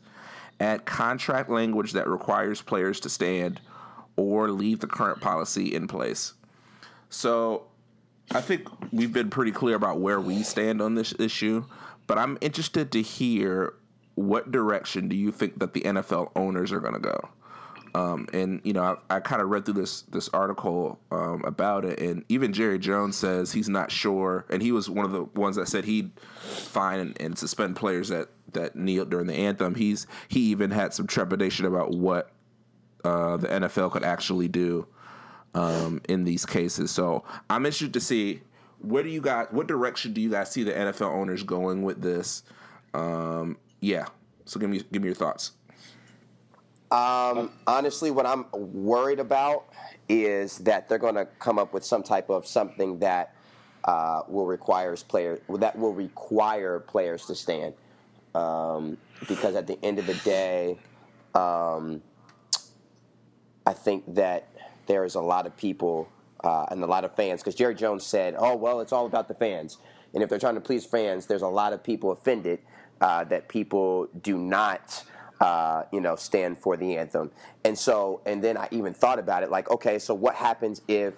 add 0.60 0.84
contract 0.84 1.48
language 1.48 1.92
that 1.92 2.06
requires 2.06 2.60
players 2.60 3.00
to 3.00 3.08
stand, 3.08 3.60
or 4.16 4.50
leave 4.50 4.80
the 4.80 4.86
current 4.86 5.20
policy 5.20 5.74
in 5.74 5.88
place. 5.88 6.34
So, 7.10 7.66
I 8.32 8.40
think 8.40 8.68
we've 8.92 9.12
been 9.12 9.28
pretty 9.28 9.50
clear 9.50 9.74
about 9.74 9.98
where 9.98 10.20
we 10.20 10.42
stand 10.42 10.80
on 10.80 10.94
this 10.94 11.12
issue, 11.18 11.64
but 12.06 12.16
I'm 12.16 12.38
interested 12.40 12.92
to 12.92 13.02
hear 13.02 13.74
what 14.14 14.52
direction 14.52 15.08
do 15.08 15.16
you 15.16 15.32
think 15.32 15.58
that 15.58 15.74
the 15.74 15.80
NFL 15.80 16.30
owners 16.36 16.70
are 16.70 16.80
going 16.80 16.94
to 16.94 17.00
go? 17.00 17.28
Um, 17.92 18.28
and 18.32 18.60
you 18.62 18.72
know, 18.72 18.98
I, 19.10 19.16
I 19.16 19.20
kind 19.20 19.42
of 19.42 19.48
read 19.48 19.64
through 19.64 19.74
this 19.74 20.02
this 20.02 20.28
article 20.28 21.00
um, 21.10 21.42
about 21.44 21.84
it, 21.84 21.98
and 21.98 22.24
even 22.28 22.52
Jerry 22.52 22.78
Jones 22.78 23.16
says 23.16 23.50
he's 23.50 23.68
not 23.68 23.90
sure, 23.90 24.46
and 24.48 24.62
he 24.62 24.70
was 24.70 24.88
one 24.88 25.04
of 25.04 25.10
the 25.10 25.24
ones 25.24 25.56
that 25.56 25.66
said 25.66 25.84
he'd 25.84 26.12
fine 26.40 27.00
and, 27.00 27.20
and 27.20 27.36
suspend 27.36 27.74
players 27.74 28.08
that 28.10 28.28
that 28.52 28.76
kneeled 28.76 29.10
during 29.10 29.26
the 29.26 29.34
anthem. 29.34 29.74
He's 29.74 30.06
he 30.28 30.40
even 30.50 30.70
had 30.70 30.94
some 30.94 31.08
trepidation 31.08 31.66
about 31.66 31.90
what 31.90 32.30
uh, 33.02 33.38
the 33.38 33.48
NFL 33.48 33.90
could 33.90 34.04
actually 34.04 34.46
do 34.46 34.86
um, 35.54 36.00
in 36.08 36.24
these 36.24 36.46
cases. 36.46 36.90
So 36.90 37.24
I'm 37.48 37.66
interested 37.66 37.92
to 37.94 38.00
see 38.00 38.42
where 38.80 39.02
do 39.02 39.08
you 39.08 39.20
guys, 39.20 39.48
what 39.50 39.66
direction 39.66 40.12
do 40.12 40.20
you 40.20 40.30
guys 40.30 40.50
see 40.50 40.62
the 40.62 40.72
NFL 40.72 41.12
owners 41.12 41.42
going 41.42 41.82
with 41.82 42.00
this? 42.00 42.42
Um, 42.94 43.58
yeah, 43.80 44.06
so 44.44 44.58
give 44.58 44.70
me 44.70 44.82
give 44.90 45.02
me 45.02 45.08
your 45.08 45.14
thoughts. 45.14 45.52
Um, 46.90 47.52
honestly, 47.66 48.10
what 48.10 48.26
I'm 48.26 48.46
worried 48.52 49.20
about 49.20 49.66
is 50.08 50.58
that 50.58 50.88
they're 50.88 50.98
going 50.98 51.14
to 51.14 51.26
come 51.38 51.58
up 51.58 51.72
with 51.72 51.84
some 51.84 52.02
type 52.02 52.30
of 52.30 52.46
something 52.46 52.98
that 52.98 53.34
uh, 53.84 54.22
will 54.28 54.46
requires 54.46 55.02
players 55.02 55.38
that 55.48 55.78
will 55.78 55.94
require 55.94 56.80
players 56.80 57.26
to 57.26 57.34
stand. 57.34 57.74
Um, 58.34 58.96
because 59.28 59.54
at 59.56 59.66
the 59.66 59.78
end 59.84 59.98
of 59.98 60.06
the 60.06 60.14
day, 60.14 60.78
um, 61.34 62.02
I 63.66 63.72
think 63.72 64.14
that 64.14 64.48
there's 64.90 65.14
a 65.14 65.20
lot 65.20 65.46
of 65.46 65.56
people 65.56 66.08
uh, 66.42 66.66
and 66.70 66.82
a 66.82 66.86
lot 66.86 67.04
of 67.04 67.14
fans. 67.14 67.40
Because 67.40 67.54
Jerry 67.54 67.74
Jones 67.74 68.04
said, 68.04 68.34
"Oh 68.36 68.56
well, 68.56 68.80
it's 68.80 68.92
all 68.92 69.06
about 69.06 69.28
the 69.28 69.34
fans," 69.34 69.78
and 70.12 70.22
if 70.22 70.28
they're 70.28 70.38
trying 70.38 70.56
to 70.56 70.60
please 70.60 70.84
fans, 70.84 71.26
there's 71.26 71.42
a 71.42 71.48
lot 71.48 71.72
of 71.72 71.82
people 71.82 72.10
offended 72.10 72.58
uh, 73.00 73.24
that 73.24 73.48
people 73.48 74.08
do 74.22 74.36
not 74.36 75.04
uh, 75.40 75.84
you 75.90 76.00
know, 76.00 76.16
stand 76.16 76.58
for 76.58 76.76
the 76.76 76.98
anthem. 76.98 77.30
And 77.64 77.78
so, 77.78 78.20
and 78.26 78.44
then 78.44 78.58
I 78.58 78.68
even 78.70 78.92
thought 78.92 79.18
about 79.18 79.42
it 79.42 79.50
like, 79.50 79.70
okay, 79.70 79.98
so 79.98 80.12
what 80.12 80.34
happens 80.34 80.82
if, 80.86 81.14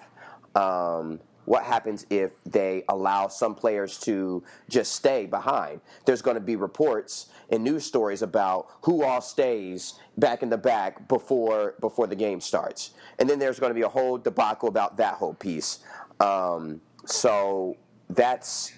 um, 0.55 1.19
what 1.45 1.65
happens 1.65 2.07
if 2.11 2.33
they 2.45 2.85
allow 2.89 3.29
some 3.29 3.55
players 3.55 3.99
to 4.01 4.43
just 4.69 4.93
stay 4.93 5.27
behind? 5.27 5.81
There's 6.07 6.23
going 6.23 6.37
to 6.37 6.41
be 6.41 6.57
reports 6.57 7.31
and 7.51 7.65
news 7.65 7.85
stories 7.85 8.23
about 8.23 8.69
who 8.83 9.05
all 9.05 9.21
stays 9.21 9.95
back 10.17 10.43
in 10.43 10.51
the 10.51 10.59
back 10.59 11.09
before 11.09 11.75
before 11.81 12.07
the 12.07 12.17
game 12.17 12.41
starts, 12.41 12.91
and 13.19 13.29
then 13.29 13.39
there's 13.39 13.59
going 13.59 13.71
to 13.71 13.75
be 13.75 13.83
a 13.83 13.89
whole 13.89 14.19
debacle 14.19 14.69
about 14.69 14.97
that 14.99 15.15
whole 15.15 15.35
piece. 15.35 15.81
Um, 16.21 16.81
so 17.05 17.77
that's 18.09 18.73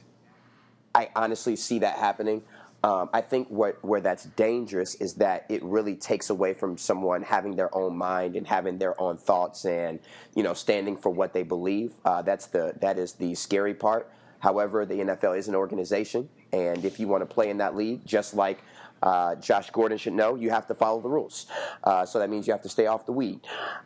I 0.94 1.10
honestly 1.16 1.56
see 1.56 1.80
that 1.80 1.96
happening. 1.98 2.42
Um, 2.84 3.08
I 3.14 3.22
think 3.22 3.48
what 3.48 3.82
where 3.82 4.02
that's 4.02 4.24
dangerous 4.24 4.94
is 4.96 5.14
that 5.14 5.46
it 5.48 5.62
really 5.62 5.96
takes 5.96 6.28
away 6.28 6.52
from 6.52 6.76
someone 6.76 7.22
having 7.22 7.56
their 7.56 7.74
own 7.74 7.96
mind 7.96 8.36
and 8.36 8.46
having 8.46 8.76
their 8.76 9.00
own 9.00 9.16
thoughts 9.16 9.64
and 9.64 9.98
you 10.34 10.42
know 10.42 10.52
standing 10.52 10.94
for 10.94 11.08
what 11.08 11.32
they 11.32 11.44
believe. 11.44 11.94
Uh, 12.04 12.20
that's 12.20 12.44
the 12.48 12.74
that 12.82 12.98
is 12.98 13.14
the 13.14 13.34
scary 13.34 13.72
part. 13.72 14.12
However, 14.40 14.84
the 14.84 14.96
NFL 14.96 15.38
is 15.38 15.48
an 15.48 15.54
organization, 15.54 16.28
and 16.52 16.84
if 16.84 17.00
you 17.00 17.08
want 17.08 17.22
to 17.22 17.34
play 17.34 17.48
in 17.48 17.56
that 17.56 17.74
league, 17.74 18.04
just 18.04 18.34
like 18.34 18.62
uh, 19.04 19.34
Josh 19.36 19.70
Gordon 19.70 19.98
should 19.98 20.14
know 20.14 20.34
you 20.34 20.48
have 20.50 20.66
to 20.68 20.74
follow 20.74 21.00
the 21.00 21.10
rules. 21.10 21.46
Uh, 21.84 22.06
so 22.06 22.18
that 22.18 22.30
means 22.30 22.46
you 22.46 22.54
have 22.54 22.62
to 22.62 22.70
stay 22.70 22.86
off 22.86 23.04
the 23.04 23.12
weed. 23.12 23.40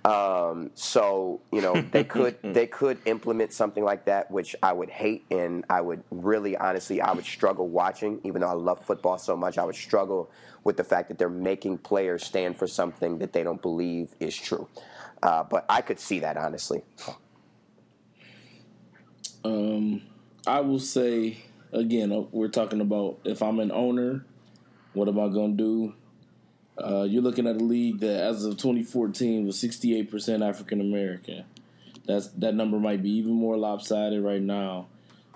Um, 0.05 0.71
so 0.75 1.41
you 1.53 1.61
know 1.61 1.83
they 1.91 2.05
could 2.05 2.39
they 2.43 2.69
could 2.69 2.99
implement 3.05 3.53
something 3.53 3.85
like 3.85 4.05
that, 4.05 4.31
which 4.31 4.55
I 4.63 4.73
would 4.73 4.89
hate, 4.89 5.27
and 5.31 5.65
I 5.69 5.81
would 5.81 6.05
really 6.11 6.57
honestly 6.57 7.01
I 7.01 7.13
would 7.13 7.25
struggle 7.25 7.69
watching. 7.69 8.21
Even 8.23 8.41
though 8.41 8.49
I 8.49 8.55
love 8.55 8.85
football 8.85 9.19
so 9.19 9.37
much, 9.37 9.59
I 9.59 9.65
would 9.65 9.75
struggle 9.75 10.31
with 10.63 10.77
the 10.77 10.85
fact 10.85 11.09
that 11.09 11.19
they're 11.19 11.29
making 11.29 11.79
players 11.79 12.25
stand 12.25 12.57
for 12.57 12.69
something 12.69 13.19
that 13.19 13.33
they 13.33 13.43
don't 13.43 13.61
believe 13.61 14.15
is 14.21 14.37
true. 14.37 14.69
Uh, 15.21 15.43
but 15.43 15.65
I 15.69 15.81
could 15.81 15.99
see 15.99 16.21
that 16.21 16.37
honestly. 16.37 16.83
Um, 19.45 20.03
I 20.47 20.61
will 20.61 20.79
say 20.79 21.39
again, 21.73 22.13
uh, 22.13 22.21
we're 22.31 22.49
talking 22.49 22.81
about 22.81 23.19
if 23.25 23.43
I'm 23.43 23.59
an 23.59 23.73
owner 23.73 24.25
what 24.93 25.09
am 25.09 25.19
I 25.19 25.29
going 25.29 25.57
to 25.57 25.63
do? 25.63 25.95
Uh, 26.83 27.03
you're 27.03 27.23
looking 27.23 27.47
at 27.47 27.57
a 27.57 27.65
league 27.65 28.01
that, 28.01 28.23
as 28.23 28.45
of 28.45 28.57
2014, 28.57 29.47
was 29.47 29.57
68% 29.57 30.49
African 30.49 30.81
American. 30.81 31.45
That's 32.07 32.29
that 32.29 32.55
number 32.55 32.79
might 32.79 33.03
be 33.03 33.11
even 33.11 33.33
more 33.33 33.57
lopsided 33.57 34.23
right 34.23 34.41
now. 34.41 34.87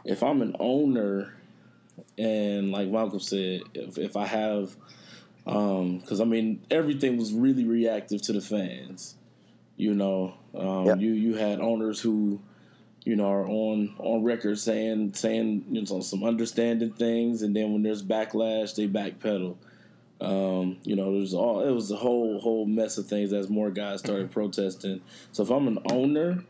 If 0.05 0.23
I'm 0.23 0.41
an 0.41 0.57
owner, 0.59 1.35
and 2.17 2.73
like 2.73 2.89
Malcolm 2.89 3.21
said, 3.21 3.61
if, 3.75 3.99
if 3.99 4.17
I 4.17 4.27
have, 4.27 4.75
because 5.45 6.21
um, 6.21 6.23
I 6.23 6.25
mean 6.25 6.65
everything 6.71 7.19
was 7.19 7.33
really 7.33 7.65
reactive 7.65 8.23
to 8.23 8.33
the 8.33 8.41
fans. 8.41 9.17
You 9.77 9.95
know, 9.95 10.35
um, 10.55 10.87
yep. 10.87 11.01
you 11.01 11.13
you 11.13 11.35
had 11.35 11.61
owners 11.61 12.01
who, 12.01 12.41
you 13.05 13.17
know, 13.17 13.27
are 13.27 13.47
on 13.47 13.95
on 13.99 14.23
record 14.23 14.59
saying 14.59 15.15
saying 15.15 15.65
you 15.71 15.83
know 15.83 16.01
some 16.01 16.25
understanding 16.25 16.93
things, 16.93 17.43
and 17.43 17.55
then 17.55 17.73
when 17.73 17.83
there's 17.83 18.03
backlash, 18.03 18.75
they 18.75 18.87
backpedal. 18.87 19.57
Um, 20.21 20.79
you 20.85 20.95
know, 20.95 21.13
there's 21.13 21.35
all 21.35 21.67
it 21.67 21.73
was 21.73 21.91
a 21.91 21.97
whole 21.97 22.39
whole 22.41 22.65
mess 22.65 22.97
of 22.99 23.07
things 23.07 23.33
as 23.33 23.51
more 23.51 23.71
guys 23.71 24.01
started 24.01 24.27
mm-hmm. 24.27 24.33
protesting. 24.33 25.01
So 25.33 25.43
if 25.43 25.51
I'm 25.51 25.67
an 25.67 25.79
owner, 25.91 26.45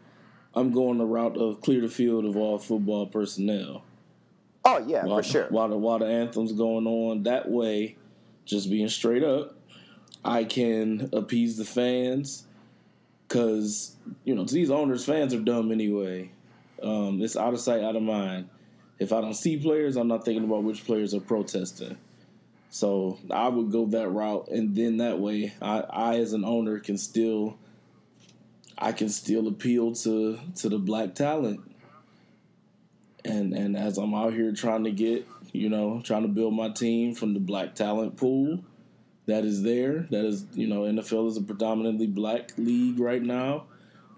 I'm 0.54 0.72
going 0.72 0.98
the 0.98 1.06
route 1.06 1.38
of 1.38 1.62
clear 1.62 1.80
the 1.80 1.88
field 1.88 2.26
of 2.26 2.36
all 2.36 2.58
football 2.58 3.06
personnel. 3.06 3.84
Oh 4.64 4.84
yeah, 4.86 5.04
while, 5.04 5.18
for 5.18 5.22
sure. 5.22 5.46
While 5.48 5.68
the 5.70 5.78
while 5.78 5.98
the 6.00 6.06
anthem's 6.06 6.52
going 6.52 6.86
on, 6.86 7.22
that 7.22 7.50
way, 7.50 7.96
just 8.44 8.70
being 8.70 8.88
straight 8.88 9.24
up, 9.24 9.56
I 10.22 10.44
can 10.44 11.08
appease 11.12 11.56
the 11.56 11.64
fans. 11.64 12.44
Cause 13.28 13.96
you 14.24 14.34
know 14.34 14.44
these 14.44 14.70
owners, 14.70 15.06
fans 15.06 15.32
are 15.32 15.40
dumb 15.40 15.72
anyway. 15.72 16.30
Um, 16.82 17.20
it's 17.22 17.36
out 17.36 17.54
of 17.54 17.60
sight, 17.60 17.82
out 17.82 17.96
of 17.96 18.02
mind. 18.02 18.48
If 18.98 19.12
I 19.12 19.20
don't 19.20 19.34
see 19.34 19.56
players, 19.56 19.96
I'm 19.96 20.08
not 20.08 20.24
thinking 20.24 20.44
about 20.44 20.62
which 20.62 20.84
players 20.84 21.14
are 21.14 21.20
protesting. 21.20 21.96
So 22.70 23.18
I 23.30 23.48
would 23.48 23.70
go 23.70 23.86
that 23.86 24.08
route, 24.08 24.48
and 24.48 24.74
then 24.74 24.98
that 24.98 25.18
way, 25.18 25.52
I, 25.60 25.80
I 25.80 26.16
as 26.16 26.32
an 26.32 26.44
owner 26.44 26.78
can 26.78 26.96
still, 26.96 27.58
I 28.78 28.92
can 28.92 29.08
still 29.08 29.48
appeal 29.48 29.94
to 29.96 30.38
to 30.56 30.68
the 30.68 30.78
black 30.78 31.14
talent. 31.14 31.60
And 33.24 33.52
and 33.52 33.76
as 33.76 33.98
I'm 33.98 34.14
out 34.14 34.32
here 34.32 34.52
trying 34.52 34.84
to 34.84 34.90
get, 34.90 35.26
you 35.52 35.68
know, 35.68 36.00
trying 36.02 36.22
to 36.22 36.28
build 36.28 36.54
my 36.54 36.70
team 36.70 37.14
from 37.14 37.34
the 37.34 37.40
black 37.40 37.74
talent 37.74 38.16
pool 38.16 38.64
that 39.26 39.44
is 39.44 39.62
there. 39.62 40.06
That 40.10 40.24
is, 40.24 40.46
you 40.52 40.66
know, 40.66 40.82
NFL 40.82 41.28
is 41.28 41.36
a 41.36 41.42
predominantly 41.42 42.06
black 42.06 42.52
league 42.56 42.98
right 42.98 43.22
now. 43.22 43.64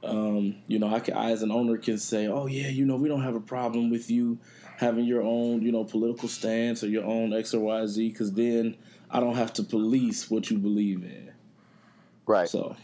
Um, 0.05 0.57
you 0.67 0.79
know, 0.79 0.95
I, 0.95 1.01
can, 1.01 1.15
I 1.15 1.31
as 1.31 1.43
an 1.43 1.51
owner 1.51 1.77
can 1.79 1.99
say, 1.99 2.27
oh 2.27 2.47
yeah, 2.47 2.69
you 2.69 2.85
know, 2.85 2.97
we 2.97 3.09
don't 3.09 3.23
have 3.23 3.35
a 3.35 3.41
problem 3.41 3.91
with 3.91 4.11
you 4.11 4.39
having 4.77 5.05
your 5.05 5.23
own, 5.23 5.63
you 5.63 5.73
know, 5.73 5.85
political 5.85 6.29
stance 6.29 6.83
or 6.83 6.89
your 6.89 7.05
own 7.05 7.33
X 7.33 7.55
or 7.55 7.61
Y 7.61 7.87
Z, 7.87 8.09
because 8.11 8.33
then 8.33 8.77
I 9.11 9.21
don't 9.21 9.37
have 9.37 9.53
to 9.55 9.63
police 9.63 10.31
what 10.31 10.51
you 10.51 10.59
believe 10.59 11.03
in. 11.05 11.33
Right. 12.27 12.49
So. 12.49 12.77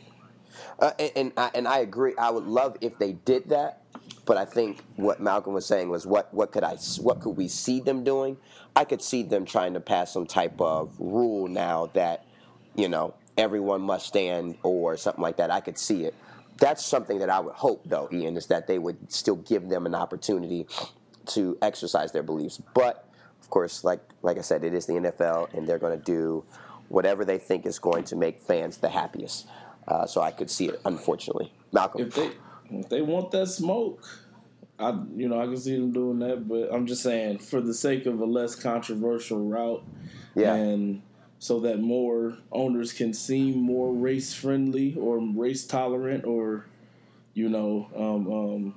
Uh, 0.79 0.93
and 0.99 1.13
and 1.17 1.33
I, 1.37 1.51
and 1.55 1.69
I 1.69 1.79
agree. 1.79 2.15
I 2.19 2.31
would 2.31 2.45
love 2.45 2.77
if 2.81 2.99
they 2.99 3.13
did 3.13 3.49
that, 3.51 3.83
but 4.25 4.37
I 4.37 4.45
think 4.45 4.81
what 4.97 5.21
Malcolm 5.21 5.53
was 5.53 5.67
saying 5.67 5.89
was 5.89 6.07
what 6.07 6.33
what 6.33 6.53
could 6.53 6.65
I 6.65 6.77
what 7.01 7.21
could 7.21 7.37
we 7.37 7.49
see 7.49 7.81
them 7.81 8.05
doing? 8.05 8.37
I 8.75 8.85
could 8.85 9.03
see 9.03 9.23
them 9.23 9.45
trying 9.45 9.75
to 9.75 9.81
pass 9.81 10.13
some 10.13 10.27
type 10.27 10.61
of 10.61 10.95
rule 10.99 11.49
now 11.49 11.87
that 11.95 12.27
you 12.75 12.89
know 12.89 13.15
everyone 13.37 13.83
must 13.83 14.07
stand 14.07 14.57
or 14.63 14.97
something 14.97 15.23
like 15.23 15.37
that. 15.37 15.51
I 15.51 15.61
could 15.61 15.79
see 15.79 16.05
it. 16.05 16.15
That's 16.61 16.85
something 16.85 17.19
that 17.19 17.31
I 17.31 17.41
would 17.41 17.55
hope, 17.55 17.83
though, 17.87 18.09
Ian, 18.13 18.37
is 18.37 18.47
that 18.47 18.67
they 18.67 18.79
would 18.79 19.11
still 19.11 19.37
give 19.37 19.69
them 19.69 19.87
an 19.87 19.95
opportunity 19.95 20.67
to 21.27 21.59
exercise 21.63 22.13
their 22.13 22.23
beliefs. 22.23 22.61
But 22.75 23.09
of 23.41 23.51
course, 23.51 23.83
like 23.83 24.01
like 24.23 24.39
I 24.39 24.43
said, 24.43 24.63
it 24.65 24.75
is 24.75 24.87
the 24.87 24.95
NFL, 24.95 25.55
and 25.55 25.67
they're 25.67 25.79
going 25.79 25.99
to 25.99 26.05
do 26.05 26.45
whatever 26.89 27.25
they 27.25 27.39
think 27.39 27.67
is 27.67 27.79
going 27.79 28.05
to 28.05 28.17
make 28.17 28.41
fans 28.41 28.77
the 28.79 28.89
happiest. 28.89 29.47
Uh, 29.89 30.07
so 30.07 30.21
I 30.21 30.31
could 30.31 30.51
see 30.51 30.67
it, 30.67 30.81
unfortunately. 30.85 31.53
Malcolm, 31.73 32.03
if 32.03 32.15
they 32.15 32.31
if 32.71 32.89
they 32.89 33.01
want 33.01 33.31
that 33.31 33.47
smoke, 33.47 34.05
I 34.79 34.91
you 35.17 35.29
know 35.29 35.41
I 35.41 35.47
can 35.47 35.57
see 35.57 35.77
them 35.77 35.93
doing 35.93 36.19
that. 36.21 36.47
But 36.47 36.73
I'm 36.73 36.87
just 36.87 37.03
saying, 37.03 37.39
for 37.39 37.61
the 37.61 37.75
sake 37.75 38.07
of 38.07 38.21
a 38.21 38.25
less 38.27 38.55
controversial 38.55 39.41
route, 39.41 39.83
yeah. 40.35 40.55
and 40.55 41.03
so 41.41 41.59
that 41.61 41.81
more 41.81 42.39
owners 42.53 42.93
can 42.93 43.13
seem 43.13 43.59
more 43.59 43.93
race 43.93 44.33
friendly 44.33 44.95
or 44.95 45.19
race 45.19 45.67
tolerant, 45.67 46.25
or 46.25 46.67
you 47.35 47.49
know, 47.49 47.89
um, 47.97 48.33
um, 48.33 48.75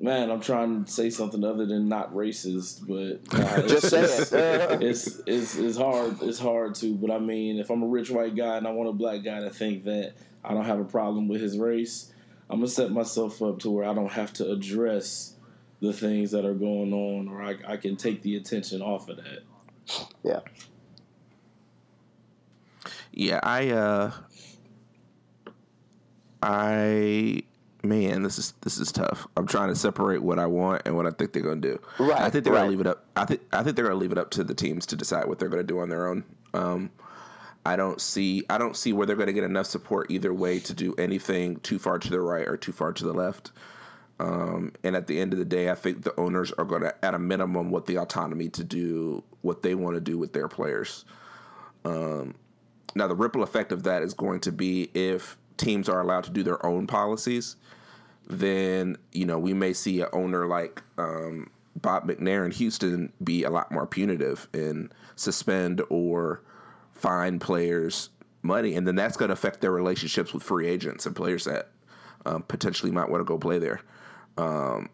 Man, 0.00 0.30
I'm 0.30 0.40
trying 0.40 0.84
to 0.84 0.90
say 0.90 1.10
something 1.10 1.42
other 1.42 1.66
than 1.66 1.88
not 1.88 2.14
racist, 2.14 2.86
but 2.86 3.36
uh, 3.36 3.62
just 3.66 3.90
say 3.90 4.02
it. 4.04 4.82
it's, 4.82 5.20
it's 5.26 5.56
it's 5.56 5.76
hard. 5.76 6.22
It's 6.22 6.38
hard 6.38 6.76
to. 6.76 6.94
But 6.94 7.10
I 7.10 7.18
mean, 7.18 7.58
if 7.58 7.68
I'm 7.68 7.82
a 7.82 7.86
rich 7.86 8.08
white 8.08 8.36
guy 8.36 8.58
and 8.58 8.66
I 8.66 8.70
want 8.70 8.88
a 8.88 8.92
black 8.92 9.24
guy 9.24 9.40
to 9.40 9.50
think 9.50 9.84
that 9.84 10.12
I 10.44 10.54
don't 10.54 10.66
have 10.66 10.78
a 10.78 10.84
problem 10.84 11.26
with 11.26 11.40
his 11.40 11.58
race, 11.58 12.12
I'm 12.48 12.60
gonna 12.60 12.68
set 12.68 12.92
myself 12.92 13.42
up 13.42 13.58
to 13.60 13.70
where 13.70 13.88
I 13.88 13.92
don't 13.92 14.12
have 14.12 14.32
to 14.34 14.48
address 14.48 15.34
the 15.80 15.92
things 15.92 16.30
that 16.30 16.44
are 16.44 16.54
going 16.54 16.92
on, 16.92 17.26
or 17.28 17.42
I, 17.42 17.56
I 17.66 17.76
can 17.76 17.96
take 17.96 18.22
the 18.22 18.36
attention 18.36 18.80
off 18.80 19.08
of 19.08 19.16
that. 19.16 19.40
Yeah. 20.22 20.40
Yeah, 23.18 23.40
I 23.42 23.70
uh 23.70 24.12
I 26.40 27.42
man, 27.82 28.22
this 28.22 28.38
is 28.38 28.54
this 28.60 28.78
is 28.78 28.92
tough. 28.92 29.26
I'm 29.36 29.48
trying 29.48 29.70
to 29.70 29.76
separate 29.76 30.22
what 30.22 30.38
I 30.38 30.46
want 30.46 30.82
and 30.86 30.96
what 30.96 31.04
I 31.04 31.10
think 31.10 31.32
they're 31.32 31.42
going 31.42 31.60
to 31.60 31.72
do. 31.72 31.80
Right. 31.98 32.20
I 32.20 32.30
think 32.30 32.44
they're 32.44 32.52
right. 32.52 32.60
going 32.60 32.70
to 32.70 32.76
leave 32.76 32.80
it 32.80 32.86
up. 32.86 33.06
I 33.16 33.24
think 33.24 33.40
I 33.52 33.64
think 33.64 33.74
they're 33.74 33.86
going 33.86 33.96
to 33.96 34.00
leave 34.00 34.12
it 34.12 34.18
up 34.18 34.30
to 34.30 34.44
the 34.44 34.54
teams 34.54 34.86
to 34.86 34.96
decide 34.96 35.26
what 35.26 35.40
they're 35.40 35.48
going 35.48 35.62
to 35.62 35.66
do 35.66 35.80
on 35.80 35.88
their 35.88 36.06
own. 36.06 36.22
Um, 36.54 36.90
I 37.66 37.74
don't 37.74 38.00
see 38.00 38.44
I 38.48 38.56
don't 38.56 38.76
see 38.76 38.92
where 38.92 39.04
they're 39.04 39.16
going 39.16 39.26
to 39.26 39.32
get 39.32 39.42
enough 39.42 39.66
support 39.66 40.12
either 40.12 40.32
way 40.32 40.60
to 40.60 40.72
do 40.72 40.94
anything 40.94 41.56
too 41.56 41.80
far 41.80 41.98
to 41.98 42.10
the 42.10 42.20
right 42.20 42.46
or 42.46 42.56
too 42.56 42.72
far 42.72 42.92
to 42.92 43.04
the 43.04 43.12
left. 43.12 43.50
Um, 44.20 44.74
and 44.84 44.94
at 44.94 45.08
the 45.08 45.20
end 45.20 45.32
of 45.32 45.40
the 45.40 45.44
day, 45.44 45.70
I 45.70 45.74
think 45.74 46.04
the 46.04 46.18
owners 46.18 46.52
are 46.52 46.64
going 46.64 46.82
to, 46.82 47.04
at 47.04 47.14
a 47.14 47.18
minimum, 47.18 47.70
what 47.70 47.86
the 47.86 47.98
autonomy 47.98 48.48
to 48.50 48.64
do 48.64 49.22
what 49.42 49.62
they 49.62 49.74
want 49.74 49.96
to 49.96 50.00
do 50.00 50.18
with 50.18 50.32
their 50.32 50.48
players. 50.48 51.04
Um, 51.84 52.34
now, 52.98 53.06
the 53.06 53.14
ripple 53.14 53.44
effect 53.44 53.70
of 53.70 53.84
that 53.84 54.02
is 54.02 54.12
going 54.12 54.40
to 54.40 54.52
be 54.52 54.90
if 54.92 55.38
teams 55.56 55.88
are 55.88 56.00
allowed 56.00 56.24
to 56.24 56.30
do 56.30 56.42
their 56.42 56.64
own 56.66 56.86
policies, 56.88 57.54
then 58.26 58.98
you 59.12 59.24
know 59.24 59.38
we 59.38 59.54
may 59.54 59.72
see 59.72 60.00
an 60.00 60.08
owner 60.12 60.46
like 60.46 60.82
um, 60.98 61.48
Bob 61.76 62.08
McNair 62.08 62.44
in 62.44 62.50
Houston 62.50 63.12
be 63.22 63.44
a 63.44 63.50
lot 63.50 63.70
more 63.70 63.86
punitive 63.86 64.48
and 64.52 64.92
suspend 65.14 65.80
or 65.90 66.42
fine 66.92 67.38
players 67.38 68.10
money, 68.42 68.74
and 68.74 68.86
then 68.86 68.96
that's 68.96 69.16
going 69.16 69.28
to 69.28 69.32
affect 69.32 69.60
their 69.60 69.72
relationships 69.72 70.34
with 70.34 70.42
free 70.42 70.66
agents 70.66 71.06
and 71.06 71.14
players 71.14 71.44
that 71.44 71.70
um, 72.26 72.42
potentially 72.42 72.90
might 72.90 73.08
want 73.08 73.20
to 73.20 73.24
go 73.24 73.38
play 73.38 73.60
there. 73.60 73.80
Um, 74.36 74.88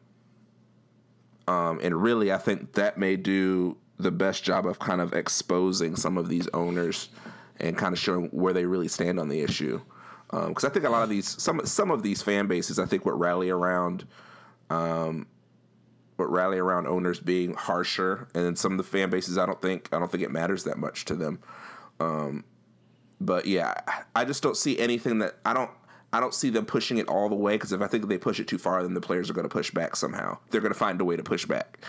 um, 1.48 1.80
and 1.82 2.00
really, 2.00 2.32
I 2.32 2.38
think 2.38 2.74
that 2.74 2.98
may 2.98 3.16
do 3.16 3.78
the 3.98 4.11
best 4.11 4.44
job 4.44 4.66
of 4.66 4.78
kind 4.78 5.00
of 5.00 5.14
exposing 5.14 5.96
some 5.96 6.18
of 6.18 6.28
these 6.28 6.48
owners 6.48 7.09
and 7.61 7.76
kind 7.76 7.92
of 7.92 7.98
showing 7.98 8.26
where 8.28 8.52
they 8.52 8.66
really 8.66 8.88
stand 8.88 9.18
on 9.18 9.28
the 9.28 9.40
issue 9.40 9.80
because 10.30 10.64
um, 10.64 10.70
I 10.70 10.72
think 10.72 10.84
a 10.84 10.90
lot 10.90 11.02
of 11.02 11.09
these 11.09 11.40
some 11.40 11.64
some 11.64 11.90
of 11.90 12.02
these 12.02 12.22
fan 12.22 12.46
bases 12.46 12.78
I 12.78 12.86
think 12.86 13.05
would 13.05 13.18
rally 13.18 13.50
around 13.50 14.07
um, 14.70 15.26
would 16.16 16.30
rally 16.30 16.59
around 16.59 16.86
owners 16.86 17.20
being 17.20 17.55
harsher, 17.55 18.28
and 18.34 18.44
then 18.44 18.57
some 18.57 18.72
of 18.72 18.78
the 18.78 18.84
fan 18.84 19.11
bases 19.11 19.38
I 19.38 19.46
don't 19.46 19.61
think 19.61 19.88
I 19.92 19.98
don't 19.98 20.11
think 20.11 20.22
it 20.22 20.30
matters 20.30 20.64
that 20.64 20.78
much 20.78 21.05
to 21.07 21.14
them. 21.14 21.40
Um, 22.00 22.44
but 23.20 23.46
yeah, 23.46 23.74
I 24.16 24.24
just 24.24 24.42
don't 24.42 24.57
see 24.57 24.78
anything 24.78 25.18
that 25.20 25.36
I 25.44 25.52
don't 25.52 25.70
I 26.12 26.20
don't 26.20 26.34
see 26.34 26.50
them 26.50 26.66
pushing 26.66 26.98
it 26.98 27.09
all 27.09 27.28
the 27.28 27.36
way 27.36 27.55
because 27.55 27.72
if 27.72 27.80
I 27.80 27.86
think 27.86 28.09
they 28.09 28.18
push 28.18 28.40
it 28.40 28.48
too 28.48 28.59
far, 28.59 28.82
then 28.82 28.94
the 28.94 29.00
players 29.00 29.30
are 29.30 29.34
going 29.34 29.48
to 29.48 29.52
push 29.52 29.70
back 29.70 29.94
somehow. 29.94 30.38
They're 30.50 30.61
going 30.61 30.72
to 30.72 30.78
find 30.78 31.00
a 31.00 31.05
way 31.05 31.16
to 31.16 31.22
push 31.22 31.44
back. 31.46 31.84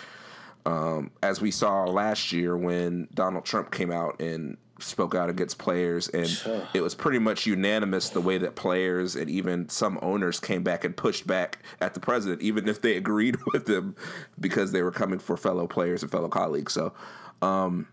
Um, 0.68 1.12
as 1.22 1.42
we 1.42 1.52
saw 1.52 1.84
last 1.84 2.32
year 2.32 2.58
when 2.58 3.08
Donald 3.14 3.46
Trump 3.46 3.72
came 3.72 3.92
out 3.92 4.20
and 4.20 4.58
spoke 4.80 5.16
out 5.16 5.30
against 5.30 5.58
players, 5.58 6.10
and 6.10 6.28
it 6.74 6.82
was 6.82 6.96
pretty 6.96 7.20
much 7.20 7.46
unanimous 7.46 8.10
the 8.10 8.22
way 8.22 8.38
that 8.38 8.56
players 8.56 9.16
and 9.16 9.30
even 9.30 9.70
some 9.70 9.98
owners 10.02 10.40
came 10.40 10.64
back 10.64 10.84
and 10.84 10.96
pushed 10.96 11.26
back 11.26 11.60
at 11.80 11.94
the 11.94 12.00
president, 12.00 12.42
even 12.42 12.68
if 12.68 12.82
they 12.82 12.98
agreed 12.98 13.38
with 13.54 13.70
him 13.70 13.96
because 14.40 14.72
they 14.72 14.82
were 14.82 14.92
coming 14.92 15.20
for 15.20 15.38
fellow 15.38 15.68
players 15.68 16.02
and 16.02 16.12
fellow 16.12 16.28
colleagues. 16.28 16.74
So, 16.74 16.94
um, 17.42 17.88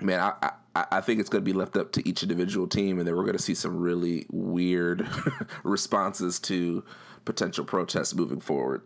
man, 0.00 0.20
I, 0.20 0.52
I, 0.74 0.86
I 0.92 1.00
think 1.00 1.20
it's 1.20 1.28
going 1.28 1.44
to 1.44 1.50
be 1.50 1.56
left 1.56 1.76
up 1.76 1.92
to 1.92 2.08
each 2.08 2.22
individual 2.22 2.66
team, 2.66 2.98
and 2.98 3.06
then 3.06 3.14
we're 3.16 3.24
going 3.24 3.36
to 3.36 3.42
see 3.42 3.54
some 3.54 3.76
really 3.76 4.26
weird 4.30 5.06
responses 5.62 6.38
to 6.40 6.84
potential 7.24 7.64
protests 7.64 8.14
moving 8.14 8.40
forward. 8.40 8.82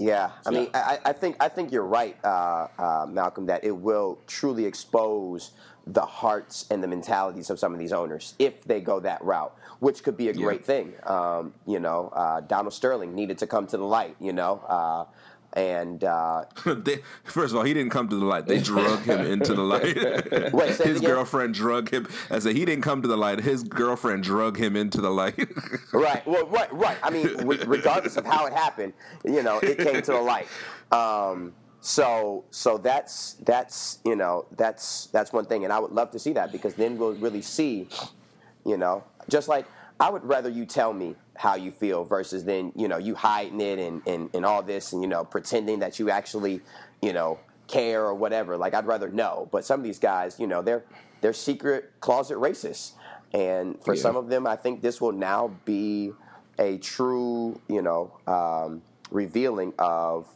Yeah, 0.00 0.30
I 0.46 0.50
mean, 0.50 0.70
I, 0.72 0.98
I 1.04 1.12
think 1.12 1.36
I 1.40 1.48
think 1.48 1.70
you're 1.70 1.84
right, 1.84 2.16
uh, 2.24 2.68
uh, 2.78 3.06
Malcolm. 3.06 3.44
That 3.46 3.64
it 3.64 3.76
will 3.76 4.18
truly 4.26 4.64
expose 4.64 5.50
the 5.86 6.00
hearts 6.00 6.66
and 6.70 6.82
the 6.82 6.88
mentalities 6.88 7.50
of 7.50 7.58
some 7.58 7.74
of 7.74 7.78
these 7.78 7.92
owners 7.92 8.34
if 8.38 8.64
they 8.64 8.80
go 8.80 9.00
that 9.00 9.22
route, 9.22 9.54
which 9.80 10.02
could 10.02 10.16
be 10.16 10.30
a 10.30 10.32
great 10.32 10.60
yeah. 10.60 10.66
thing. 10.66 10.94
Um, 11.04 11.52
you 11.66 11.80
know, 11.80 12.08
uh, 12.14 12.40
Donald 12.40 12.72
Sterling 12.72 13.14
needed 13.14 13.36
to 13.38 13.46
come 13.46 13.66
to 13.66 13.76
the 13.76 13.84
light. 13.84 14.16
You 14.20 14.32
know, 14.32 14.64
uh, 14.66 15.04
and 15.54 16.04
uh, 16.04 16.44
they, 16.64 16.98
first 17.24 17.52
of 17.52 17.58
all, 17.58 17.64
he 17.64 17.74
didn't 17.74 17.90
come 17.90 18.08
to 18.08 18.16
the 18.16 18.24
light. 18.24 18.46
They 18.46 18.60
drug 18.60 19.02
him 19.02 19.20
into 19.20 19.54
the 19.54 19.62
light. 19.62 20.52
Wait, 20.52 20.76
his 20.76 21.00
girlfriend 21.00 21.54
drug 21.54 21.90
him. 21.90 22.08
I 22.30 22.38
said 22.38 22.56
he 22.56 22.64
didn't 22.64 22.82
come 22.82 23.02
to 23.02 23.08
the 23.08 23.16
light. 23.16 23.40
His 23.40 23.62
girlfriend 23.62 24.22
drug 24.22 24.56
him 24.56 24.76
into 24.76 25.00
the 25.00 25.10
light. 25.10 25.48
right. 25.92 26.26
Well, 26.26 26.46
right, 26.46 26.72
right. 26.72 26.98
I 27.02 27.10
mean, 27.10 27.36
regardless 27.46 28.16
of 28.16 28.24
how 28.24 28.46
it 28.46 28.52
happened, 28.52 28.92
you 29.24 29.42
know, 29.42 29.58
it 29.58 29.78
came 29.78 30.02
to 30.02 30.12
the 30.12 30.20
light. 30.20 30.46
Um, 30.92 31.52
so, 31.80 32.44
so 32.50 32.76
that's 32.78 33.34
that's 33.44 34.00
you 34.04 34.14
know 34.14 34.44
that's 34.56 35.06
that's 35.06 35.32
one 35.32 35.46
thing, 35.46 35.64
and 35.64 35.72
I 35.72 35.78
would 35.78 35.92
love 35.92 36.10
to 36.12 36.18
see 36.18 36.32
that 36.34 36.52
because 36.52 36.74
then 36.74 36.98
we'll 36.98 37.14
really 37.14 37.42
see, 37.42 37.88
you 38.66 38.76
know, 38.76 39.02
just 39.28 39.48
like 39.48 39.66
I 40.00 40.08
would 40.08 40.24
rather 40.24 40.48
you 40.48 40.64
tell 40.64 40.94
me 40.94 41.14
how 41.36 41.56
you 41.56 41.70
feel 41.70 42.04
versus 42.04 42.44
then 42.44 42.72
you 42.74 42.88
know 42.88 42.96
you 42.96 43.14
hiding 43.14 43.60
it 43.60 43.78
and, 43.78 44.02
and, 44.06 44.30
and 44.34 44.46
all 44.46 44.62
this 44.62 44.94
and 44.94 45.02
you 45.02 45.08
know 45.08 45.24
pretending 45.24 45.80
that 45.80 45.98
you 45.98 46.08
actually 46.10 46.62
you 47.02 47.12
know 47.12 47.38
care 47.68 48.02
or 48.02 48.14
whatever. 48.14 48.56
Like 48.56 48.74
i'd 48.74 48.86
rather 48.86 49.10
know. 49.10 49.48
But 49.52 49.64
some 49.64 49.78
of 49.78 49.84
these 49.84 49.98
guys 49.98 50.40
you 50.40 50.46
know 50.46 50.62
they're 50.62 50.84
they're 51.20 51.34
secret 51.34 51.92
closet 52.00 52.38
racists. 52.38 52.92
And 53.32 53.80
for 53.84 53.94
yeah. 53.94 54.02
some 54.02 54.16
of 54.16 54.28
them 54.28 54.46
i 54.46 54.56
think 54.56 54.80
this 54.80 55.00
will 55.00 55.12
now 55.12 55.54
be 55.64 56.12
a 56.58 56.78
true 56.78 57.60
you 57.68 57.82
know 57.82 58.12
um, 58.26 58.82
revealing 59.10 59.72
of 59.78 60.28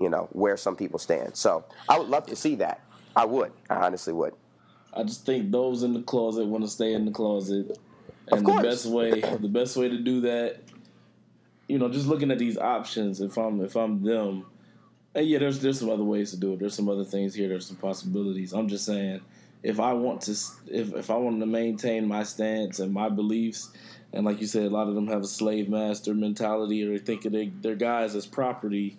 you 0.00 0.08
know 0.08 0.28
where 0.32 0.56
some 0.56 0.76
people 0.76 1.00
stand. 1.00 1.36
So 1.36 1.64
i 1.88 1.98
would 1.98 2.08
love 2.08 2.26
to 2.26 2.36
see 2.36 2.54
that. 2.56 2.80
I 3.16 3.24
would. 3.24 3.50
I 3.68 3.74
honestly 3.86 4.12
would. 4.12 4.34
I 4.94 5.02
just 5.02 5.26
think 5.26 5.50
those 5.50 5.82
in 5.82 5.92
the 5.92 6.02
closet 6.02 6.46
want 6.46 6.62
to 6.62 6.70
stay 6.70 6.92
in 6.92 7.04
the 7.04 7.10
closet 7.10 7.76
and 8.32 8.46
the 8.46 8.62
best 8.62 8.86
way, 8.86 9.20
the 9.20 9.48
best 9.48 9.76
way 9.76 9.88
to 9.88 9.98
do 9.98 10.22
that, 10.22 10.60
you 11.68 11.78
know, 11.78 11.88
just 11.88 12.06
looking 12.06 12.30
at 12.30 12.38
these 12.38 12.58
options. 12.58 13.20
If 13.20 13.36
I'm 13.36 13.60
if 13.60 13.76
I'm 13.76 14.02
them, 14.02 14.46
and 15.14 15.26
yeah, 15.26 15.38
there's 15.38 15.60
there's 15.60 15.78
some 15.78 15.90
other 15.90 16.04
ways 16.04 16.30
to 16.30 16.36
do 16.36 16.52
it. 16.52 16.60
There's 16.60 16.74
some 16.74 16.88
other 16.88 17.04
things 17.04 17.34
here. 17.34 17.48
There's 17.48 17.66
some 17.66 17.76
possibilities. 17.76 18.52
I'm 18.52 18.68
just 18.68 18.84
saying, 18.84 19.20
if 19.62 19.80
I 19.80 19.92
want 19.92 20.22
to, 20.22 20.32
if 20.68 20.94
if 20.94 21.10
I 21.10 21.16
want 21.16 21.40
to 21.40 21.46
maintain 21.46 22.06
my 22.06 22.22
stance 22.22 22.78
and 22.78 22.92
my 22.92 23.08
beliefs, 23.08 23.70
and 24.12 24.24
like 24.24 24.40
you 24.40 24.46
said, 24.46 24.64
a 24.64 24.70
lot 24.70 24.88
of 24.88 24.94
them 24.94 25.08
have 25.08 25.22
a 25.22 25.26
slave 25.26 25.68
master 25.68 26.14
mentality, 26.14 26.84
or 26.84 26.90
they 26.90 26.98
think 26.98 27.24
of 27.24 27.32
their, 27.32 27.46
their 27.60 27.74
guys 27.74 28.14
as 28.14 28.26
property. 28.26 28.96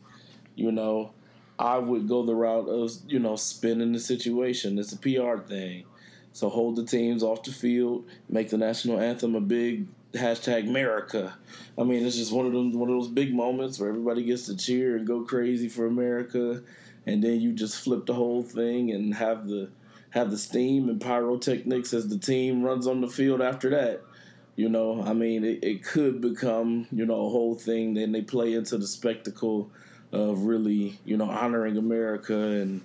You 0.55 0.71
know, 0.71 1.13
I 1.57 1.77
would 1.77 2.07
go 2.07 2.25
the 2.25 2.35
route 2.35 2.67
of 2.67 2.91
you 3.07 3.19
know 3.19 3.35
spinning 3.35 3.93
the 3.93 3.99
situation. 3.99 4.77
It's 4.77 4.93
a 4.93 4.97
PR 4.97 5.37
thing. 5.37 5.85
So 6.33 6.49
hold 6.49 6.75
the 6.75 6.85
teams 6.85 7.23
off 7.23 7.43
the 7.43 7.51
field, 7.51 8.05
make 8.29 8.49
the 8.49 8.57
national 8.57 8.99
anthem 8.99 9.35
a 9.35 9.41
big 9.41 9.87
hashtag 10.13 10.67
America. 10.67 11.35
I 11.77 11.83
mean, 11.83 12.05
it's 12.05 12.15
just 12.15 12.31
one 12.31 12.45
of 12.45 12.53
them 12.53 12.77
one 12.77 12.89
of 12.89 12.95
those 12.95 13.09
big 13.09 13.33
moments 13.33 13.79
where 13.79 13.89
everybody 13.89 14.23
gets 14.23 14.45
to 14.47 14.57
cheer 14.57 14.97
and 14.97 15.07
go 15.07 15.23
crazy 15.23 15.69
for 15.69 15.85
America, 15.85 16.63
and 17.05 17.23
then 17.23 17.39
you 17.41 17.53
just 17.53 17.83
flip 17.83 18.05
the 18.05 18.13
whole 18.13 18.43
thing 18.43 18.91
and 18.91 19.13
have 19.15 19.47
the 19.47 19.69
have 20.11 20.31
the 20.31 20.37
steam 20.37 20.89
and 20.89 20.99
pyrotechnics 20.99 21.93
as 21.93 22.07
the 22.07 22.17
team 22.17 22.63
runs 22.63 22.87
on 22.87 23.01
the 23.01 23.07
field 23.07 23.41
after 23.41 23.69
that. 23.69 24.01
You 24.55 24.67
know, 24.67 25.03
I 25.03 25.13
mean, 25.13 25.45
it, 25.45 25.63
it 25.63 25.83
could 25.83 26.21
become 26.21 26.87
you 26.91 27.05
know 27.05 27.25
a 27.25 27.29
whole 27.29 27.55
thing. 27.55 27.93
Then 27.93 28.11
they 28.11 28.21
play 28.21 28.53
into 28.53 28.77
the 28.77 28.87
spectacle 28.87 29.71
of 30.11 30.43
really 30.45 30.99
you 31.05 31.17
know 31.17 31.29
honoring 31.29 31.77
America 31.77 32.35
and 32.35 32.81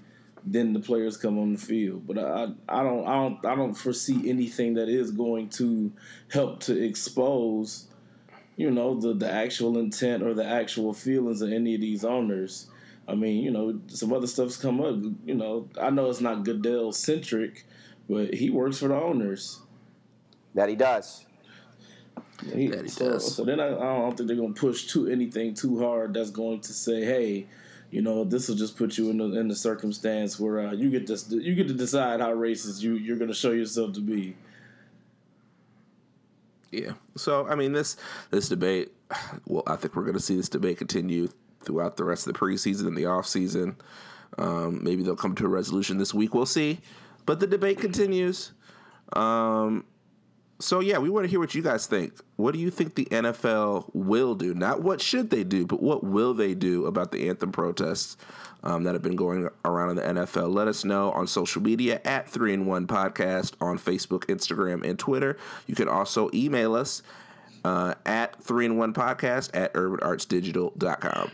then 0.47 0.73
the 0.73 0.81
players 0.81 1.17
come 1.17 1.39
on 1.39 1.55
the 1.55 1.59
field. 1.59 2.07
But 2.07 2.19
I, 2.19 2.49
I 2.69 2.83
don't, 2.83 3.07
I 3.07 3.15
don't, 3.15 3.47
I 3.47 3.55
don't 3.55 3.75
foresee 3.75 4.29
anything 4.29 4.75
that 4.75 4.89
is 4.89 5.11
going 5.11 5.49
to 5.51 5.93
help 6.31 6.61
to 6.61 6.83
expose, 6.83 7.87
you 8.57 8.71
know, 8.71 8.99
the 8.99 9.15
the 9.15 9.31
actual 9.31 9.79
intent 9.79 10.23
or 10.23 10.35
the 10.35 10.45
actual 10.45 10.93
feelings 10.93 11.41
of 11.41 11.53
any 11.53 11.75
of 11.75 11.81
these 11.81 12.05
owners. 12.05 12.67
I 13.09 13.15
mean, 13.15 13.43
you 13.43 13.51
know, 13.51 13.81
some 13.89 14.13
other 14.13 14.27
stuff's 14.27 14.57
come 14.57 14.81
up. 14.81 14.97
You 15.25 15.35
know, 15.35 15.69
I 15.81 15.91
know 15.91 16.11
it's 16.11 16.21
not 16.21 16.45
Goodell 16.45 16.93
centric, 16.93 17.67
but 18.09 18.35
he 18.35 18.51
works 18.51 18.79
for 18.79 18.89
the 18.89 18.95
owners. 18.95 19.61
That 20.55 20.69
he 20.69 20.77
does. 20.77 21.25
He, 22.53 22.69
that 22.69 22.83
he 22.83 22.89
so, 22.89 23.13
does. 23.13 23.35
So 23.35 23.45
then 23.45 23.61
I, 23.61 23.69
I 23.69 23.97
don't 23.99 24.17
think 24.17 24.29
they're 24.29 24.37
gonna 24.37 24.53
push 24.53 24.87
to 24.89 25.09
anything 25.09 25.55
too 25.55 25.79
hard. 25.81 26.15
That's 26.15 26.31
going 26.31 26.61
to 26.61 26.73
say, 26.73 27.05
hey 27.05 27.47
you 27.95 28.03
know, 28.03 28.25
this 28.25 28.49
will 28.49 28.57
just 28.57 28.77
put 28.77 28.99
you 28.99 29.11
in 29.11 29.19
the 29.19 29.39
in 29.39 29.47
the 29.47 29.55
circumstance 29.55 30.41
where 30.41 30.67
uh, 30.67 30.73
you 30.73 30.91
get 30.91 31.07
to 31.07 31.37
you 31.41 31.55
get 31.55 31.69
to 31.69 31.75
decide 31.75 32.19
how 32.19 32.35
racist 32.35 32.83
you 32.83 32.95
you're 32.95 33.17
going 33.17 33.29
to 33.29 33.35
show 33.35 33.53
yourself 33.53 33.93
to 33.93 34.01
be. 34.01 34.35
Yeah. 36.73 36.95
So 37.17 37.47
I 37.47 37.55
mean, 37.55 37.73
this 37.73 37.97
this 38.33 38.49
debate. 38.49 38.91
Well, 39.47 39.63
I 39.69 39.77
think 39.77 39.95
we're 39.95 40.03
going 40.03 40.15
to 40.15 40.21
see 40.21 40.35
this 40.35 40.49
debate 40.49 40.79
continue 40.79 41.29
throughout 41.63 41.97
the 41.97 42.03
rest 42.03 42.27
of 42.27 42.33
the 42.33 42.39
preseason 42.39 42.89
and 42.89 42.97
the 42.97 43.07
off 43.07 43.27
season. 43.27 43.77
Um, 44.39 44.83
maybe 44.83 45.05
they'll 45.05 45.15
come 45.15 45.37
to 45.37 45.45
a 45.45 45.49
resolution 45.49 45.99
this 45.99 46.13
week. 46.13 46.35
We'll 46.35 46.47
see. 46.47 46.81
But 47.27 47.39
the 47.39 47.47
debate 47.47 47.79
continues. 47.79 48.53
Um, 49.13 49.85
so 50.61 50.81
yeah, 50.81 50.99
we 50.99 51.11
want 51.11 51.25
to 51.25 51.29
hear 51.29 51.41
what 51.41 51.55
you 51.55 51.63
guys 51.63 51.87
think. 51.87 52.15
What 52.37 52.55
do 52.55 52.61
you 52.61 52.71
think 52.71 52.95
the 52.95 53.07
NFL 53.07 53.91
will 53.93 54.35
do? 54.35 54.55
Not 54.55 54.83
what 54.83 55.01
should 55.01 55.31
they 55.31 55.45
do, 55.45 55.67
but 55.67 55.83
what 55.83 56.05
will 56.05 56.35
they 56.35 56.55
do 56.55 56.87
about 56.87 57.13
the 57.13 57.29
anthem 57.29 57.51
protests 57.53 58.17
um, 58.63 58.85
that 58.85 58.95
have 58.95 59.03
been 59.03 59.17
going 59.17 59.49
around 59.65 59.91
in 59.91 59.97
the 59.97 60.23
NFL? 60.23 60.55
Let 60.55 60.69
us 60.69 60.85
know 60.85 61.11
on 61.11 61.27
social 61.27 61.61
media 61.61 62.01
at 62.05 62.29
Three 62.29 62.55
and 62.55 62.67
One 62.67 62.87
Podcast 62.87 63.55
on 63.61 63.79
Facebook, 63.79 64.27
Instagram, 64.27 64.89
and 64.89 64.99
Twitter. 64.99 65.37
You 65.67 65.75
can 65.75 65.89
also 65.89 66.31
email 66.33 66.75
us 66.75 67.03
uh, 67.65 67.95
at 68.07 68.41
Three 68.43 68.67
and 68.67 68.79
One 68.79 68.95
Podcast 68.95 69.51
at 69.55 69.75
UrbanArtsDigital.com. 69.75 71.31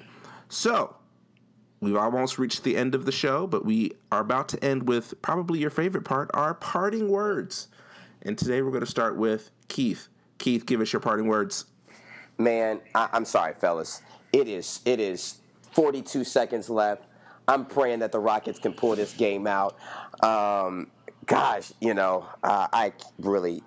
So 0.49 0.97
we've 1.81 1.97
almost 1.97 2.39
reached 2.39 2.65
the 2.65 2.77
end 2.77 2.95
of 2.95 3.05
the 3.05 3.13
show, 3.13 3.47
but 3.47 3.67
we 3.67 3.93
are 4.11 4.21
about 4.21 4.49
to 4.51 4.65
end 4.65 4.89
with 4.89 5.21
probably 5.21 5.59
your 5.59 5.71
favorite 5.71 6.05
part: 6.05 6.31
our 6.33 6.55
parting 6.55 7.09
words. 7.09 7.69
And 8.23 8.37
today 8.37 8.63
we're 8.63 8.71
going 8.71 8.85
to 8.85 8.91
start 8.91 9.17
with 9.17 9.51
Keith. 9.69 10.09
Keith, 10.39 10.67
give 10.67 10.81
us 10.81 10.93
your 10.93 11.01
parting 11.01 11.27
words. 11.27 11.67
Man, 12.39 12.81
I- 12.95 13.09
am 13.13 13.25
sorry, 13.25 13.55
fellas. 13.55 14.03
It 14.33 14.47
is 14.47 14.81
it 14.85 15.01
is 15.01 15.39
42 15.73 16.25
seconds 16.25 16.71
left. 16.71 17.05
I'm 17.49 17.65
praying 17.65 17.99
that 18.01 18.13
the 18.13 18.19
Rockets 18.19 18.59
can 18.59 18.73
pull 18.73 18.95
this 18.95 19.13
game 19.13 19.47
out. 19.47 19.77
Um, 20.23 20.89
gosh, 21.27 21.73
you 21.81 21.95
know, 21.95 22.27
uh, 22.45 22.69
I 22.73 22.93
really 23.19 23.63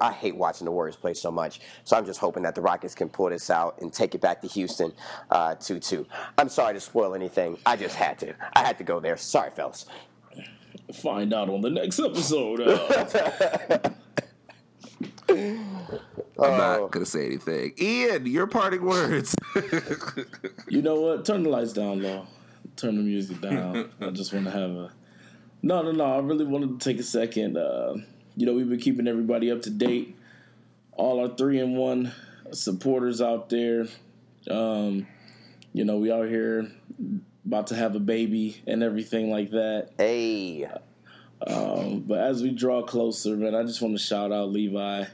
I 0.00 0.12
hate 0.12 0.36
watching 0.36 0.64
the 0.64 0.70
Warriors 0.70 0.96
play 0.96 1.14
so 1.14 1.30
much. 1.30 1.60
So 1.84 1.96
I'm 1.96 2.06
just 2.06 2.20
hoping 2.20 2.42
that 2.44 2.54
the 2.54 2.60
Rockets 2.60 2.94
can 2.94 3.08
pull 3.08 3.30
this 3.30 3.50
out 3.50 3.80
and 3.80 3.92
take 3.92 4.14
it 4.14 4.20
back 4.20 4.40
to 4.42 4.48
Houston 4.48 4.92
uh, 5.30 5.54
2 5.56 5.78
2. 5.78 6.06
I'm 6.38 6.48
sorry 6.48 6.74
to 6.74 6.80
spoil 6.80 7.14
anything. 7.14 7.58
I 7.66 7.76
just 7.76 7.94
had 7.94 8.18
to. 8.20 8.34
I 8.54 8.60
had 8.60 8.78
to 8.78 8.84
go 8.84 9.00
there. 9.00 9.16
Sorry, 9.16 9.50
fellas. 9.50 9.86
Find 10.94 11.32
out 11.32 11.48
on 11.48 11.60
the 11.60 11.70
next 11.70 11.98
episode. 11.98 12.60
Uh. 12.60 13.90
I'm 15.28 16.58
not 16.58 16.90
gonna 16.90 17.06
say 17.06 17.26
anything. 17.26 17.72
Ian, 17.80 18.26
your 18.26 18.46
parting 18.46 18.84
words. 18.84 19.34
you 20.68 20.82
know 20.82 21.00
what? 21.00 21.24
Turn 21.24 21.42
the 21.42 21.50
lights 21.50 21.72
down 21.72 22.02
low. 22.02 22.26
Turn 22.76 22.96
the 22.96 23.02
music 23.02 23.40
down. 23.40 23.90
I 24.00 24.10
just 24.10 24.32
want 24.32 24.46
to 24.46 24.50
have 24.50 24.70
a. 24.70 24.92
No, 25.62 25.82
no, 25.82 25.92
no. 25.92 26.04
I 26.04 26.18
really 26.18 26.44
wanted 26.44 26.80
to 26.80 26.84
take 26.84 26.98
a 26.98 27.04
second. 27.04 27.56
Uh, 27.56 27.96
you 28.36 28.46
know, 28.46 28.54
we've 28.54 28.68
been 28.68 28.80
keeping 28.80 29.06
everybody 29.06 29.50
up 29.50 29.62
to 29.62 29.70
date. 29.70 30.16
All 30.92 31.20
our 31.20 31.34
three 31.36 31.60
and 31.60 31.76
one 31.76 32.12
supporters 32.52 33.20
out 33.20 33.48
there. 33.48 33.86
Um, 34.50 35.06
you 35.72 35.84
know, 35.84 35.98
we 35.98 36.10
out 36.10 36.28
here 36.28 36.70
about 37.46 37.68
to 37.68 37.74
have 37.74 37.94
a 37.96 38.00
baby 38.00 38.62
and 38.66 38.82
everything 38.82 39.30
like 39.30 39.50
that. 39.50 39.90
Hey. 39.98 40.68
Um, 41.46 42.00
but 42.00 42.18
as 42.18 42.42
we 42.42 42.50
draw 42.50 42.82
closer, 42.82 43.36
man, 43.36 43.54
I 43.54 43.64
just 43.64 43.82
want 43.82 43.94
to 43.96 44.02
shout 44.02 44.32
out 44.32 44.50
Levi. 44.50 45.04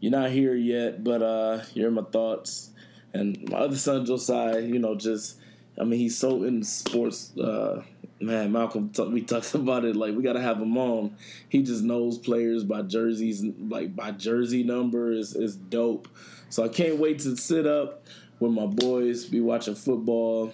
You're 0.00 0.12
not 0.12 0.30
here 0.30 0.54
yet, 0.54 1.04
but 1.04 1.22
uh, 1.22 1.62
you're 1.74 1.88
in 1.88 1.94
my 1.94 2.02
thoughts. 2.02 2.70
And 3.12 3.48
my 3.48 3.58
other 3.58 3.76
son 3.76 4.04
Josiah, 4.04 4.60
you 4.60 4.78
know, 4.78 4.94
just 4.94 5.38
I 5.78 5.84
mean, 5.84 5.98
he's 5.98 6.16
so 6.16 6.44
in 6.44 6.62
sports. 6.62 7.36
Uh, 7.36 7.82
man, 8.20 8.52
Malcolm, 8.52 8.90
t- 8.90 9.04
we 9.04 9.22
talked 9.22 9.54
about 9.54 9.84
it. 9.84 9.96
Like 9.96 10.16
we 10.16 10.22
got 10.22 10.34
to 10.34 10.42
have 10.42 10.60
him 10.60 10.76
on. 10.76 11.16
He 11.48 11.62
just 11.62 11.82
knows 11.82 12.18
players 12.18 12.64
by 12.64 12.82
jerseys, 12.82 13.44
like 13.44 13.94
by 13.94 14.12
jersey 14.12 14.62
number 14.62 15.12
is 15.12 15.34
is 15.34 15.56
dope. 15.56 16.08
So 16.48 16.64
I 16.64 16.68
can't 16.68 16.98
wait 16.98 17.20
to 17.20 17.36
sit 17.36 17.66
up 17.66 18.06
with 18.40 18.52
my 18.52 18.66
boys, 18.66 19.24
be 19.24 19.40
watching 19.40 19.74
football. 19.74 20.52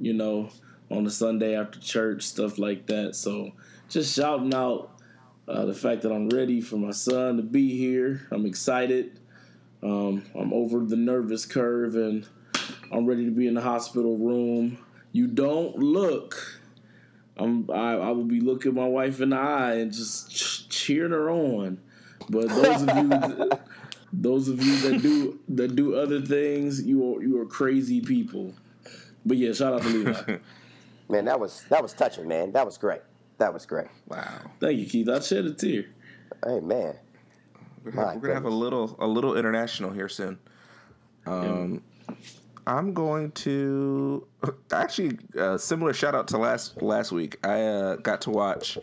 You 0.00 0.14
know, 0.14 0.50
on 0.90 1.06
a 1.06 1.10
Sunday 1.10 1.54
after 1.54 1.78
church, 1.78 2.22
stuff 2.22 2.58
like 2.58 2.86
that. 2.86 3.14
So 3.14 3.52
just 3.88 4.14
shouting 4.16 4.54
out 4.54 4.90
uh, 5.46 5.64
the 5.64 5.74
fact 5.74 6.02
that 6.02 6.12
I'm 6.12 6.28
ready 6.28 6.60
for 6.60 6.76
my 6.76 6.90
son 6.90 7.36
to 7.36 7.42
be 7.42 7.76
here. 7.76 8.26
I'm 8.30 8.46
excited. 8.46 9.18
Um, 9.82 10.24
I'm 10.34 10.52
over 10.52 10.80
the 10.84 10.96
nervous 10.96 11.46
curve 11.46 11.94
and 11.94 12.26
I'm 12.92 13.06
ready 13.06 13.24
to 13.24 13.30
be 13.30 13.46
in 13.46 13.54
the 13.54 13.60
hospital 13.60 14.16
room. 14.16 14.78
You 15.12 15.26
don't 15.26 15.76
look. 15.76 16.60
I'm, 17.36 17.70
I, 17.70 17.94
I 17.94 18.10
will 18.10 18.24
be 18.24 18.40
looking 18.40 18.74
my 18.74 18.86
wife 18.86 19.20
in 19.20 19.30
the 19.30 19.36
eye 19.36 19.74
and 19.74 19.92
just 19.92 20.30
ch- 20.30 20.68
cheering 20.68 21.12
her 21.12 21.30
on. 21.30 21.80
But 22.28 22.48
those 22.48 22.82
of 22.82 22.96
you, 22.96 23.50
those 24.12 24.48
of 24.48 24.62
you 24.62 24.76
that 24.90 25.02
do 25.02 25.38
that 25.48 25.74
do 25.74 25.96
other 25.96 26.20
things, 26.20 26.82
you 26.82 27.16
are 27.16 27.22
you 27.22 27.40
are 27.40 27.46
crazy 27.46 28.00
people. 28.00 28.52
But 29.24 29.36
yeah, 29.36 29.52
shout 29.52 29.74
out 29.74 29.82
to 29.82 29.88
Levi. 29.88 30.36
Man, 31.08 31.24
that 31.24 31.40
was 31.40 31.64
that 31.70 31.82
was 31.82 31.92
touching, 31.92 32.28
man. 32.28 32.52
That 32.52 32.64
was 32.64 32.78
great. 32.78 33.00
That 33.38 33.52
was 33.52 33.66
great. 33.66 33.88
Wow. 34.06 34.42
Thank 34.60 34.78
you, 34.78 34.86
Keith. 34.86 35.08
I 35.08 35.18
shed 35.18 35.44
a 35.44 35.52
tear. 35.52 35.86
Hey, 36.46 36.60
man. 36.60 36.94
We're 37.82 37.90
gonna, 37.90 38.12
have, 38.12 38.14
we're 38.16 38.28
gonna 38.28 38.34
have 38.34 38.44
a 38.44 38.48
little 38.48 38.96
a 39.00 39.08
little 39.08 39.36
international 39.36 39.90
here 39.90 40.08
soon. 40.08 40.38
Um, 41.26 41.82
I'm 42.66 42.94
going 42.94 43.32
to 43.32 44.26
actually 44.70 45.18
uh, 45.38 45.58
similar 45.58 45.92
shout 45.92 46.14
out 46.14 46.28
to 46.28 46.38
last 46.38 46.80
last 46.80 47.10
week. 47.10 47.44
I 47.44 47.62
uh, 47.62 47.96
got 47.96 48.20
to 48.22 48.30
watch 48.30 48.78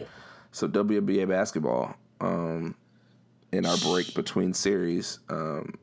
some 0.52 0.72
WNBA 0.72 1.30
basketball 1.30 1.96
um, 2.20 2.76
in 3.52 3.66
our 3.66 3.78
break 3.78 4.14
between 4.14 4.54
series 4.54 5.20
um, 5.30 5.76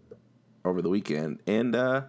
over 0.64 0.82
the 0.82 0.90
weekend, 0.90 1.40
and 1.46 1.74
uh, 1.74 2.02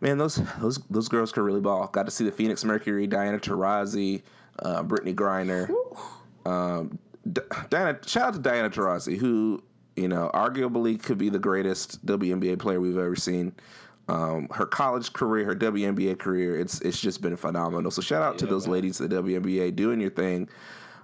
man, 0.00 0.18
those 0.18 0.40
those 0.60 0.78
those 0.90 1.08
girls 1.08 1.32
could 1.32 1.42
really 1.42 1.60
ball. 1.60 1.86
Got 1.88 2.06
to 2.06 2.12
see 2.12 2.24
the 2.24 2.32
Phoenix 2.32 2.64
Mercury, 2.64 3.06
Diana 3.06 3.38
Taurasi, 3.38 4.22
uh, 4.60 4.82
Brittney 4.82 5.14
Griner. 5.14 5.70
Um, 6.46 6.98
D- 7.30 7.42
Diana, 7.68 7.98
shout 8.06 8.28
out 8.28 8.34
to 8.34 8.40
Diana 8.40 8.70
Taurasi, 8.70 9.16
who 9.16 9.62
you 9.96 10.08
know 10.08 10.30
arguably 10.34 11.02
could 11.02 11.18
be 11.18 11.28
the 11.28 11.38
greatest 11.38 12.04
WNBA 12.06 12.58
player 12.58 12.80
we've 12.80 12.98
ever 12.98 13.16
seen. 13.16 13.52
Um, 14.08 14.48
her 14.52 14.64
college 14.64 15.12
career, 15.12 15.44
her 15.44 15.54
WNBA 15.54 16.18
career, 16.18 16.58
it's 16.58 16.80
it's 16.80 17.00
just 17.00 17.20
been 17.20 17.36
phenomenal. 17.36 17.90
So 17.90 18.00
shout 18.00 18.22
out 18.22 18.38
to 18.38 18.46
those 18.46 18.66
ladies 18.66 19.00
at 19.00 19.10
the 19.10 19.22
WNBA 19.22 19.76
doing 19.76 20.00
your 20.00 20.10
thing. 20.10 20.48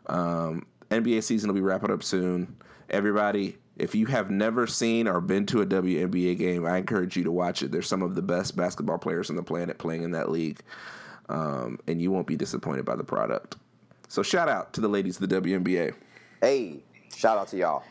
Um, 0.06 0.66
NBA 0.90 1.22
season 1.22 1.48
will 1.48 1.54
be 1.54 1.60
wrapping 1.60 1.90
up 1.90 2.02
soon. 2.02 2.56
Everybody, 2.88 3.58
if 3.76 3.94
you 3.94 4.06
have 4.06 4.30
never 4.30 4.66
seen 4.66 5.08
or 5.08 5.20
been 5.20 5.46
to 5.46 5.62
a 5.62 5.66
WNBA 5.66 6.38
game, 6.38 6.64
I 6.64 6.78
encourage 6.78 7.16
you 7.16 7.24
to 7.24 7.32
watch 7.32 7.62
it. 7.62 7.72
There's 7.72 7.88
some 7.88 8.02
of 8.02 8.14
the 8.14 8.22
best 8.22 8.56
basketball 8.56 8.98
players 8.98 9.30
on 9.30 9.36
the 9.36 9.42
planet 9.42 9.78
playing 9.78 10.02
in 10.02 10.12
that 10.12 10.30
league, 10.30 10.60
um, 11.28 11.78
and 11.86 12.00
you 12.00 12.10
won't 12.10 12.26
be 12.26 12.36
disappointed 12.36 12.84
by 12.84 12.96
the 12.96 13.04
product. 13.04 13.56
So 14.08 14.22
shout 14.22 14.48
out 14.48 14.72
to 14.74 14.80
the 14.80 14.88
ladies 14.88 15.20
of 15.20 15.28
the 15.28 15.40
WNBA. 15.40 15.94
Hey, 16.40 16.84
shout 17.14 17.36
out 17.38 17.48
to 17.48 17.56
y'all. 17.56 17.82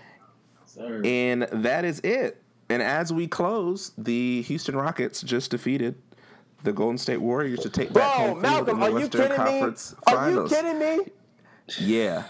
Sir. 0.66 1.02
And 1.04 1.44
that 1.52 1.86
is 1.86 2.00
it. 2.00 2.42
And 2.70 2.82
as 2.82 3.12
we 3.12 3.28
close, 3.28 3.92
the 3.98 4.42
Houston 4.44 4.76
Rockets 4.76 5.22
just 5.22 5.52
defeated 5.52 5.96
the 6.64 6.72
Golden 6.72 6.98
State 6.98 7.18
Warriors 7.18 7.60
to 7.60 7.70
take 7.70 7.92
back 7.92 8.16
Bro, 8.16 8.26
home 8.26 8.30
field 8.30 8.42
Malcolm, 8.42 8.70
in 8.70 8.80
the 8.80 8.86
are 8.86 8.90
you 8.90 8.96
Western 8.96 9.22
kidding 9.22 9.36
Conference 9.36 9.92
me? 9.92 9.98
Are 10.08 10.16
Finals. 10.16 10.52
you 10.52 10.58
kidding 10.58 10.80
me? 10.80 11.12
Yeah. 11.80 12.24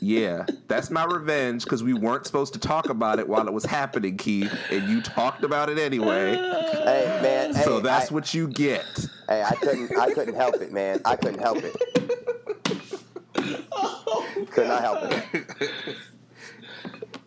Yeah. 0.00 0.46
That's 0.68 0.90
my 0.90 1.04
revenge 1.04 1.64
because 1.64 1.82
we 1.82 1.94
weren't 1.94 2.26
supposed 2.26 2.52
to 2.54 2.58
talk 2.58 2.88
about 2.88 3.18
it 3.18 3.28
while 3.28 3.46
it 3.46 3.52
was 3.52 3.64
happening, 3.64 4.16
Keith, 4.16 4.52
and 4.70 4.88
you 4.88 5.00
talked 5.00 5.44
about 5.44 5.68
it 5.70 5.78
anyway. 5.78 6.36
Hey, 6.86 7.18
man. 7.20 7.54
Hey, 7.54 7.62
So 7.64 7.80
that's 7.80 8.12
I, 8.12 8.14
what 8.14 8.32
you 8.32 8.46
get. 8.48 8.84
Hey, 9.28 9.42
I 9.42 9.54
couldn't. 9.56 9.96
I 9.98 10.12
couldn't 10.12 10.34
help 10.36 10.54
it, 10.56 10.72
man. 10.72 11.00
I 11.04 11.16
couldn't 11.16 11.40
help 11.40 11.58
it. 11.58 11.74
Could 14.50 14.68
not 14.68 14.80
help 14.82 14.98
it. 15.34 15.96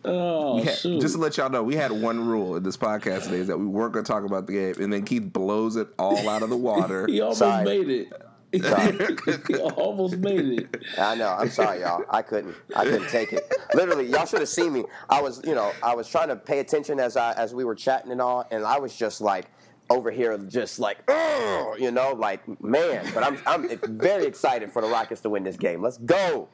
Oh, 0.04 0.56
We 0.56 0.62
had- 0.62 0.74
shoot. 0.78 1.00
just 1.02 1.14
to 1.14 1.20
let 1.20 1.36
y'all 1.36 1.50
know, 1.50 1.62
we 1.62 1.76
had 1.76 1.92
one 1.92 2.26
rule 2.26 2.56
in 2.56 2.62
this 2.62 2.76
podcast 2.76 3.24
today 3.24 3.36
is 3.36 3.48
that 3.48 3.58
we 3.58 3.66
weren't 3.66 3.92
going 3.92 4.04
to 4.04 4.10
talk 4.10 4.24
about 4.24 4.46
the 4.46 4.54
game, 4.54 4.74
and 4.80 4.90
then 4.92 5.04
Keith 5.04 5.30
blows 5.32 5.76
it 5.76 5.88
all 5.98 6.26
out 6.28 6.42
of 6.42 6.48
the 6.50 6.56
water. 6.56 7.06
he 7.08 7.20
almost 7.20 7.40
Sorry. 7.40 7.64
made 7.64 7.88
it. 7.90 8.12
He 8.52 8.60
almost 9.76 10.16
made 10.18 10.58
it. 10.60 10.82
I 10.98 11.14
know. 11.14 11.28
I'm 11.38 11.50
sorry, 11.50 11.80
y'all. 11.80 12.04
I 12.10 12.22
couldn't. 12.22 12.54
I 12.74 12.84
couldn't 12.84 13.08
take 13.08 13.32
it. 13.32 13.44
Literally, 13.74 14.06
y'all 14.06 14.26
should 14.26 14.40
have 14.40 14.48
seen 14.48 14.72
me. 14.72 14.84
I 15.08 15.20
was, 15.22 15.40
you 15.44 15.54
know, 15.54 15.72
I 15.82 15.94
was 15.94 16.08
trying 16.08 16.28
to 16.28 16.36
pay 16.36 16.58
attention 16.58 16.98
as 17.00 17.16
I 17.16 17.32
as 17.34 17.54
we 17.54 17.64
were 17.64 17.74
chatting 17.74 18.10
and 18.12 18.20
all, 18.20 18.46
and 18.50 18.64
I 18.64 18.78
was 18.78 18.94
just 18.96 19.20
like 19.20 19.46
over 19.88 20.10
here, 20.10 20.36
just 20.38 20.78
like, 20.78 20.98
"Ugh," 21.08 21.78
you 21.80 21.90
know, 21.90 22.12
like 22.12 22.40
man. 22.62 23.08
But 23.14 23.22
I'm 23.24 23.38
I'm 23.46 23.68
very 23.98 24.24
excited 24.26 24.72
for 24.72 24.82
the 24.82 24.88
Rockets 24.88 25.20
to 25.22 25.30
win 25.30 25.44
this 25.44 25.56
game. 25.56 25.82
Let's 25.82 25.98
go. 25.98 26.48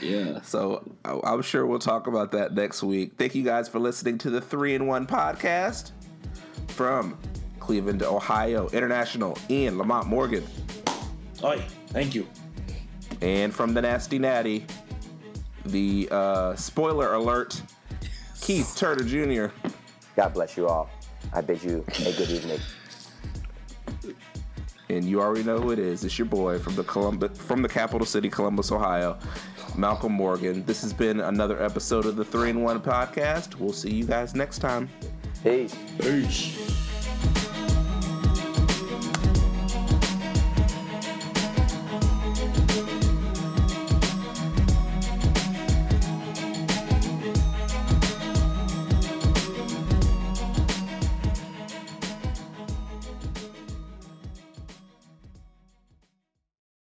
Yeah. 0.00 0.40
So 0.42 0.84
I- 1.04 1.20
I'm 1.24 1.42
sure 1.42 1.66
we'll 1.66 1.78
talk 1.78 2.06
about 2.06 2.32
that 2.32 2.54
next 2.54 2.82
week. 2.82 3.12
Thank 3.18 3.34
you 3.34 3.42
guys 3.44 3.68
for 3.68 3.78
listening 3.78 4.18
to 4.18 4.30
the 4.30 4.40
Three 4.40 4.74
in 4.74 4.86
One 4.86 5.06
podcast 5.06 5.92
from 6.68 7.18
Cleveland, 7.60 8.02
Ohio, 8.02 8.68
International, 8.70 9.36
Ian 9.50 9.78
Lamont 9.78 10.06
Morgan, 10.08 10.44
Oi, 11.44 11.60
thank 11.88 12.14
you. 12.14 12.26
and 13.20 13.52
from 13.54 13.74
the 13.74 13.82
Nasty 13.82 14.18
Natty, 14.18 14.64
the 15.66 16.08
uh, 16.10 16.54
spoiler 16.54 17.14
alert, 17.14 17.60
Keith 18.40 18.74
Turner 18.76 19.02
Jr. 19.04 19.54
God 20.16 20.34
bless 20.34 20.56
you 20.56 20.68
all. 20.68 20.88
I 21.32 21.40
bid 21.40 21.62
you 21.62 21.84
a 22.00 22.12
good 22.12 22.30
evening. 22.30 22.60
And 24.88 25.04
you 25.06 25.22
already 25.22 25.42
know 25.42 25.58
who 25.58 25.70
it 25.70 25.78
is. 25.78 26.04
It's 26.04 26.18
your 26.18 26.26
boy 26.26 26.58
from 26.58 26.74
the 26.76 26.84
Columbus, 26.84 27.38
from 27.38 27.62
the 27.62 27.68
capital 27.68 28.04
city, 28.06 28.28
Columbus, 28.28 28.70
Ohio, 28.70 29.18
Malcolm 29.74 30.12
Morgan. 30.12 30.64
This 30.66 30.82
has 30.82 30.92
been 30.92 31.20
another 31.20 31.62
episode 31.62 32.04
of 32.04 32.16
the 32.16 32.24
Three 32.24 32.50
in 32.50 32.62
One 32.62 32.78
podcast. 32.80 33.54
We'll 33.54 33.72
see 33.72 33.90
you 33.90 34.04
guys 34.04 34.34
next 34.34 34.58
time. 34.58 34.90
Peace. 35.42 35.74
Peace. 35.98 36.91